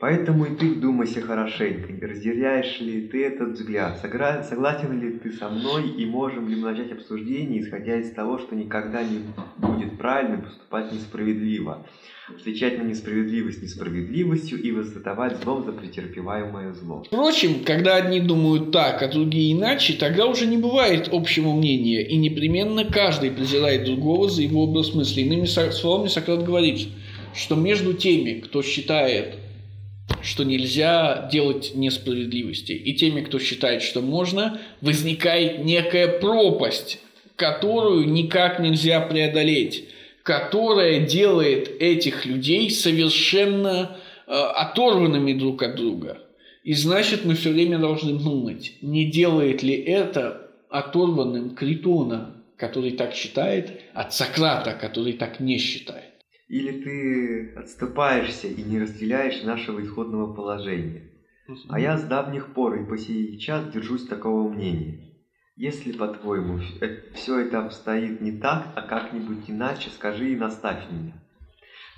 Поэтому 0.00 0.44
и 0.44 0.54
ты 0.54 0.74
вдумайся 0.74 1.20
хорошенько, 1.20 1.92
не 1.92 2.00
разделяешь 2.00 2.78
ли 2.78 3.08
ты 3.08 3.24
этот 3.24 3.54
взгляд, 3.54 3.98
Согра- 4.00 4.44
согласен 4.48 5.00
ли 5.00 5.18
ты 5.18 5.32
со 5.32 5.48
мной 5.48 5.90
и 5.90 6.06
можем 6.06 6.48
ли 6.48 6.54
мы 6.54 6.70
начать 6.70 6.92
обсуждение, 6.92 7.60
исходя 7.60 7.96
из 7.96 8.12
того, 8.12 8.38
что 8.38 8.54
никогда 8.54 9.02
не 9.02 9.22
будет 9.56 9.98
правильно 9.98 10.38
поступать 10.38 10.92
несправедливо, 10.92 11.84
встречать 12.36 12.78
на 12.78 12.84
несправедливость 12.84 13.60
несправедливостью 13.60 14.62
и 14.62 14.70
воздавать 14.70 15.42
злом 15.42 15.64
за 15.64 15.72
претерпеваемое 15.72 16.74
зло. 16.74 17.02
Впрочем, 17.04 17.64
когда 17.64 17.96
одни 17.96 18.20
думают 18.20 18.70
так, 18.70 19.02
а 19.02 19.08
другие 19.08 19.52
иначе, 19.52 19.94
тогда 19.94 20.26
уже 20.26 20.46
не 20.46 20.58
бывает 20.58 21.08
общего 21.10 21.52
мнения, 21.52 22.06
и 22.06 22.16
непременно 22.16 22.84
каждый 22.84 23.32
презирает 23.32 23.84
другого 23.84 24.30
за 24.30 24.42
его 24.42 24.62
образ 24.62 24.94
мысли. 24.94 25.22
Иными 25.22 25.46
словами, 25.46 26.06
Сократ 26.06 26.44
говорит, 26.44 26.86
что 27.34 27.56
между 27.56 27.94
теми, 27.94 28.34
кто 28.38 28.62
считает, 28.62 29.38
что 30.22 30.44
нельзя 30.44 31.28
делать 31.30 31.72
несправедливости, 31.74 32.72
и 32.72 32.94
теми, 32.94 33.22
кто 33.22 33.38
считает, 33.38 33.82
что 33.82 34.00
можно, 34.00 34.60
возникает 34.80 35.64
некая 35.64 36.08
пропасть, 36.18 37.00
которую 37.36 38.08
никак 38.10 38.58
нельзя 38.58 39.00
преодолеть, 39.00 39.84
которая 40.22 41.00
делает 41.00 41.80
этих 41.80 42.26
людей 42.26 42.70
совершенно 42.70 43.96
э, 44.26 44.32
оторванными 44.32 45.32
друг 45.32 45.62
от 45.62 45.76
друга. 45.76 46.18
И 46.64 46.74
значит, 46.74 47.24
мы 47.24 47.34
все 47.34 47.50
время 47.50 47.78
должны 47.78 48.18
думать, 48.18 48.74
не 48.82 49.06
делает 49.06 49.62
ли 49.62 49.74
это 49.74 50.50
оторванным 50.68 51.54
Критона, 51.54 52.34
который 52.56 52.90
так 52.90 53.14
считает, 53.14 53.80
от 53.94 54.12
Сократа, 54.12 54.72
который 54.72 55.14
так 55.14 55.40
не 55.40 55.58
считает. 55.58 56.07
Или 56.48 56.82
ты 56.82 57.52
отступаешься 57.56 58.48
и 58.48 58.62
не 58.62 58.78
разделяешь 58.78 59.42
нашего 59.42 59.84
исходного 59.84 60.32
положения. 60.32 61.10
А 61.68 61.78
я 61.78 61.96
с 61.98 62.04
давних 62.04 62.54
пор 62.54 62.80
и 62.80 62.84
по 62.84 62.96
сей 62.98 63.38
час 63.38 63.70
держусь 63.72 64.06
такого 64.06 64.48
мнения. 64.48 65.04
Если, 65.56 65.92
по-твоему, 65.92 66.60
все 67.14 67.40
это 67.40 67.60
обстоит 67.64 68.20
не 68.20 68.32
так, 68.32 68.68
а 68.76 68.82
как-нибудь 68.82 69.44
иначе, 69.48 69.90
скажи 69.90 70.32
и 70.32 70.36
наставь 70.36 70.90
меня. 70.90 71.14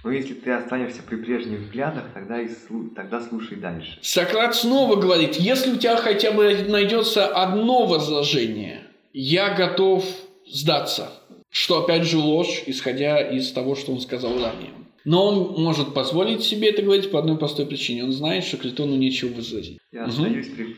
Но 0.03 0.11
если 0.11 0.33
ты 0.33 0.51
останешься 0.53 1.03
при 1.03 1.17
прежних 1.17 1.61
взглядах, 1.61 2.05
тогда, 2.15 2.41
и 2.41 2.49
слу- 2.49 2.89
тогда 2.95 3.21
слушай 3.21 3.59
дальше. 3.59 3.99
Сократ 4.01 4.55
снова 4.55 4.97
говорит, 4.97 5.35
если 5.35 5.73
у 5.73 5.77
тебя 5.77 5.97
хотя 5.97 6.33
бы 6.33 6.65
найдется 6.69 7.27
одно 7.27 7.87
возражение, 7.87 8.85
я 9.13 9.55
готов 9.55 10.05
сдаться. 10.47 11.20
Что 11.51 11.83
опять 11.83 12.05
же 12.05 12.17
ложь, 12.19 12.63
исходя 12.67 13.21
из 13.21 13.51
того, 13.53 13.75
что 13.75 13.93
он 13.93 14.01
сказал 14.01 14.33
ранее. 14.39 14.71
Но 15.05 15.27
он 15.27 15.63
может 15.63 15.95
позволить 15.95 16.43
себе 16.43 16.69
это 16.71 16.83
говорить 16.83 17.11
по 17.11 17.19
одной 17.19 17.39
простой 17.39 17.67
причине. 17.67 18.05
Он 18.05 18.13
знает, 18.13 18.45
что 18.45 18.57
Критону 18.57 18.97
нечего 18.97 19.35
возразить. 19.35 19.79
Я 19.93 20.03
Мгм. 20.03 20.11
остаюсь 20.11 20.49
при, 20.49 20.77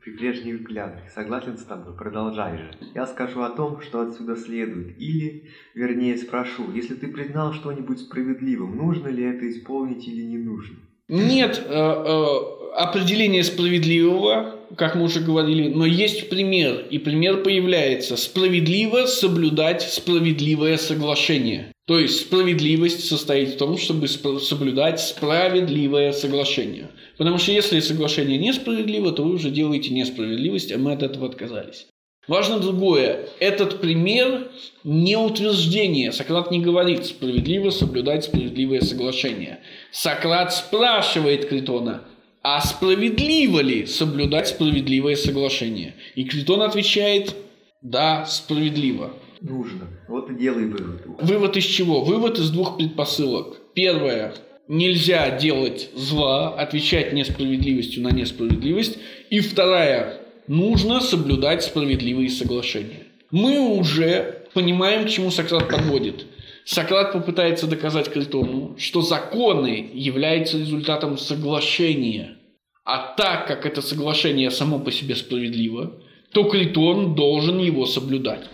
при 0.00 0.10
прежних 0.12 0.60
взглядах. 0.60 1.10
Согласен 1.14 1.58
с 1.58 1.64
тобой, 1.64 1.94
продолжай 1.96 2.56
же. 2.56 2.70
Я 2.94 3.06
скажу 3.06 3.42
о 3.42 3.50
том, 3.50 3.80
что 3.82 4.00
отсюда 4.00 4.36
следует. 4.36 4.98
Или, 4.98 5.50
вернее, 5.74 6.16
спрошу, 6.16 6.72
если 6.72 6.94
ты 6.94 7.08
признал 7.08 7.52
что-нибудь 7.52 7.98
справедливым, 7.98 8.76
нужно 8.76 9.08
ли 9.08 9.24
это 9.24 9.50
исполнить 9.50 10.06
или 10.08 10.22
не 10.22 10.38
нужно? 10.38 10.76
Нет 11.14 11.62
э, 11.64 11.72
э, 11.72 12.36
определения 12.76 13.44
справедливого, 13.44 14.56
как 14.76 14.96
мы 14.96 15.04
уже 15.04 15.20
говорили, 15.20 15.68
но 15.68 15.86
есть 15.86 16.28
пример, 16.28 16.86
и 16.90 16.98
пример 16.98 17.44
появляется. 17.44 18.16
Справедливо 18.16 19.06
соблюдать 19.06 19.82
справедливое 19.82 20.76
соглашение. 20.76 21.72
То 21.86 22.00
есть 22.00 22.22
справедливость 22.22 23.06
состоит 23.06 23.50
в 23.50 23.58
том, 23.58 23.78
чтобы 23.78 24.08
соблюдать 24.08 25.00
справедливое 25.00 26.10
соглашение. 26.10 26.90
Потому 27.16 27.38
что 27.38 27.52
если 27.52 27.78
соглашение 27.78 28.38
несправедливо, 28.38 29.12
то 29.12 29.22
вы 29.22 29.34
уже 29.34 29.50
делаете 29.50 29.94
несправедливость, 29.94 30.72
а 30.72 30.78
мы 30.78 30.94
от 30.94 31.04
этого 31.04 31.28
отказались. 31.28 31.86
Важно 32.26 32.58
другое. 32.58 33.28
Этот 33.38 33.80
пример 33.80 34.48
не 34.82 35.16
утверждение. 35.16 36.12
Сократ 36.12 36.50
не 36.50 36.60
говорит 36.60 37.04
справедливо 37.04 37.70
соблюдать 37.70 38.24
справедливое 38.24 38.80
соглашение. 38.80 39.60
Сократ 39.90 40.52
спрашивает 40.52 41.48
Критона, 41.48 42.04
а 42.42 42.60
справедливо 42.60 43.60
ли 43.60 43.86
соблюдать 43.86 44.48
справедливое 44.48 45.16
соглашение? 45.16 45.94
И 46.14 46.24
Критон 46.24 46.62
отвечает, 46.62 47.34
да, 47.82 48.24
справедливо. 48.26 49.12
Нужно. 49.40 49.88
Вот 50.08 50.30
и 50.30 50.34
делай 50.34 50.64
вывод. 50.64 51.02
Вывод 51.20 51.56
из 51.56 51.64
чего? 51.64 52.02
Вывод 52.02 52.38
из 52.38 52.50
двух 52.50 52.78
предпосылок. 52.78 53.58
Первое. 53.74 54.34
Нельзя 54.68 55.36
делать 55.36 55.90
зла, 55.94 56.54
отвечать 56.54 57.12
несправедливостью 57.12 58.02
на 58.02 58.08
несправедливость. 58.08 58.98
И 59.28 59.40
вторая. 59.40 60.23
Нужно 60.46 61.00
соблюдать 61.00 61.62
справедливые 61.62 62.28
соглашения. 62.28 63.04
Мы 63.30 63.58
уже 63.58 64.46
понимаем, 64.52 65.06
к 65.06 65.08
чему 65.08 65.30
Сократ 65.30 65.68
подводит. 65.68 66.26
Сократ 66.64 67.12
попытается 67.12 67.66
доказать 67.66 68.10
Критону, 68.10 68.76
что 68.78 69.02
законы 69.02 69.90
являются 69.92 70.58
результатом 70.58 71.18
соглашения. 71.18 72.36
А 72.84 73.14
так 73.16 73.46
как 73.46 73.64
это 73.64 73.80
соглашение 73.80 74.50
само 74.50 74.78
по 74.78 74.92
себе 74.92 75.16
справедливо, 75.16 76.00
то 76.32 76.44
Критон 76.44 77.14
должен 77.14 77.58
его 77.58 77.86
соблюдать. 77.86 78.44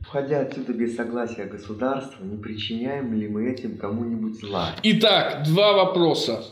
Входя 0.00 0.40
отсюда 0.40 0.72
без 0.72 0.94
согласия 0.94 1.46
государства, 1.46 2.24
не 2.24 2.36
причиняем 2.36 3.14
ли 3.14 3.28
мы 3.28 3.50
этим 3.50 3.76
кому-нибудь 3.78 4.38
зла? 4.40 4.76
Итак, 4.82 5.44
два 5.44 5.72
вопроса. 5.72 6.44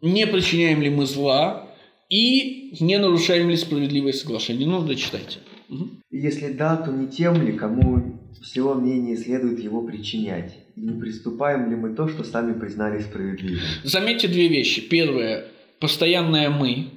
Не 0.00 0.26
причиняем 0.26 0.82
ли 0.82 0.90
мы 0.90 1.06
зла 1.06 1.65
и 2.08 2.76
не 2.80 2.98
нарушаем 2.98 3.50
ли 3.50 3.56
справедливое 3.56 4.12
соглашение? 4.12 4.68
Ну, 4.68 4.82
дочитайте. 4.82 5.38
И 5.68 6.18
если 6.18 6.52
да, 6.52 6.76
то 6.76 6.92
не 6.92 7.08
тем 7.08 7.44
ли, 7.44 7.52
кому 7.52 8.20
всего 8.42 8.74
менее 8.74 9.16
следует 9.16 9.58
его 9.58 9.82
причинять? 9.82 10.56
И 10.76 10.80
не 10.80 11.00
приступаем 11.00 11.70
ли 11.70 11.76
мы 11.76 11.94
то, 11.94 12.08
что 12.08 12.22
сами 12.22 12.58
признали 12.58 13.00
справедливым? 13.00 13.60
Заметьте 13.82 14.28
две 14.28 14.48
вещи. 14.48 14.80
Первое. 14.80 15.46
Постоянное 15.80 16.50
«мы». 16.50 16.90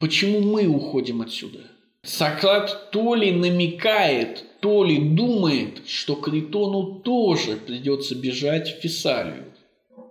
Почему 0.00 0.40
мы 0.40 0.66
уходим 0.66 1.22
отсюда? 1.22 1.60
Сократ 2.02 2.90
то 2.90 3.14
ли 3.14 3.32
намекает, 3.32 4.44
то 4.60 4.84
ли 4.84 4.98
думает, 4.98 5.86
что 5.86 6.16
Критону 6.16 7.00
тоже 7.00 7.56
придется 7.56 8.14
бежать 8.14 8.76
в 8.76 8.82
Фессалию. 8.82 9.44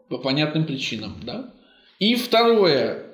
По 0.09 0.17
понятным 0.17 0.65
причинам, 0.65 1.15
да? 1.23 1.53
И 1.99 2.15
второе. 2.15 3.12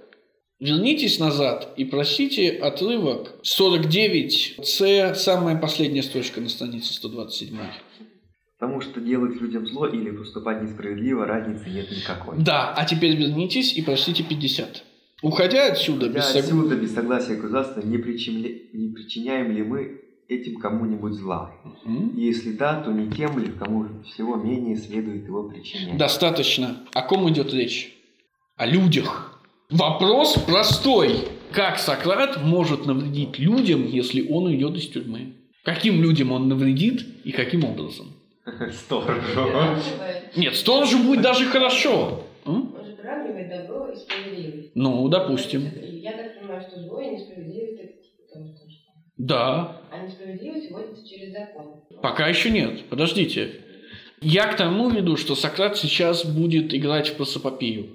Вернитесь 0.59 1.19
назад 1.19 1.73
и 1.77 1.85
просите 1.85 2.49
отрывок 2.49 3.35
49С, 3.43 5.15
самая 5.15 5.57
последняя 5.57 6.03
строчка 6.03 6.41
на 6.41 6.49
странице 6.49 6.93
127. 6.93 7.57
Потому 8.59 8.81
что 8.81 8.99
делать 8.99 9.39
людям 9.39 9.65
зло 9.67 9.87
или 9.87 10.11
поступать 10.11 10.61
несправедливо, 10.61 11.25
разницы 11.25 11.69
нет 11.69 11.89
никакой. 11.91 12.37
Да, 12.39 12.73
а 12.73 12.83
теперь 12.85 13.15
вернитесь 13.15 13.73
и 13.73 13.81
просите 13.81 14.23
50. 14.23 14.83
Уходя 15.21 15.67
отсюда, 15.71 16.09
без 16.09 16.25
сог- 16.33 16.39
отсюда 16.39 16.75
без 16.75 16.93
согласия 16.93 17.35
государства 17.35 17.79
не, 17.81 17.95
причинля- 17.97 18.59
не 18.73 18.93
причиняем 18.93 19.51
ли 19.53 19.63
мы 19.63 20.01
этим 20.27 20.59
кому-нибудь 20.59 21.13
зла? 21.13 21.53
И 21.85 22.21
если 22.21 22.51
да, 22.51 22.81
то 22.81 22.91
не 22.91 23.09
тем 23.09 23.39
ли, 23.39 23.47
кому 23.57 24.03
всего 24.03 24.35
менее 24.35 24.75
следует 24.75 25.25
его 25.25 25.49
причинять? 25.49 25.97
Достаточно. 25.97 26.83
О 26.93 27.01
ком 27.01 27.29
идет 27.29 27.53
речь? 27.53 27.93
О 28.57 28.65
людях. 28.65 29.28
Вопрос 29.69 30.33
простой. 30.47 31.27
Как 31.51 31.79
Сократ 31.79 32.41
может 32.41 32.85
навредить 32.85 33.37
людям, 33.39 33.85
если 33.87 34.27
он 34.27 34.45
уйдет 34.45 34.75
из 34.75 34.87
тюрьмы? 34.87 35.33
Каким 35.63 36.01
людям 36.01 36.31
он 36.31 36.47
навредит 36.47 37.05
и 37.23 37.31
каким 37.31 37.63
образом? 37.65 38.13
Сторожу. 38.71 39.81
Нет, 40.35 40.55
сторожу 40.55 41.03
будет 41.03 41.21
даже 41.21 41.45
хорошо. 41.45 42.23
М? 42.45 42.75
Он 42.75 42.85
же 42.85 42.93
приравнивает 42.95 43.49
добро 43.49 43.89
и 43.91 43.95
справедливость. 43.95 44.71
Ну, 44.75 45.07
допустим. 45.07 45.61
Я 46.01 46.13
так 46.13 46.39
понимаю, 46.39 46.61
что 46.61 46.79
зло 46.81 47.01
и 47.01 47.09
несправедливость 47.09 47.79
это 47.79 48.43
типа. 48.43 48.69
Да, 49.17 49.81
А 49.91 50.05
несправедливость 50.05 50.71
вводится 50.71 51.07
через 51.07 51.31
закон. 51.33 51.81
пока 52.01 52.27
еще 52.27 52.49
нет. 52.49 52.85
Подождите. 52.89 53.51
Я 54.21 54.47
к 54.47 54.57
тому 54.57 54.89
веду, 54.89 55.15
что 55.17 55.35
Сократ 55.35 55.77
сейчас 55.77 56.25
будет 56.25 56.73
играть 56.73 57.09
в 57.09 57.15
просопопею, 57.17 57.87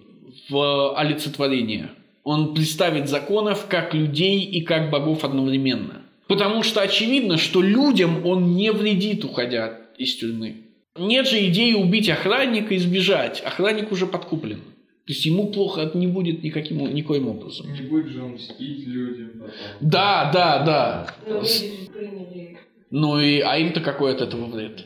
в 0.49 0.97
олицетворение. 0.97 1.90
Он 2.22 2.55
представит 2.55 3.09
законов 3.09 3.66
как 3.68 3.95
людей 3.95 4.40
и 4.40 4.62
как 4.62 4.90
богов 4.90 5.24
одновременно. 5.24 6.03
Потому 6.26 6.62
что 6.62 6.80
очевидно, 6.80 7.36
что 7.36 7.61
людям 7.61 8.24
он 8.26 8.55
не 8.55 8.72
вредит, 8.72 9.24
уходя 9.24 9.78
из 9.99 10.16
тюрьмы. 10.16 10.57
Нет 10.97 11.28
же 11.28 11.45
идеи 11.49 11.74
убить 11.74 12.09
охранника 12.09 12.74
и 12.74 12.78
сбежать. 12.78 13.42
Охранник 13.45 13.92
уже 13.92 14.07
подкуплен. 14.07 14.61
То 15.07 15.12
есть 15.12 15.26
ему 15.26 15.49
плохо 15.49 15.90
не 15.92 16.07
будет 16.07 16.42
никаким, 16.42 16.78
никоим 16.95 17.28
образом. 17.28 17.70
Не 17.74 17.82
будет 17.82 18.07
же 18.07 18.22
он 18.22 18.32
мстить 18.34 18.86
людям 18.86 19.32
потом. 19.34 19.51
Да, 19.80 20.30
да, 20.32 20.64
да. 20.64 21.14
Но 21.28 21.42
же 21.42 21.64
приняли... 21.92 22.59
Ну 22.90 23.20
и, 23.20 23.40
а 23.40 23.59
им-то 23.59 23.80
какой 23.80 24.14
от 24.14 24.22
этого 24.22 24.47
вред? 24.47 24.84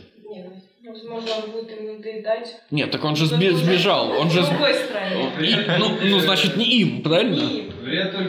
Возможно, 0.89 1.31
он 1.45 1.51
будет 1.51 1.71
ему 1.79 1.99
доедать. 1.99 2.57
Нет, 2.71 2.91
так 2.91 3.05
он 3.05 3.15
же 3.15 3.27
сби- 3.27 3.53
сбежал. 3.53 4.11
Он 4.13 4.31
же... 4.31 4.43
С 4.43 4.49
другой 4.49 4.75
стороне. 4.75 5.31
И- 5.41 5.79
ну, 5.79 5.99
ну, 6.03 6.19
значит, 6.21 6.57
не 6.57 6.65
им, 6.65 7.03
правильно? 7.03 7.35
И 7.35 7.43
Вред 7.43 7.67
только 7.67 7.68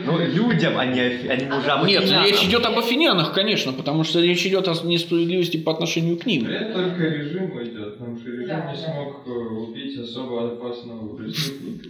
Ну, 0.05 0.17
людям, 0.19 0.77
а 0.77 0.85
не, 0.85 0.99
а 1.01 1.35
не 1.35 1.45
мужам. 1.45 1.85
Нет, 1.85 2.03
афинянам. 2.03 2.25
речь 2.25 2.43
идет 2.43 2.65
об 2.65 2.77
афинянах, 2.79 3.33
конечно, 3.33 3.73
потому 3.73 4.03
что 4.03 4.19
речь 4.21 4.45
идет 4.45 4.67
о 4.67 4.73
несправедливости 4.83 5.57
по 5.57 5.71
отношению 5.71 6.17
к 6.17 6.25
ним. 6.25 6.45
Вред 6.45 6.73
только 6.73 7.03
режиму 7.03 7.63
идет, 7.63 7.97
потому 7.97 8.17
что 8.17 8.29
режим 8.31 8.47
Да, 8.47 8.71
не 8.71 8.73
да. 8.73 8.75
смог 8.77 9.27
э, 9.27 9.29
убить 9.31 9.99
особо 9.99 10.47
опасного 10.53 11.15
преступника 11.17 11.89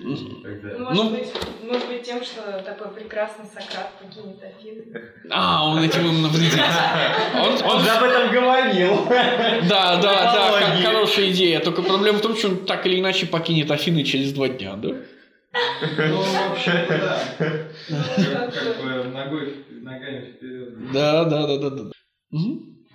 далее. 0.62 0.80
Может, 0.80 1.04
Ну- 1.04 1.10
быть, 1.12 1.28
может 1.64 1.88
быть 1.88 2.04
тем, 2.04 2.24
что 2.24 2.62
такой 2.66 2.88
прекрасный 2.94 3.46
Сократ 3.46 3.92
покинет 4.02 4.38
Афины. 4.44 4.84
А, 5.30 5.66
он 5.68 5.84
этим 5.84 6.06
им 6.08 6.22
навредит. 6.22 6.60
Он, 7.36 7.72
Он 7.76 7.82
же 7.84 7.90
об 7.90 8.04
этом 8.04 8.32
говорил. 8.32 9.06
Да, 9.70 9.98
да, 9.98 10.02
да, 10.02 10.82
хорошая 10.84 11.30
идея. 11.32 11.60
Только 11.60 11.82
проблема 11.82 12.18
в 12.20 12.22
том, 12.22 12.36
что 12.36 12.50
он 12.50 12.58
так 12.66 12.86
или 12.86 13.00
иначе 13.00 13.26
покинет 13.26 13.70
Афины 13.72 14.04
через 14.04 14.32
два 14.34 14.48
дня, 14.50 14.76
да? 14.76 14.90
Ну, 15.52 16.22
вообще, 16.22 16.86
да. 16.90 18.52
Как 18.52 18.84
бы 18.84 19.10
ногой, 19.10 19.66
ногами 19.82 20.34
вперед. 20.34 20.92
Да, 20.94 21.26
да, 21.26 21.48
да, 21.48 21.58
да, 21.58 21.70
да. 21.70 21.92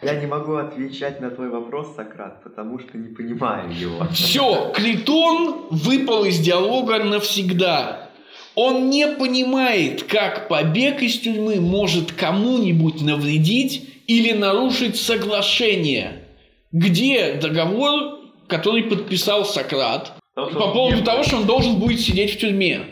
Я 0.03 0.21
не 0.21 0.27
могу 0.27 0.57
отвечать 0.57 1.21
на 1.21 1.31
твой 1.31 1.49
вопрос, 1.49 1.95
Сократ, 1.97 2.43
потому 2.45 2.79
что 2.79 2.99
не 2.99 3.15
понимаю 3.15 3.73
его. 3.73 4.07
Все, 4.13 4.73
Критон 4.75 5.67
выпал 5.71 6.25
из 6.25 6.39
диалога 6.41 7.03
навсегда. 7.03 8.11
Он 8.55 8.89
не 8.91 9.09
понимает, 9.09 10.05
как 10.05 10.49
побег 10.49 11.03
из 11.03 11.19
тюрьмы 11.19 11.61
может 11.61 12.13
кому-нибудь 12.13 13.01
навредить 13.01 13.89
или 14.07 14.33
нарушить 14.33 14.97
соглашение. 14.97 16.29
Где 16.71 17.35
договор, 17.35 18.21
который 18.47 18.85
подписал 18.85 19.45
Сократ 19.45 20.14
по 20.35 20.73
поводу 20.73 21.03
того, 21.05 21.23
что 21.23 21.37
он 21.37 21.47
должен 21.47 21.79
будет 21.79 22.01
сидеть 22.01 22.35
в 22.35 22.39
тюрьме? 22.39 22.87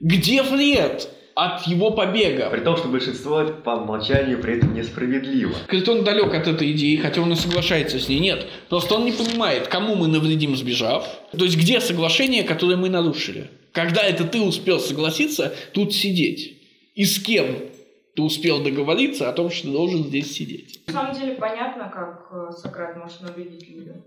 Где 0.00 0.42
вред 0.42 1.08
от 1.34 1.66
его 1.66 1.92
побега? 1.92 2.50
При 2.50 2.60
том, 2.60 2.76
что 2.76 2.88
большинство 2.88 3.44
по 3.44 3.70
умолчанию 3.76 4.40
при 4.40 4.56
этом 4.56 4.74
несправедливо. 4.74 5.54
Критон 5.68 6.02
далек 6.04 6.34
от 6.34 6.48
этой 6.48 6.72
идеи, 6.72 6.96
хотя 6.96 7.22
он 7.22 7.32
и 7.32 7.36
соглашается 7.36 8.00
с 8.00 8.08
ней. 8.08 8.18
Нет, 8.18 8.46
просто 8.68 8.96
он 8.96 9.04
не 9.04 9.12
понимает, 9.12 9.68
кому 9.68 9.94
мы 9.94 10.08
навредим, 10.08 10.56
сбежав. 10.56 11.06
То 11.30 11.44
есть, 11.44 11.56
где 11.56 11.80
соглашение, 11.80 12.42
которое 12.42 12.76
мы 12.76 12.88
нарушили? 12.88 13.50
Когда 13.72 14.02
это 14.02 14.24
ты 14.24 14.40
успел 14.40 14.80
согласиться 14.80 15.54
тут 15.72 15.94
сидеть? 15.94 16.58
И 16.94 17.04
с 17.04 17.18
кем 17.22 17.46
ты 18.14 18.22
успел 18.22 18.62
договориться 18.62 19.28
о 19.28 19.32
том, 19.32 19.50
что 19.50 19.68
ты 19.68 19.72
должен 19.72 20.04
здесь 20.04 20.34
сидеть? 20.34 20.82
На 20.88 20.92
самом 20.92 21.18
деле 21.18 21.34
понятно, 21.34 21.88
как 21.88 22.28
э, 22.32 22.52
Сократ 22.60 22.96
может 22.96 23.22
навредить 23.22 23.66
людям. 23.70 24.04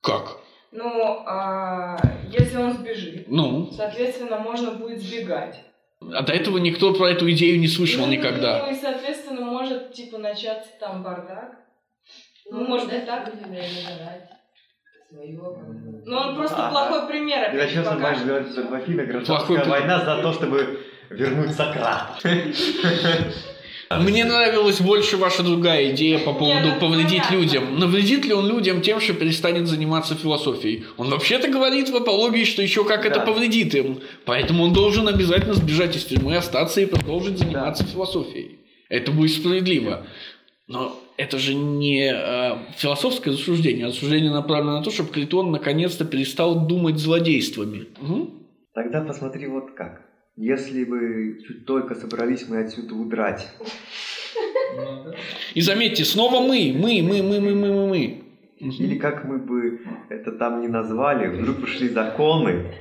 Как? 0.00 0.38
Ну, 0.76 1.22
а 1.24 1.96
если 2.32 2.56
он 2.56 2.72
сбежит, 2.72 3.28
Ну, 3.28 3.70
соответственно, 3.70 4.38
можно 4.38 4.72
будет 4.72 5.00
сбегать. 5.00 5.60
а 6.00 6.22
до 6.22 6.32
этого 6.32 6.58
никто 6.58 6.92
про 6.94 7.10
эту 7.10 7.30
идею 7.30 7.60
не 7.60 7.68
слышал 7.68 8.04
Ну, 8.06 8.12
никогда. 8.12 8.66
Ну, 8.66 8.72
и, 8.72 8.74
соответственно, 8.74 9.42
может, 9.42 9.92
типа, 9.92 10.18
начаться 10.18 10.68
там 10.80 11.04
бардак. 11.04 11.60
Ну, 12.50 12.58
Ну, 12.58 12.66
может 12.66 12.88
быть, 12.90 13.06
так. 13.06 13.32
Ну, 16.06 16.16
он 16.16 16.34
просто 16.34 16.56
Ага. 16.66 16.70
плохой 16.70 17.08
пример. 17.08 17.38
И 17.44 17.46
опять 17.46 17.60
начнется 17.60 17.92
покажет. 17.92 18.18
матч 18.18 18.26
говорить, 18.26 18.52
что 18.52 18.62
Плохой 18.64 19.06
гражданская 19.06 19.64
война 19.64 20.04
за 20.04 20.22
то, 20.22 20.32
чтобы 20.32 20.80
вернуть 21.10 21.52
Сократа. 21.52 22.18
Мне 23.90 24.24
нравилась 24.24 24.80
больше 24.80 25.16
ваша 25.16 25.42
другая 25.42 25.92
идея 25.92 26.18
по 26.18 26.32
поводу 26.32 26.68
это 26.68 26.80
повредить 26.80 27.18
понятно. 27.22 27.34
людям. 27.34 27.78
Навредит 27.78 28.24
ли 28.24 28.32
он 28.32 28.48
людям 28.48 28.80
тем, 28.80 29.00
что 29.00 29.14
перестанет 29.14 29.66
заниматься 29.66 30.14
философией? 30.14 30.84
Он 30.96 31.10
вообще-то 31.10 31.48
говорит 31.48 31.90
в 31.90 31.96
апологии, 31.96 32.44
что 32.44 32.62
еще 32.62 32.84
как 32.84 33.04
это 33.04 33.20
Да. 33.20 33.26
повредит 33.26 33.74
им. 33.74 34.00
Поэтому 34.24 34.64
он 34.64 34.72
должен 34.72 35.06
обязательно 35.08 35.54
сбежать 35.54 35.96
из 35.96 36.04
тюрьмы, 36.04 36.36
остаться 36.36 36.80
и 36.80 36.86
продолжить 36.86 37.38
заниматься 37.38 37.84
философией. 37.84 38.58
Это 38.88 39.12
будет 39.12 39.32
справедливо. 39.32 40.06
Но 40.66 40.98
это 41.18 41.38
же 41.38 41.54
не 41.54 42.10
э, 42.10 42.56
философское 42.76 43.32
рассуждение, 43.32 43.84
а 43.84 43.88
рассуждение 43.88 44.30
направлено 44.30 44.78
на 44.78 44.82
то, 44.82 44.90
чтобы 44.90 45.10
Критон 45.10 45.50
наконец-то 45.50 46.04
перестал 46.06 46.66
думать 46.66 46.98
злодействами. 46.98 47.86
Мгм. 48.00 48.30
Тогда 48.72 49.02
посмотри 49.02 49.46
вот 49.46 49.72
как. 49.76 50.00
Если 50.36 50.84
бы 50.84 51.40
чуть 51.46 51.64
только 51.64 51.94
собрались 51.94 52.48
мы 52.48 52.58
отсюда 52.58 52.94
удрать. 52.94 53.48
И 55.54 55.60
заметьте, 55.60 56.04
снова 56.04 56.40
мы, 56.40 56.74
мы, 56.76 57.02
мы, 57.02 57.22
мы, 57.22 57.40
мы, 57.40 57.54
мы, 57.54 57.72
мы, 57.72 57.86
мы. 57.86 58.24
Или 58.58 58.98
как 58.98 59.24
мы 59.24 59.38
бы 59.38 59.80
это 60.08 60.32
там 60.32 60.60
не 60.60 60.68
назвали, 60.68 61.28
вдруг 61.28 61.62
пришли 61.62 61.88
законы, 61.88 62.72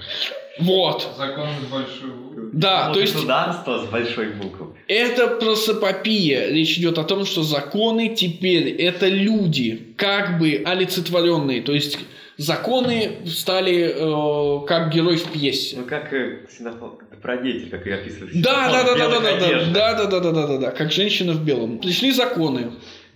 Вот. 0.60 1.16
Закон 1.18 1.48
с 1.68 1.72
большой 1.72 2.12
буквы. 2.12 2.50
Да, 2.54 2.88
ну, 2.88 2.94
то 2.94 3.02
есть 3.02 3.14
государство 3.14 3.80
с 3.80 3.90
большой 3.90 4.30
буквы. 4.34 4.68
Это 4.88 5.28
просопопия. 5.28 6.50
Речь 6.50 6.78
идет 6.78 6.98
о 7.00 7.04
том, 7.04 7.26
что 7.26 7.42
законы 7.42 8.16
теперь 8.16 8.70
это 8.70 9.08
люди, 9.08 9.94
как 9.98 10.40
бы 10.40 10.62
олицетворенные. 10.64 11.62
То 11.62 11.74
есть 11.74 11.98
законы 12.38 13.26
стали 13.28 13.94
э, 13.96 14.68
как 14.68 14.92
герой 14.92 15.18
в 15.18 15.32
пьесе. 15.32 15.78
Ну 15.78 15.86
как 15.86 16.12
э, 16.14 16.46
ксенофоб, 16.48 17.02
добродетель, 17.12 17.70
как 17.70 17.86
ее 17.86 17.96
описывали. 17.96 18.42
Да, 18.42 18.72
да, 18.72 18.84
да, 18.84 18.96
да, 18.96 19.10
да, 19.10 19.20
да, 19.20 19.40
да, 19.40 19.50
да. 19.50 20.06
да, 20.06 20.08
да, 20.08 20.20
да, 20.20 20.48
да, 20.48 20.58
да, 20.58 20.72
как 20.72 20.92
женщина 20.92 21.34
в 21.34 21.44
белом. 21.44 21.80
Пришли 21.80 22.12
законы. 22.12 22.72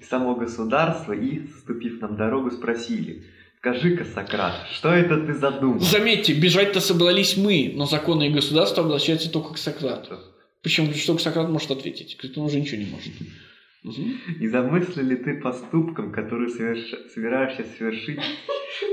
Само 0.09 0.35
государство 0.35 1.11
и, 1.11 1.47
ступив 1.59 1.99
нам 1.99 2.15
дорогу, 2.15 2.51
спросили, 2.51 3.23
скажи-ка, 3.59 4.05
Сократ, 4.05 4.53
что 4.71 4.89
это 4.89 5.17
ты 5.17 5.33
задумал? 5.33 5.81
Заметьте, 5.81 6.33
бежать-то 6.33 6.79
собрались 6.79 7.35
мы, 7.35 7.73
но 7.75 7.85
законы 7.85 8.27
и 8.27 8.29
государство 8.29 8.85
обращаются 8.85 9.29
только 9.29 9.55
к 9.55 9.57
Сократу. 9.57 10.19
Причем 10.61 10.93
что 10.93 11.17
Сократ 11.17 11.49
может 11.49 11.71
ответить? 11.71 12.15
Критон 12.17 12.45
уже 12.45 12.59
ничего 12.59 12.77
не 12.77 12.89
может. 12.89 13.11
Мгм. 13.87 14.19
Не 14.39 14.47
замыслил 14.49 15.05
ли 15.05 15.15
ты 15.15 15.35
поступком, 15.35 16.11
который 16.11 16.49
соверш- 16.49 17.09
собираешься 17.13 17.65
совершить, 17.77 18.19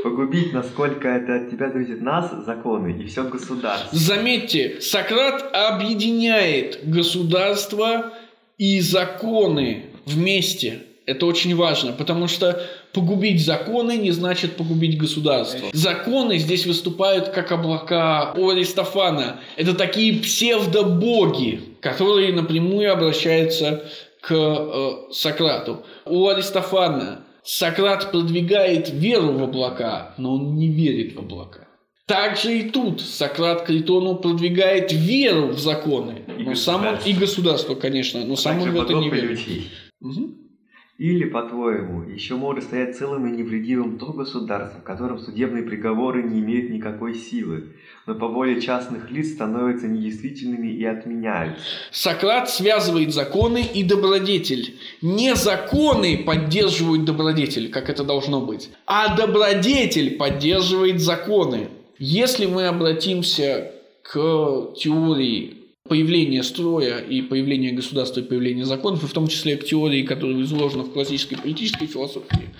погубить, 0.03 0.53
насколько 0.53 1.09
это 1.09 1.34
от 1.36 1.51
тебя 1.51 1.70
зависит 1.70 2.01
нас, 2.01 2.30
законы, 2.47 3.03
и 3.03 3.07
все 3.07 3.24
государство? 3.24 3.88
Заметьте, 3.97 4.80
Сократ 4.80 5.45
объединяет 5.53 6.80
государство 6.84 8.12
и 8.59 8.80
законы 8.80 9.86
вместе. 10.07 10.80
Это 11.07 11.26
очень 11.26 11.55
важно, 11.55 11.92
потому 11.92 12.28
что 12.28 12.62
погубить 12.95 13.45
законы 13.45 13.99
не 13.99 14.11
значит 14.11 14.57
погубить 14.57 14.97
государство. 14.97 15.68
Законы 15.74 16.38
здесь 16.38 16.64
выступают 16.64 17.28
как 17.28 17.53
облака 17.53 18.32
у 18.38 18.49
Аристофана. 18.49 19.40
Это 19.57 19.74
такие 19.74 20.14
псевдобоги, 20.22 21.61
которые 21.80 22.32
напрямую 22.32 22.90
обращаются 22.90 23.84
к 24.27 24.33
э, 24.33 25.12
Сократу. 25.12 25.85
У 26.07 26.29
Аристофана 26.29 27.25
Сократ 27.43 28.11
продвигает 28.11 28.91
веру 28.91 29.33
в 29.33 29.43
облака, 29.43 30.14
но 30.16 30.35
он 30.35 30.57
не 30.57 30.68
верит 30.68 31.14
в 31.14 31.18
облака. 31.18 31.68
Также 32.07 32.59
и 32.59 32.70
тут 32.70 33.01
Сократ 33.01 33.64
Критону 33.64 34.16
продвигает 34.16 34.93
веру 34.93 35.49
в 35.49 35.59
законы. 35.59 36.25
И 36.39 36.43
но 36.43 36.55
сам 36.55 36.87
он, 36.87 36.97
и 37.05 37.12
государство, 37.14 37.75
конечно, 37.75 38.25
но 38.25 38.37
сам 38.37 38.61
он 38.61 38.72
в 38.72 38.81
это 38.81 38.95
не 38.95 39.11
верит. 39.11 39.31
людей. 39.31 39.70
Мгм. 40.01 40.43
Или, 41.05 41.26
по-твоему, 41.26 42.09
еще 42.09 42.34
может 42.36 42.64
стоять 42.64 42.96
целым 42.96 43.26
и 43.26 43.36
невредимым 43.36 43.98
то 43.98 44.07
государство, 44.07 44.80
в 44.80 44.84
котором 44.84 45.18
судебные 45.18 45.62
приговоры 45.62 46.22
не 46.22 46.40
имеют 46.40 46.70
никакой 46.70 47.14
силы, 47.14 47.74
но 48.07 48.14
по 48.14 48.26
воле 48.26 48.59
частных 48.59 49.11
лиц 49.11 49.34
становятся 49.34 49.86
недействительными 49.86 50.68
и 50.68 50.82
отменяются. 50.86 51.62
Сократ 51.90 52.48
связывает 52.48 53.12
законы 53.12 53.62
и 53.62 53.82
добродетель. 53.82 54.78
Не 55.02 55.34
законы 55.34 56.24
поддерживают 56.24 57.05
добродетель, 57.05 57.70
как 57.70 57.90
это 57.90 58.02
должно 58.02 58.40
быть, 58.40 58.70
а 58.86 59.14
добродетель 59.14 60.16
поддерживает 60.16 61.02
законы. 61.02 61.68
Если 61.98 62.46
мы 62.46 62.66
обратимся 62.66 63.72
к 64.02 64.72
теории 64.74 65.63
появления 65.87 66.43
строя 66.43 66.99
и 66.99 67.20
появления 67.20 67.70
государства 67.72 68.20
и 68.20 68.22
появления 68.22 68.64
законов, 68.64 69.05
и 69.05 69.07
в 69.07 69.12
том 69.12 69.28
числе 69.28 69.59
к 69.59 69.66
теории, 69.66 70.03
которая 70.03 70.41
изложена 70.41 70.85
в 70.85 70.93
классической 70.93 71.37
политической 71.37 71.87
философии, 71.87 72.55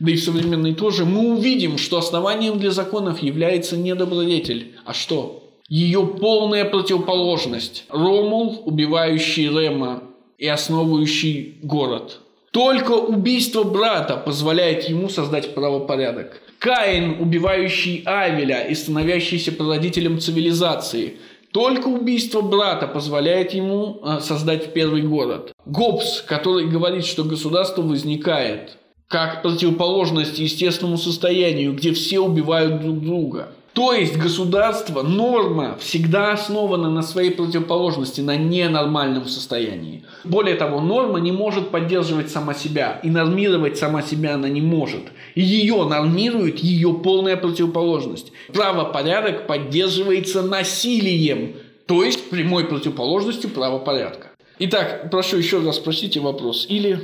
да 0.00 0.10
и 0.10 0.16
в 0.16 0.24
современной 0.24 0.74
тоже, 0.74 1.04
мы 1.04 1.36
увидим, 1.36 1.78
что 1.78 1.98
основанием 1.98 2.58
для 2.58 2.72
законов 2.72 3.22
является 3.22 3.76
не 3.76 3.94
добродетель, 3.94 4.72
а 4.84 4.92
что? 4.92 5.52
Ее 5.68 6.04
полная 6.04 6.64
противоположность. 6.64 7.84
Ромул, 7.88 8.62
убивающий 8.66 9.48
Рема 9.48 10.02
и 10.36 10.48
основывающий 10.48 11.58
город. 11.62 12.18
Только 12.50 12.92
убийство 12.92 13.62
брата 13.62 14.16
позволяет 14.16 14.88
ему 14.88 15.08
создать 15.08 15.54
правопорядок. 15.54 16.42
Каин, 16.58 17.20
убивающий 17.20 18.02
Авеля 18.06 18.62
и 18.62 18.74
становящийся 18.74 19.52
прародителем 19.52 20.18
цивилизации. 20.18 21.18
Только 21.54 21.86
убийство 21.86 22.40
брата 22.40 22.88
позволяет 22.88 23.54
ему 23.54 24.00
э, 24.02 24.18
создать 24.20 24.72
первый 24.72 25.02
город. 25.02 25.52
Гоббс, 25.66 26.22
который 26.22 26.66
говорит, 26.66 27.04
что 27.04 27.22
государство 27.22 27.80
возникает 27.82 28.76
как 29.06 29.42
противоположность 29.42 30.40
естественному 30.40 30.98
состоянию, 30.98 31.72
где 31.72 31.92
все 31.92 32.18
убивают 32.18 32.80
друг 32.80 33.00
друга. 33.00 33.50
То 33.72 33.92
есть 33.92 34.16
государство, 34.16 35.02
норма 35.02 35.76
всегда 35.80 36.32
основана 36.32 36.90
на 36.90 37.02
своей 37.02 37.30
противоположности, 37.30 38.20
на 38.20 38.36
ненормальном 38.36 39.26
состоянии. 39.26 40.04
Более 40.22 40.54
того, 40.54 40.80
норма 40.80 41.18
не 41.18 41.32
может 41.32 41.70
поддерживать 41.70 42.30
сама 42.30 42.54
себя, 42.54 43.00
и 43.02 43.10
нормировать 43.10 43.76
сама 43.76 44.02
себя 44.02 44.34
она 44.34 44.48
не 44.48 44.60
может. 44.60 45.02
Ее 45.34 45.84
нормирует 45.84 46.58
ее 46.58 46.94
полная 46.94 47.36
противоположность. 47.36 48.32
Правопорядок 48.52 49.46
поддерживается 49.46 50.42
насилием, 50.42 51.56
то 51.86 52.04
есть 52.04 52.30
прямой 52.30 52.66
противоположностью 52.66 53.50
правопорядка. 53.50 54.30
Итак, 54.60 55.10
прошу 55.10 55.38
еще 55.38 55.60
раз 55.60 55.76
спросите 55.76 56.20
вопрос. 56.20 56.66
Или 56.68 57.00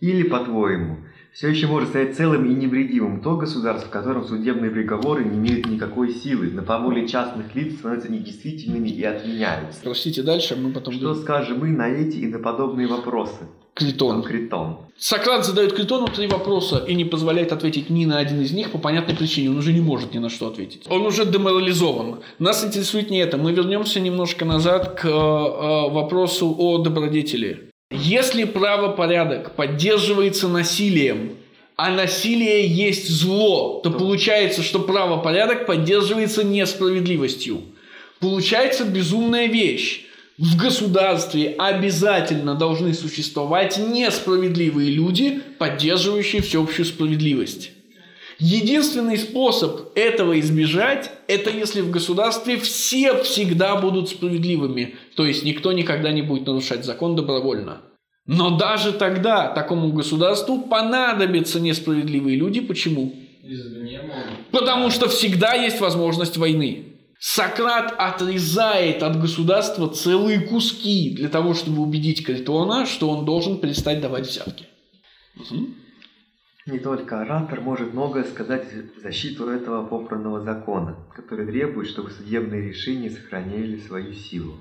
Или, 0.00 0.24
по-твоему, 0.24 0.98
все 1.32 1.48
еще 1.48 1.66
может 1.66 1.88
стоять 1.88 2.16
целым 2.16 2.44
и 2.44 2.54
невредимым 2.54 3.22
то 3.22 3.36
государство, 3.36 3.88
в 3.88 3.90
котором 3.90 4.26
судебные 4.26 4.70
приговоры 4.70 5.24
не 5.24 5.38
имеют 5.38 5.66
никакой 5.66 6.12
силы, 6.12 6.48
по 6.62 6.78
воле 6.78 7.08
частных 7.08 7.54
лиц 7.54 7.78
становятся 7.78 8.12
недействительными 8.12 8.88
и 8.88 9.02
отменяются. 9.02 9.80
Простите 9.82 10.22
дальше, 10.22 10.56
мы 10.56 10.72
потом... 10.72 10.94
Что 10.94 11.14
скажем 11.14 11.60
мы 11.60 11.68
на 11.68 11.88
эти 11.88 12.18
и 12.18 12.26
на 12.26 12.38
подобные 12.38 12.86
вопросы? 12.86 13.48
Критон. 13.74 14.22
Критон. 14.22 14.76
Сократ 14.98 15.46
задает 15.46 15.72
Критону 15.72 16.06
три 16.06 16.26
вопроса 16.26 16.84
и 16.86 16.94
не 16.94 17.06
позволяет 17.06 17.52
ответить 17.52 17.88
ни 17.88 18.04
на 18.04 18.18
один 18.18 18.42
из 18.42 18.52
них 18.52 18.70
по 18.70 18.76
понятной 18.76 19.16
причине. 19.16 19.48
Он 19.48 19.56
уже 19.56 19.72
не 19.72 19.80
может 19.80 20.12
ни 20.12 20.18
на 20.18 20.28
что 20.28 20.48
ответить. 20.48 20.84
Он 20.90 21.06
уже 21.06 21.24
деморализован. 21.24 22.20
Нас 22.38 22.62
интересует 22.62 23.10
не 23.10 23.18
это. 23.18 23.38
Мы 23.38 23.52
вернемся 23.52 23.98
немножко 24.00 24.44
назад 24.44 25.00
к 25.00 25.06
э, 25.06 25.08
э, 25.08 25.90
вопросу 25.90 26.54
о 26.58 26.78
добродетели. 26.78 27.71
Если 27.92 28.44
правопорядок 28.44 29.54
поддерживается 29.54 30.48
насилием, 30.48 31.36
а 31.76 31.90
насилие 31.90 32.66
есть 32.66 33.08
зло, 33.08 33.80
то 33.82 33.90
получается, 33.90 34.62
что 34.62 34.78
правопорядок 34.78 35.66
поддерживается 35.66 36.42
несправедливостью. 36.42 37.62
Получается 38.18 38.84
безумная 38.84 39.46
вещь. 39.46 40.06
В 40.38 40.56
государстве 40.56 41.54
обязательно 41.58 42.54
должны 42.54 42.94
существовать 42.94 43.78
несправедливые 43.78 44.90
люди, 44.90 45.42
поддерживающие 45.58 46.40
всеобщую 46.40 46.86
справедливость. 46.86 47.72
Единственный 48.44 49.18
способ 49.18 49.96
этого 49.96 50.40
избежать, 50.40 51.12
это 51.28 51.48
если 51.48 51.80
в 51.80 51.92
государстве 51.92 52.58
все 52.58 53.22
всегда 53.22 53.76
будут 53.76 54.08
справедливыми, 54.08 54.96
то 55.14 55.24
есть 55.24 55.44
никто 55.44 55.70
никогда 55.70 56.10
не 56.10 56.22
будет 56.22 56.48
нарушать 56.48 56.84
закон 56.84 57.14
добровольно. 57.14 57.82
Но 58.26 58.58
даже 58.58 58.94
тогда 58.94 59.46
такому 59.46 59.92
государству 59.92 60.60
понадобятся 60.60 61.60
несправедливые 61.60 62.36
люди. 62.36 62.60
Почему? 62.60 63.14
Потому 64.50 64.90
что 64.90 65.08
всегда 65.08 65.54
есть 65.54 65.80
возможность 65.80 66.36
войны. 66.36 66.86
Сократ 67.20 67.94
отрезает 67.96 69.04
от 69.04 69.20
государства 69.20 69.86
целые 69.86 70.40
куски 70.40 71.10
для 71.10 71.28
того, 71.28 71.54
чтобы 71.54 71.80
убедить 71.80 72.26
Критона, 72.26 72.86
что 72.86 73.08
он 73.08 73.24
должен 73.24 73.60
перестать 73.60 74.00
давать 74.00 74.26
взятки. 74.26 74.66
Мгм. 75.36 75.76
Не 76.66 76.78
только 76.78 77.20
оратор 77.20 77.60
может 77.60 77.92
многое 77.92 78.22
сказать 78.22 78.66
в 78.96 79.00
защиту 79.00 79.48
этого 79.48 79.84
попранного 79.84 80.42
закона, 80.42 80.96
который 81.14 81.46
требует, 81.46 81.88
чтобы 81.88 82.10
судебные 82.10 82.68
решения 82.68 83.10
сохраняли 83.10 83.78
свою 83.78 84.12
силу. 84.12 84.60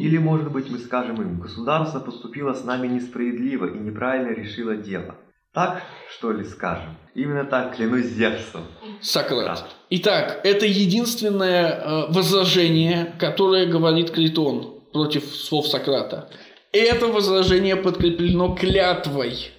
Или, 0.00 0.16
может 0.16 0.50
быть, 0.50 0.70
мы 0.70 0.78
скажем 0.78 1.20
им, 1.20 1.40
государство 1.40 2.00
поступило 2.00 2.54
с 2.54 2.64
нами 2.64 2.88
несправедливо 2.88 3.66
и 3.66 3.78
неправильно 3.78 4.32
решило 4.32 4.76
дело. 4.76 5.16
Так, 5.52 5.82
что 6.16 6.32
ли, 6.32 6.44
скажем? 6.44 6.96
Именно 7.14 7.44
так, 7.44 7.76
клянусь 7.76 8.06
Зевсом. 8.06 8.62
Сократ. 9.02 9.66
Итак, 9.90 10.40
это 10.44 10.64
единственное 10.64 11.68
э, 11.68 12.12
возражение, 12.12 13.14
которое 13.18 13.66
говорит 13.66 14.10
Критон 14.10 14.80
против 14.94 15.24
слов 15.24 15.66
Сократа. 15.66 16.30
Это 16.72 17.08
возражение 17.08 17.76
подкреплено 17.76 18.54
клятвой. 18.54 19.50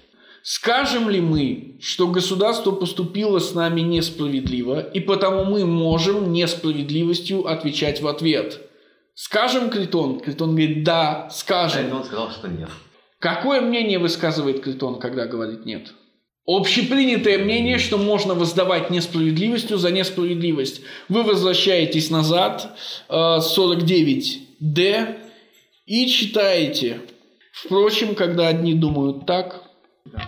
Скажем 0.46 1.08
ли 1.08 1.22
мы, 1.22 1.78
что 1.80 2.06
государство 2.08 2.70
поступило 2.70 3.38
с 3.38 3.54
нами 3.54 3.80
несправедливо, 3.80 4.78
и 4.78 5.00
потому 5.00 5.46
мы 5.46 5.64
можем 5.64 6.34
несправедливостью 6.34 7.46
отвечать 7.46 8.02
в 8.02 8.06
ответ? 8.06 8.60
Скажем, 9.14 9.70
Критон? 9.70 10.20
Критон 10.20 10.50
говорит, 10.50 10.84
да, 10.84 11.24
А 11.24 11.30
скажем. 11.30 11.86
это 11.86 11.96
он 11.96 12.04
сказал, 12.04 12.30
что 12.30 12.48
нет. 12.48 12.68
Какое 13.20 13.62
мнение 13.62 13.98
высказывает 13.98 14.60
Критон, 14.62 14.98
когда 14.98 15.24
говорит 15.24 15.64
нет? 15.64 15.94
Общепринятое 16.46 17.38
мнение, 17.38 17.78
что 17.78 17.96
можно 17.96 18.34
воздавать 18.34 18.90
несправедливостью 18.90 19.78
за 19.78 19.90
несправедливость. 19.90 20.82
Вы 21.08 21.22
возвращаетесь 21.22 22.10
назад, 22.10 22.76
э, 23.08 23.14
49D, 23.40 25.16
и 25.86 26.06
читаете. 26.06 27.00
Впрочем, 27.50 28.14
когда 28.14 28.48
одни 28.48 28.74
думают 28.74 29.24
так, 29.24 29.63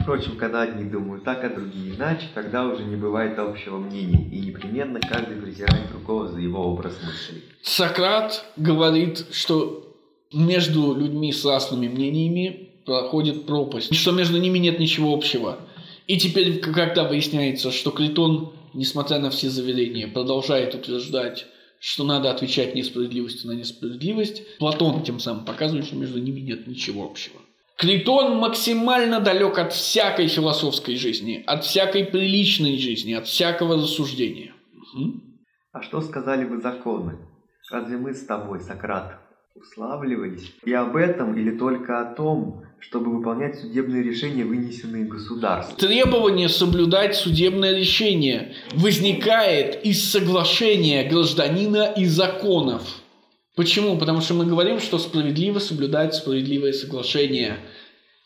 Впрочем, 0.01 0.37
когда 0.39 0.63
одни 0.63 0.85
думают 0.85 1.25
так, 1.25 1.45
а 1.45 1.51
другие 1.51 1.95
иначе, 1.95 2.29
тогда 2.35 2.67
уже 2.67 2.83
не 2.85 2.97
бывает 2.97 3.39
общего 3.39 3.77
мнения, 3.77 4.27
и 4.33 4.41
непременно 4.41 4.99
каждый 5.01 5.37
презирает 5.37 5.91
другого 5.91 6.29
за 6.29 6.41
его 6.41 6.65
образ 6.67 6.97
мыслей. 7.05 7.43
Сократ 7.63 8.45
говорит, 8.57 9.27
что 9.33 9.95
между 10.33 10.95
людьми 10.95 11.31
с 11.31 11.45
разными 11.45 11.89
мнениями 11.89 12.71
проходит 12.87 13.45
пропасть, 13.45 13.95
что 13.95 14.13
между 14.13 14.39
ними 14.39 14.59
нет 14.59 14.79
ничего 14.79 15.13
общего. 15.13 15.59
И 16.07 16.19
теперь, 16.19 16.59
когда 16.61 17.05
выясняется, 17.05 17.71
что 17.71 17.91
Критон, 17.91 18.53
несмотря 18.73 19.19
на 19.19 19.29
все 19.29 19.51
заверения, 19.51 20.09
продолжает 20.09 20.75
утверждать, 20.75 21.47
что 21.81 22.05
надо 22.05 22.31
отвечать 22.31 22.75
несправедливостью 22.75 23.51
на 23.51 23.53
несправедливость, 23.53 24.43
Платон 24.59 25.03
тем 25.03 25.21
самым 25.21 25.45
показывает, 25.45 25.87
что 25.87 25.97
между 25.97 26.19
ними 26.19 26.41
нет 26.41 26.67
ничего 26.67 27.05
общего. 27.05 27.41
Критон 27.77 28.39
максимально 28.39 29.21
далек 29.21 29.59
от 29.59 29.75
всякой 29.75 30.29
философской 30.29 30.97
жизни, 30.97 31.45
от 31.47 31.63
всякой 31.65 32.07
приличной 32.07 32.79
жизни, 32.79 33.13
от 33.13 33.27
всякого 33.27 33.75
рассуждения. 33.75 34.55
Мгм. 34.95 35.23
А 35.73 35.83
что 35.83 36.01
сказали 36.01 36.47
бы 36.47 36.59
законы? 36.59 37.19
Разве 37.71 37.99
мы 37.99 38.15
с 38.15 38.25
тобой, 38.25 38.61
Сократ, 38.61 39.19
уславливались 39.55 40.55
и 40.65 40.73
об 40.73 40.97
этом 40.97 41.37
или 41.37 41.51
только 41.51 42.01
о 42.01 42.15
том, 42.15 42.63
чтобы 42.79 43.15
выполнять 43.15 43.59
судебные 43.59 44.03
решения, 44.03 44.45
вынесенные 44.45 45.05
государством? 45.05 45.77
Требование 45.77 46.49
соблюдать 46.49 47.15
судебное 47.15 47.77
решение 47.77 48.55
возникает 48.73 49.85
из 49.85 50.11
соглашения 50.11 51.07
гражданина 51.11 51.93
и 51.95 52.07
законов. 52.07 52.83
Почему? 53.57 53.97
Потому 53.97 54.21
что 54.21 54.35
мы 54.35 54.45
говорим, 54.45 54.81
что 54.81 54.99
справедливо 54.99 55.59
соблюдать 55.59 56.15
справедливое 56.15 56.73
соглашение. 56.73 57.57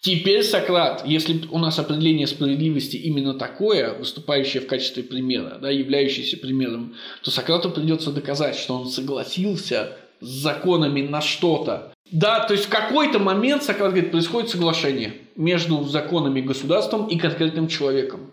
Теперь 0.00 0.42
Сократ, 0.42 1.06
если 1.06 1.42
у 1.50 1.58
нас 1.58 1.78
определение 1.78 2.26
справедливости 2.26 2.96
именно 2.96 3.34
такое, 3.34 3.94
выступающее 3.94 4.60
в 4.60 4.66
качестве 4.66 5.04
примера, 5.04 5.58
да, 5.62 5.70
являющееся 5.70 6.36
примером, 6.36 6.94
то 7.22 7.30
Сократу 7.30 7.70
придется 7.70 8.10
доказать, 8.10 8.56
что 8.56 8.74
он 8.74 8.88
согласился 8.88 9.96
с 10.20 10.26
законами 10.26 11.02
на 11.02 11.20
что-то. 11.20 11.92
Да, 12.10 12.44
то 12.44 12.54
есть 12.54 12.66
в 12.66 12.70
какой-то 12.70 13.20
момент, 13.20 13.62
Сократ 13.62 13.90
говорит, 13.92 14.10
происходит 14.10 14.50
соглашение 14.50 15.12
между 15.36 15.84
законами 15.84 16.40
государством 16.40 17.06
и 17.06 17.16
конкретным 17.16 17.68
человеком. 17.68 18.32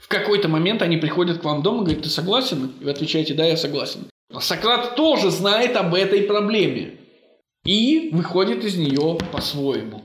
В 0.00 0.08
какой-то 0.08 0.48
момент 0.48 0.82
они 0.82 0.96
приходят 0.96 1.38
к 1.38 1.44
вам 1.44 1.62
дома 1.62 1.82
и 1.82 1.84
говорят, 1.84 2.02
ты 2.02 2.10
согласен? 2.10 2.72
И 2.80 2.84
вы 2.84 2.90
отвечаете, 2.90 3.34
да, 3.34 3.44
я 3.44 3.56
согласен. 3.56 4.06
А 4.34 4.40
Сократ 4.40 4.96
тоже 4.96 5.30
знает 5.30 5.76
об 5.76 5.94
этой 5.94 6.22
проблеме. 6.22 6.98
И 7.64 8.10
выходит 8.12 8.64
из 8.64 8.76
нее 8.76 9.18
по-своему. 9.30 10.02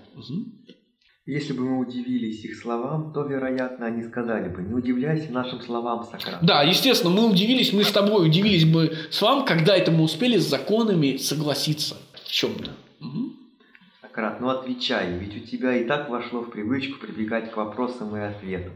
Если 1.25 1.51
бы 1.51 1.63
мы 1.63 1.79
удивились 1.79 2.45
их 2.45 2.55
словам, 2.55 3.11
то, 3.11 3.23
вероятно, 3.23 3.87
они 3.87 4.03
сказали 4.03 4.47
бы, 4.47 4.61
не 4.61 4.73
удивляйся 4.73 5.29
нашим 5.31 5.61
словам, 5.61 6.05
Сократ. 6.05 6.39
Да, 6.41 6.63
естественно, 6.63 7.13
мы 7.13 7.29
удивились, 7.29 7.73
мы 7.73 7.83
с 7.83 7.91
тобой 7.91 8.27
удивились 8.27 8.63
бы 8.63 8.95
с 9.09 9.21
вами, 9.21 9.45
когда 9.45 9.75
это 9.75 9.91
мы 9.91 10.03
успели 10.03 10.37
с 10.37 10.47
законами 10.47 11.17
согласиться 11.17 11.97
в 12.13 12.31
чем-то. 12.31 12.71
Мгм. 13.01 13.33
Сократ, 14.01 14.39
ну 14.39 14.49
отвечай, 14.49 15.17
ведь 15.17 15.35
у 15.35 15.45
тебя 15.45 15.75
и 15.75 15.85
так 15.85 16.09
вошло 16.09 16.43
в 16.43 16.51
привычку 16.51 16.99
прибегать 16.99 17.51
к 17.51 17.57
вопросам 17.57 18.15
и 18.15 18.21
ответам. 18.21 18.73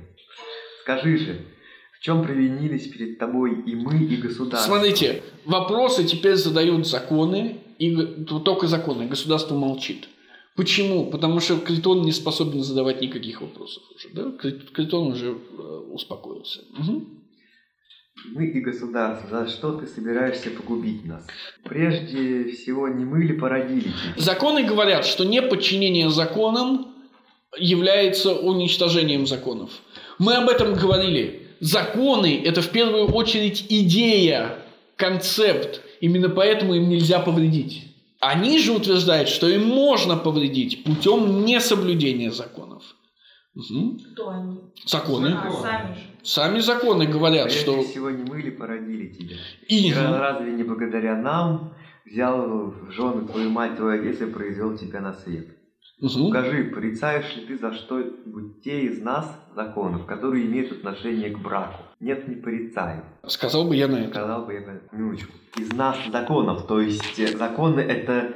Скажи 0.82 1.18
же, 1.18 1.46
в 2.02 2.04
чем 2.04 2.24
провинились 2.24 2.88
перед 2.88 3.20
тобой 3.20 3.62
и 3.62 3.76
мы, 3.76 4.04
и 4.04 4.16
государство? 4.16 4.74
Смотрите, 4.74 5.22
вопросы 5.46 6.04
теперь 6.04 6.34
задают 6.36 6.88
законы, 6.88 7.58
и 7.78 7.96
только 8.44 8.66
законы, 8.66 9.06
государство 9.06 9.54
молчит. 9.54 10.08
Почему? 10.56 11.12
Потому 11.12 11.40
что 11.40 11.60
Критон 11.60 12.02
не 12.02 12.12
способен 12.12 12.64
задавать 12.64 13.02
никаких 13.02 13.42
вопросов 13.42 13.84
уже. 13.96 14.10
Да? 14.16 14.32
Крит- 14.32 14.72
Критон 14.72 15.12
уже 15.12 15.28
э, 15.28 15.62
успокоился. 15.94 16.62
Мгм. 16.72 17.22
Мы 18.34 18.48
и 18.48 18.62
государство, 18.62 19.46
за 19.46 19.52
что 19.52 19.74
ты 19.74 19.86
собираешься 19.86 20.50
погубить 20.50 21.06
нас? 21.06 21.28
Прежде 21.64 22.46
всего, 22.52 22.88
не 22.88 23.06
мы 23.06 23.24
ли 23.24 23.34
породили 23.34 23.82
тебя? 23.82 23.92
Законы 24.18 24.64
говорят, 24.64 25.06
что 25.06 25.24
неподчинение 25.24 26.10
законам 26.10 26.96
является 27.60 28.34
уничтожением 28.34 29.28
законов. 29.28 29.70
Мы 30.18 30.34
об 30.34 30.50
этом 30.50 30.74
говорили. 30.74 31.41
Законы– 31.62 32.42
это 32.46 32.64
в 32.64 32.70
первую 32.72 33.06
очередь 33.06 33.68
идея, 33.70 34.58
концепт. 34.96 35.82
Именно 36.00 36.30
поэтому 36.30 36.74
им 36.74 36.90
нельзя 36.90 37.20
повредить. 37.20 37.84
Они 38.20 38.58
же 38.58 38.72
утверждают, 38.72 39.30
что 39.30 39.48
им 39.48 39.68
можно 39.68 40.18
повредить 40.18 40.84
путем 40.84 41.46
несоблюдения 41.46 42.32
законов. 42.32 42.84
Мгм. 43.54 44.00
Кто 44.14 44.30
они? 44.30 44.60
Законы. 44.88 45.36
А, 45.38 45.52
сами 45.52 45.94
же. 45.94 46.02
Сами 46.24 46.60
законы 46.60 47.06
говорят, 47.06 47.46
Прежде 47.46 47.62
что... 47.62 47.84
всего, 47.84 48.10
не 48.10 48.24
мы 48.24 48.42
ли 48.42 48.50
породили 48.50 49.14
тебя? 49.14 49.36
И... 49.68 49.94
Разве 49.94 50.54
не 50.54 50.64
благодаря 50.64 51.16
нам 51.16 51.76
взял 52.06 52.72
в 52.72 52.92
жены 52.92 53.28
твою 53.28 53.52
мать, 53.52 53.78
твой 53.78 54.00
отец 54.00 54.20
и 54.22 54.26
произвел 54.26 54.76
тебя 54.76 55.02
на 55.02 55.14
свет? 55.14 55.48
Мгм. 56.02 56.30
Скажи, 56.30 56.64
порицаешь 56.74 57.36
ли 57.36 57.46
ты 57.46 57.58
за 57.58 57.74
что-нибудь 57.74 58.64
те 58.64 58.82
из 58.82 59.02
нас 59.04 59.26
законов, 59.56 60.06
которые 60.08 60.46
имеют 60.48 60.72
отношение 60.72 61.30
к 61.30 61.38
браку? 61.40 61.84
Нет, 62.00 62.28
не 62.28 62.36
порицаю. 62.36 63.04
Сказал 63.28 63.66
бы 63.66 63.76
я 63.76 63.88
на 63.88 63.98
это. 63.98 64.10
Сказал 64.10 64.46
бы 64.46 64.54
я 64.54 64.62
бы, 64.62 64.82
минуточку. 64.92 65.34
Из 65.58 65.72
нас 65.74 65.96
законов, 66.12 66.66
то 66.68 66.80
есть 66.82 67.20
э, 67.20 67.28
законы 67.38 67.82
это... 67.82 68.34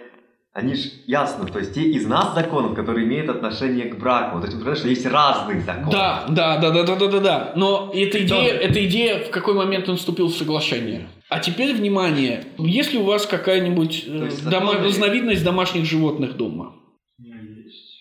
Они 0.53 0.73
же 0.75 0.89
ясно, 1.05 1.45
то 1.45 1.59
есть 1.59 1.73
те 1.73 1.81
из 1.81 2.05
нас 2.07 2.33
законов, 2.33 2.75
которые 2.75 3.05
имеют 3.05 3.29
отношение 3.29 3.87
к 3.89 3.97
браку. 3.99 4.39
То 4.39 4.45
есть, 4.45 4.57
понимаешь, 4.57 4.77
что 4.79 4.87
есть 4.87 5.05
разные 5.05 5.59
законы. 5.61 5.91
Да, 5.91 6.25
да, 6.29 6.57
да, 6.59 6.69
да, 6.71 6.83
да, 6.83 6.95
да, 6.95 7.07
да, 7.07 7.19
да. 7.19 7.53
Но 7.57 7.91
эта 7.93 8.23
идея, 8.23 8.53
Да. 8.53 8.59
эта 8.59 8.85
идея, 8.85 9.25
в 9.25 9.31
какой 9.31 9.53
момент 9.53 9.89
он 9.89 9.97
вступил 9.97 10.27
в 10.27 10.33
соглашение. 10.33 11.09
А 11.29 11.39
теперь 11.39 11.75
внимание, 11.75 12.45
есть 12.57 12.93
ли 12.93 12.99
у 12.99 13.03
вас 13.03 13.25
какая-нибудь 13.25 14.05
э, 14.07 14.29
дома- 14.45 14.75
законы- 14.75 14.83
разновидность 14.85 15.43
домашних 15.43 15.83
животных 15.83 16.37
дома? 16.37 16.75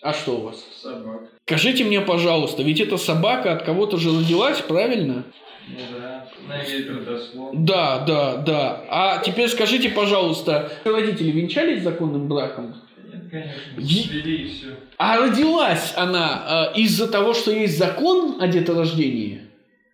А 0.04 0.12
что 0.12 0.36
у 0.36 0.40
вас? 0.42 0.62
Собак. 0.82 1.22
Скажите 1.46 1.82
мне, 1.82 2.02
пожалуйста, 2.02 2.62
ведь 2.62 2.78
эта 2.78 2.98
собака 2.98 3.52
от 3.52 3.62
кого-то 3.62 3.96
же 3.96 4.10
родилась, 4.10 4.60
правильно? 4.60 5.24
Ну 5.66 5.76
да. 5.98 6.28
На 6.46 6.98
родословно. 6.98 7.64
Да, 7.64 8.00
да, 8.00 8.36
да. 8.36 8.84
А 8.90 9.22
теперь 9.22 9.48
скажите, 9.48 9.88
пожалуйста, 9.88 10.70
родители 10.84 11.30
венчались 11.30 11.82
законным 11.82 12.28
браком? 12.28 12.74
Нет, 13.02 13.30
конечно. 13.30 14.10
Свели 14.10 14.42
и 14.42 14.48
все. 14.50 14.76
А 14.98 15.16
родилась 15.20 15.94
она 15.96 16.72
э, 16.74 16.80
из-за 16.80 17.08
того, 17.08 17.32
что 17.32 17.50
есть 17.50 17.78
закон 17.78 18.42
о 18.42 18.46
деторождении? 18.46 19.43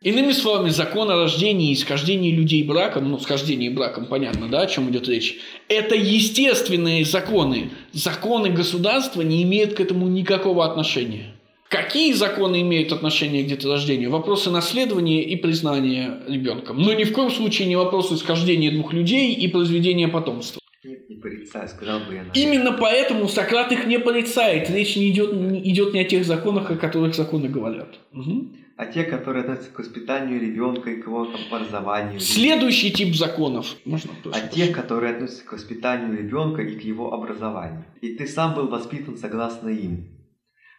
Иными 0.02 0.32
словами, 0.32 0.70
закон 0.70 1.10
о 1.10 1.16
рождении 1.16 1.72
и 1.72 1.76
схождении 1.76 2.30
людей 2.34 2.62
браком, 2.62 3.10
ну, 3.10 3.18
схождении 3.18 3.68
браком, 3.68 4.06
понятно, 4.06 4.48
да, 4.48 4.62
о 4.62 4.66
чем 4.66 4.88
идет 4.88 5.06
речь, 5.08 5.36
это 5.68 5.94
естественные 5.94 7.04
законы. 7.04 7.70
Законы 7.92 8.48
государства 8.48 9.20
не 9.20 9.42
имеют 9.42 9.74
к 9.74 9.80
этому 9.80 10.08
никакого 10.08 10.64
отношения. 10.64 11.34
Какие 11.68 12.14
законы 12.14 12.62
имеют 12.62 12.92
отношение 12.92 13.44
к 13.44 13.46
деторождению? 13.46 14.10
Вопросы 14.10 14.50
наследования 14.50 15.22
и 15.22 15.36
признания 15.36 16.22
ребенком. 16.26 16.80
Но 16.80 16.94
ни 16.94 17.04
в 17.04 17.12
коем 17.12 17.30
случае 17.30 17.68
не 17.68 17.76
вопросы 17.76 18.16
схождения 18.16 18.70
двух 18.70 18.94
людей 18.94 19.34
и 19.34 19.48
произведения 19.48 20.08
потомства. 20.08 20.60
Нет, 20.82 21.10
не 21.10 21.16
порицаю, 21.16 21.68
сказал 21.68 21.98
бы 22.00 22.14
я. 22.14 22.24
наверное. 22.24 22.42
Именно 22.42 22.72
поэтому 22.72 23.28
Сократ 23.28 23.70
их 23.70 23.86
не 23.86 23.98
порицает. 23.98 24.70
Речь 24.70 24.96
не 24.96 25.10
идет, 25.10 25.34
не 25.34 25.60
идет 25.70 25.92
не 25.92 26.00
о 26.00 26.04
тех 26.04 26.24
законах, 26.24 26.70
о 26.70 26.76
которых 26.76 27.14
законы 27.14 27.48
говорят. 27.48 27.98
Мгм. 28.12 28.56
А 28.80 28.86
те, 28.86 29.04
которые 29.04 29.42
относятся 29.42 29.70
к 29.72 29.78
воспитанию 29.78 30.40
ребенка 30.40 30.88
и 30.88 31.02
к 31.02 31.06
его 31.06 31.26
там, 31.26 31.38
образованию. 31.50 32.18
Следующий 32.18 32.90
тип 32.90 33.14
законов. 33.14 33.76
Можно 33.84 34.12
А 34.14 34.22
тоже? 34.22 34.48
тех, 34.54 34.74
которые 34.74 35.12
относятся 35.12 35.44
к 35.44 35.52
воспитанию 35.52 36.16
ребенка 36.16 36.62
и 36.62 36.78
к 36.78 36.80
его 36.80 37.12
образованию. 37.12 37.84
И 38.00 38.14
ты 38.14 38.26
сам 38.26 38.54
был 38.54 38.68
воспитан 38.68 39.18
согласно 39.18 39.68
им. 39.68 40.08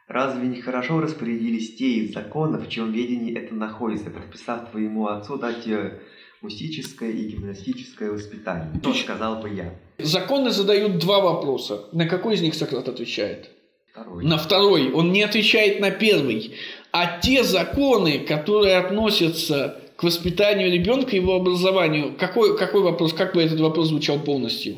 Разве 0.08 0.48
не 0.48 0.62
хорошо 0.62 1.00
распорядились 1.00 1.76
те 1.76 1.90
из 2.00 2.14
законов, 2.16 2.66
в 2.66 2.70
чем 2.72 2.92
ведении 2.92 3.38
это 3.38 3.54
находится, 3.54 4.10
предписав 4.10 4.72
твоему 4.72 5.06
отцу 5.06 5.38
дать 5.38 5.64
тебе 5.64 6.00
музическое 6.42 7.12
и 7.12 7.28
гимнастическое 7.28 8.10
воспитание? 8.10 8.80
Что 8.82 8.96
сказал 8.96 9.44
бы 9.44 9.50
я? 9.52 9.76
Законы 10.00 10.50
задают 10.50 10.98
два 10.98 11.20
вопроса. 11.20 11.86
На 11.92 12.08
какой 12.08 12.34
из 12.34 12.42
них 12.42 12.56
Сократ 12.56 12.88
отвечает? 12.88 13.52
Второй. 13.92 14.24
На 14.26 14.38
второй. 14.38 14.92
Он 14.92 15.12
не 15.12 15.22
отвечает 15.22 15.82
на 15.82 15.92
первый. 15.92 16.56
А 16.92 17.20
те 17.20 17.44
законы, 17.44 18.20
которые 18.20 18.78
относятся 18.78 19.80
к 19.96 20.04
воспитанию 20.04 20.72
ребенка 20.72 21.12
и 21.12 21.20
его 21.20 21.36
образованию, 21.36 22.16
какой, 22.18 22.58
какой 22.58 22.82
вопрос, 22.82 23.14
как 23.14 23.34
бы 23.34 23.42
этот 23.42 23.60
вопрос 23.60 23.88
звучал 23.88 24.20
полностью? 24.20 24.78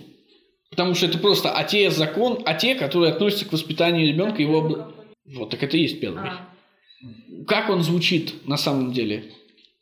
Потому 0.70 0.96
что 0.96 1.06
это 1.06 1.18
просто 1.18 1.52
а 1.52 1.64
те 1.64 1.90
закон, 1.92 2.40
а 2.46 2.54
те, 2.54 2.76
которые 2.76 3.14
относятся 3.14 3.46
к 3.46 3.54
воспитанию 3.54 4.08
ребенка 4.08 4.38
и 4.38 4.44
его 4.44 4.60
образованию. 4.60 4.96
Вот, 5.26 5.50
так 5.50 5.64
это 5.64 5.78
и 5.78 5.82
есть 5.82 6.00
первый. 6.02 6.24
А, 6.24 6.50
Как 7.48 7.70
он 7.70 7.82
звучит 7.84 8.48
на 8.48 8.58
самом 8.58 8.92
деле? 8.92 9.26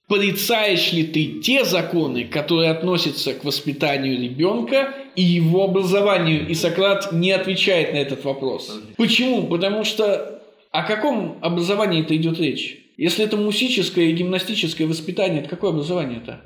Порицаешь 0.07 0.91
ли 0.91 1.03
ты 1.03 1.39
те 1.39 1.63
законы, 1.63 2.25
которые 2.25 2.69
относятся 2.69 3.33
к 3.33 3.45
воспитанию 3.45 4.21
ребенка 4.21 4.93
и 5.15 5.21
его 5.21 5.63
образованию? 5.63 6.47
И 6.47 6.53
Сократ 6.53 7.13
не 7.13 7.31
отвечает 7.31 7.93
на 7.93 7.97
этот 7.97 8.25
вопрос. 8.25 8.77
Почему? 8.97 9.47
Потому 9.47 9.85
что 9.85 10.40
о 10.71 10.83
каком 10.83 11.37
образовании 11.41 12.01
это 12.01 12.15
идет 12.15 12.39
речь? 12.39 12.77
Если 12.97 13.25
это 13.25 13.37
мусическое 13.37 14.05
и 14.05 14.13
гимнастическое 14.13 14.87
воспитание, 14.87 15.41
это 15.41 15.49
какое 15.49 15.71
образование 15.71 16.19
это? 16.23 16.41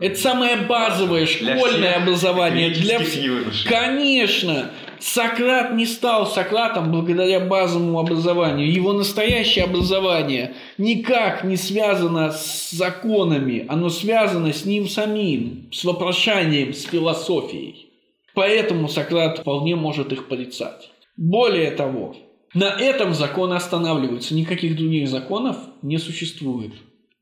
Это 0.00 0.18
самое 0.18 0.56
базовое 0.58 1.26
Для 1.26 1.56
школьное 1.56 1.92
всех 1.92 2.02
образование 2.02 2.70
для 2.70 2.98
всех. 2.98 3.64
Конечно, 3.66 4.70
Сократ 5.00 5.74
не 5.74 5.86
стал 5.86 6.26
Сократом 6.26 6.92
благодаря 6.92 7.40
базовому 7.40 7.98
образованию. 7.98 8.70
Его 8.70 8.92
настоящее 8.92 9.64
образование 9.64 10.54
никак 10.78 11.44
не 11.44 11.56
связано 11.56 12.32
с 12.32 12.70
законами, 12.70 13.64
оно 13.68 13.88
связано 13.88 14.52
с 14.52 14.64
ним 14.64 14.88
самим, 14.88 15.68
с 15.72 15.82
вопрошанием, 15.84 16.74
с 16.74 16.84
философией. 16.84 17.90
Поэтому 18.34 18.88
Сократ 18.88 19.38
вполне 19.38 19.76
может 19.76 20.12
их 20.12 20.28
порицать. 20.28 20.90
Более 21.16 21.70
того, 21.70 22.14
на 22.56 22.70
этом 22.70 23.12
законы 23.12 23.52
останавливаются. 23.52 24.34
Никаких 24.34 24.76
других 24.76 25.08
законов 25.08 25.58
не 25.82 25.98
существует. 25.98 26.72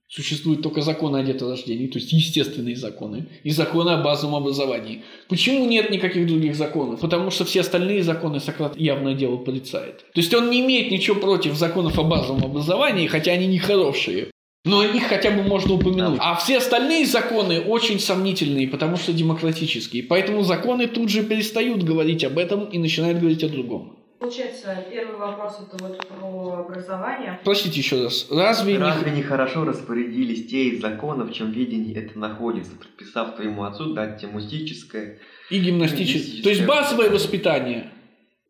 Существуют 0.06 0.62
только 0.62 0.80
законы 0.80 1.16
о 1.16 1.22
деторождении, 1.24 1.88
то 1.88 1.98
есть 1.98 2.12
естественные 2.12 2.76
законы, 2.76 3.26
и 3.42 3.50
законы 3.50 3.90
о 3.90 4.02
базовом 4.02 4.36
образовании. 4.36 5.02
Почему 5.28 5.66
нет 5.66 5.90
никаких 5.90 6.28
других 6.28 6.54
законов? 6.54 7.00
Потому 7.00 7.32
что 7.32 7.44
все 7.44 7.62
остальные 7.62 8.04
законы 8.04 8.38
Сократ 8.38 8.78
явное 8.78 9.14
дело 9.14 9.36
порицает. 9.36 10.04
То 10.14 10.20
есть 10.20 10.32
он 10.32 10.50
не 10.50 10.60
имеет 10.60 10.92
ничего 10.92 11.16
против 11.16 11.56
законов 11.56 11.98
о 11.98 12.04
базовом 12.04 12.44
образовании, 12.44 13.08
хотя 13.08 13.32
они 13.32 13.48
не 13.48 13.58
хорошие. 13.58 14.28
Но 14.64 14.84
их 14.84 15.08
хотя 15.08 15.32
бы 15.32 15.42
можно 15.42 15.74
упомянуть. 15.74 16.20
А 16.22 16.36
все 16.36 16.58
остальные 16.58 17.06
законы 17.06 17.60
очень 17.60 17.98
сомнительные, 17.98 18.68
потому 18.68 18.96
что 18.96 19.12
демократические. 19.12 20.04
Поэтому 20.04 20.44
законы 20.44 20.86
тут 20.86 21.08
же 21.08 21.24
перестают 21.24 21.82
говорить 21.82 22.22
об 22.22 22.38
этом 22.38 22.66
и 22.66 22.78
начинают 22.78 23.18
говорить 23.18 23.42
о 23.42 23.48
другом. 23.48 24.03
Получается, 24.18 24.84
первый 24.90 25.16
вопрос 25.16 25.58
это 25.60 25.84
вот 25.84 25.98
про 26.08 26.64
образование. 26.66 27.38
Простите 27.44 27.80
еще 27.80 28.04
раз. 28.04 28.26
Разве, 28.30 28.74
не- 28.74 28.78
Разве 28.78 29.10
не 29.10 29.22
хорошо 29.22 29.64
распорядились 29.64 30.46
те 30.46 30.68
из 30.68 30.80
законов, 30.80 31.30
в 31.30 31.34
чем 31.34 31.50
ведении 31.50 31.94
это 31.96 32.18
находится, 32.18 32.72
предписав 32.76 33.36
твоему 33.36 33.64
отцу 33.64 33.92
дать 33.92 34.20
тебе 34.20 34.30
музическое 34.32 35.18
и 35.50 35.58
гимнастическое? 35.58 36.06
Гимнастическое. 36.06 36.42
То 36.42 36.48
есть 36.50 36.64
базовое 36.66 37.10
воспитание. 37.10 37.90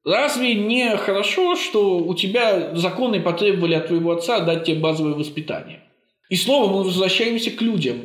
Разве 0.05 0.55
не 0.55 0.97
хорошо, 0.99 1.57
что 1.57 1.99
у 1.99 2.15
тебя 2.15 2.77
законы 2.77 3.21
потребовали 3.21 3.75
от 3.75 3.87
твоего 3.89 4.13
отца 4.13 4.41
дать 4.41 4.65
тебе 4.65 4.79
базовое 4.79 5.15
воспитание? 5.15 5.81
И 6.29 6.37
снова 6.37 6.71
мы 6.71 6.85
возвращаемся 6.85 7.51
к 7.51 7.61
людям. 7.63 7.97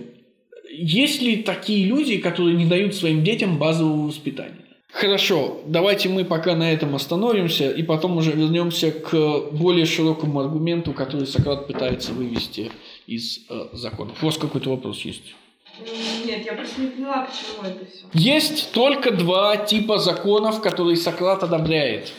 Есть 0.72 1.22
ли 1.22 1.44
такие 1.44 1.86
люди, 1.86 2.18
которые 2.18 2.56
не 2.56 2.66
дают 2.66 2.96
своим 2.96 3.24
детям 3.24 3.58
базового 3.58 4.08
воспитания? 4.08 4.56
Хорошо, 4.92 5.62
давайте 5.68 6.10
мы 6.10 6.26
пока 6.26 6.56
на 6.56 6.72
этом 6.74 6.96
остановимся 6.96 7.70
и 7.70 7.84
потом 7.84 8.18
уже 8.18 8.32
вернемся 8.32 8.92
к 8.92 9.52
более 9.52 9.86
широкому 9.86 10.40
аргументу, 10.40 10.94
который 10.94 11.28
Сократ 11.28 11.68
пытается 11.68 12.12
вывести 12.12 12.72
из 13.06 13.42
э, 13.50 13.68
законов. 13.74 14.22
У 14.22 14.26
вас 14.26 14.38
какой-то 14.38 14.72
вопрос 14.72 15.02
есть? 15.02 15.36
М, 15.80 16.28
Нет, 16.28 16.44
я 16.46 16.54
просто 16.54 16.82
не 16.82 16.88
поняла, 16.88 17.28
почему 17.30 17.70
это 17.70 17.86
все. 17.86 18.06
Есть 18.14 18.72
только 18.72 19.12
два 19.12 19.58
типа 19.58 20.00
законов, 20.00 20.60
которые 20.60 20.98
Сократ 20.98 21.44
одобряет. 21.44 22.12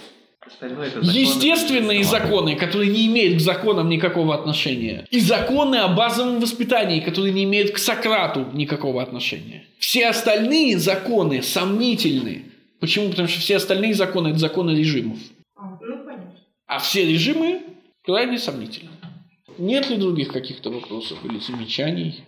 Остальное 0.47 0.87
это 0.89 1.03
законы 1.03 1.19
Естественные 1.21 2.05
законы, 2.05 2.55
которые 2.57 2.91
не 2.91 3.07
имеют 3.09 3.39
к 3.39 3.41
законам 3.41 3.89
никакого 3.89 4.35
отношения. 4.35 5.07
И 5.11 5.19
законы 5.21 5.77
о 5.77 5.89
базовом 5.89 6.41
воспитании, 6.41 7.01
которые 7.01 7.33
не 7.33 7.45
имеют 7.45 7.73
к 7.73 7.79
Сократу 7.79 8.47
никакого 8.53 9.03
отношения. 9.03 9.65
Все 9.79 10.07
остальные 10.09 10.79
законы 10.79 11.43
сомнительны. 11.43 12.45
Почему? 12.81 13.11
Потому 13.11 13.29
что 13.29 13.41
все 13.41 13.57
остальные 13.57 13.95
законы– 13.95 14.29
это 14.31 14.39
законы 14.39 14.71
режимов. 14.71 15.19
А, 15.55 15.79
ну, 15.81 16.05
понятно. 16.05 16.35
А 16.67 16.79
все 16.79 17.07
режимы 17.07 17.63
крайне 18.03 18.39
сомнительны. 18.39 18.91
Нет 19.59 19.91
ли 19.91 19.97
других 19.97 20.33
каких-то 20.33 20.71
вопросов 20.71 21.19
или 21.25 21.39
замечаний? 21.39 22.25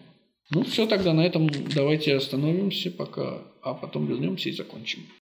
Ну, 0.50 0.64
все, 0.64 0.86
тогда 0.86 1.14
на 1.14 1.22
этом 1.22 1.48
давайте 1.74 2.14
остановимся 2.14 2.90
пока, 2.90 3.38
а 3.62 3.72
потом 3.72 4.07
вернемся 4.07 4.50
и 4.50 4.53
закончим. 4.53 5.07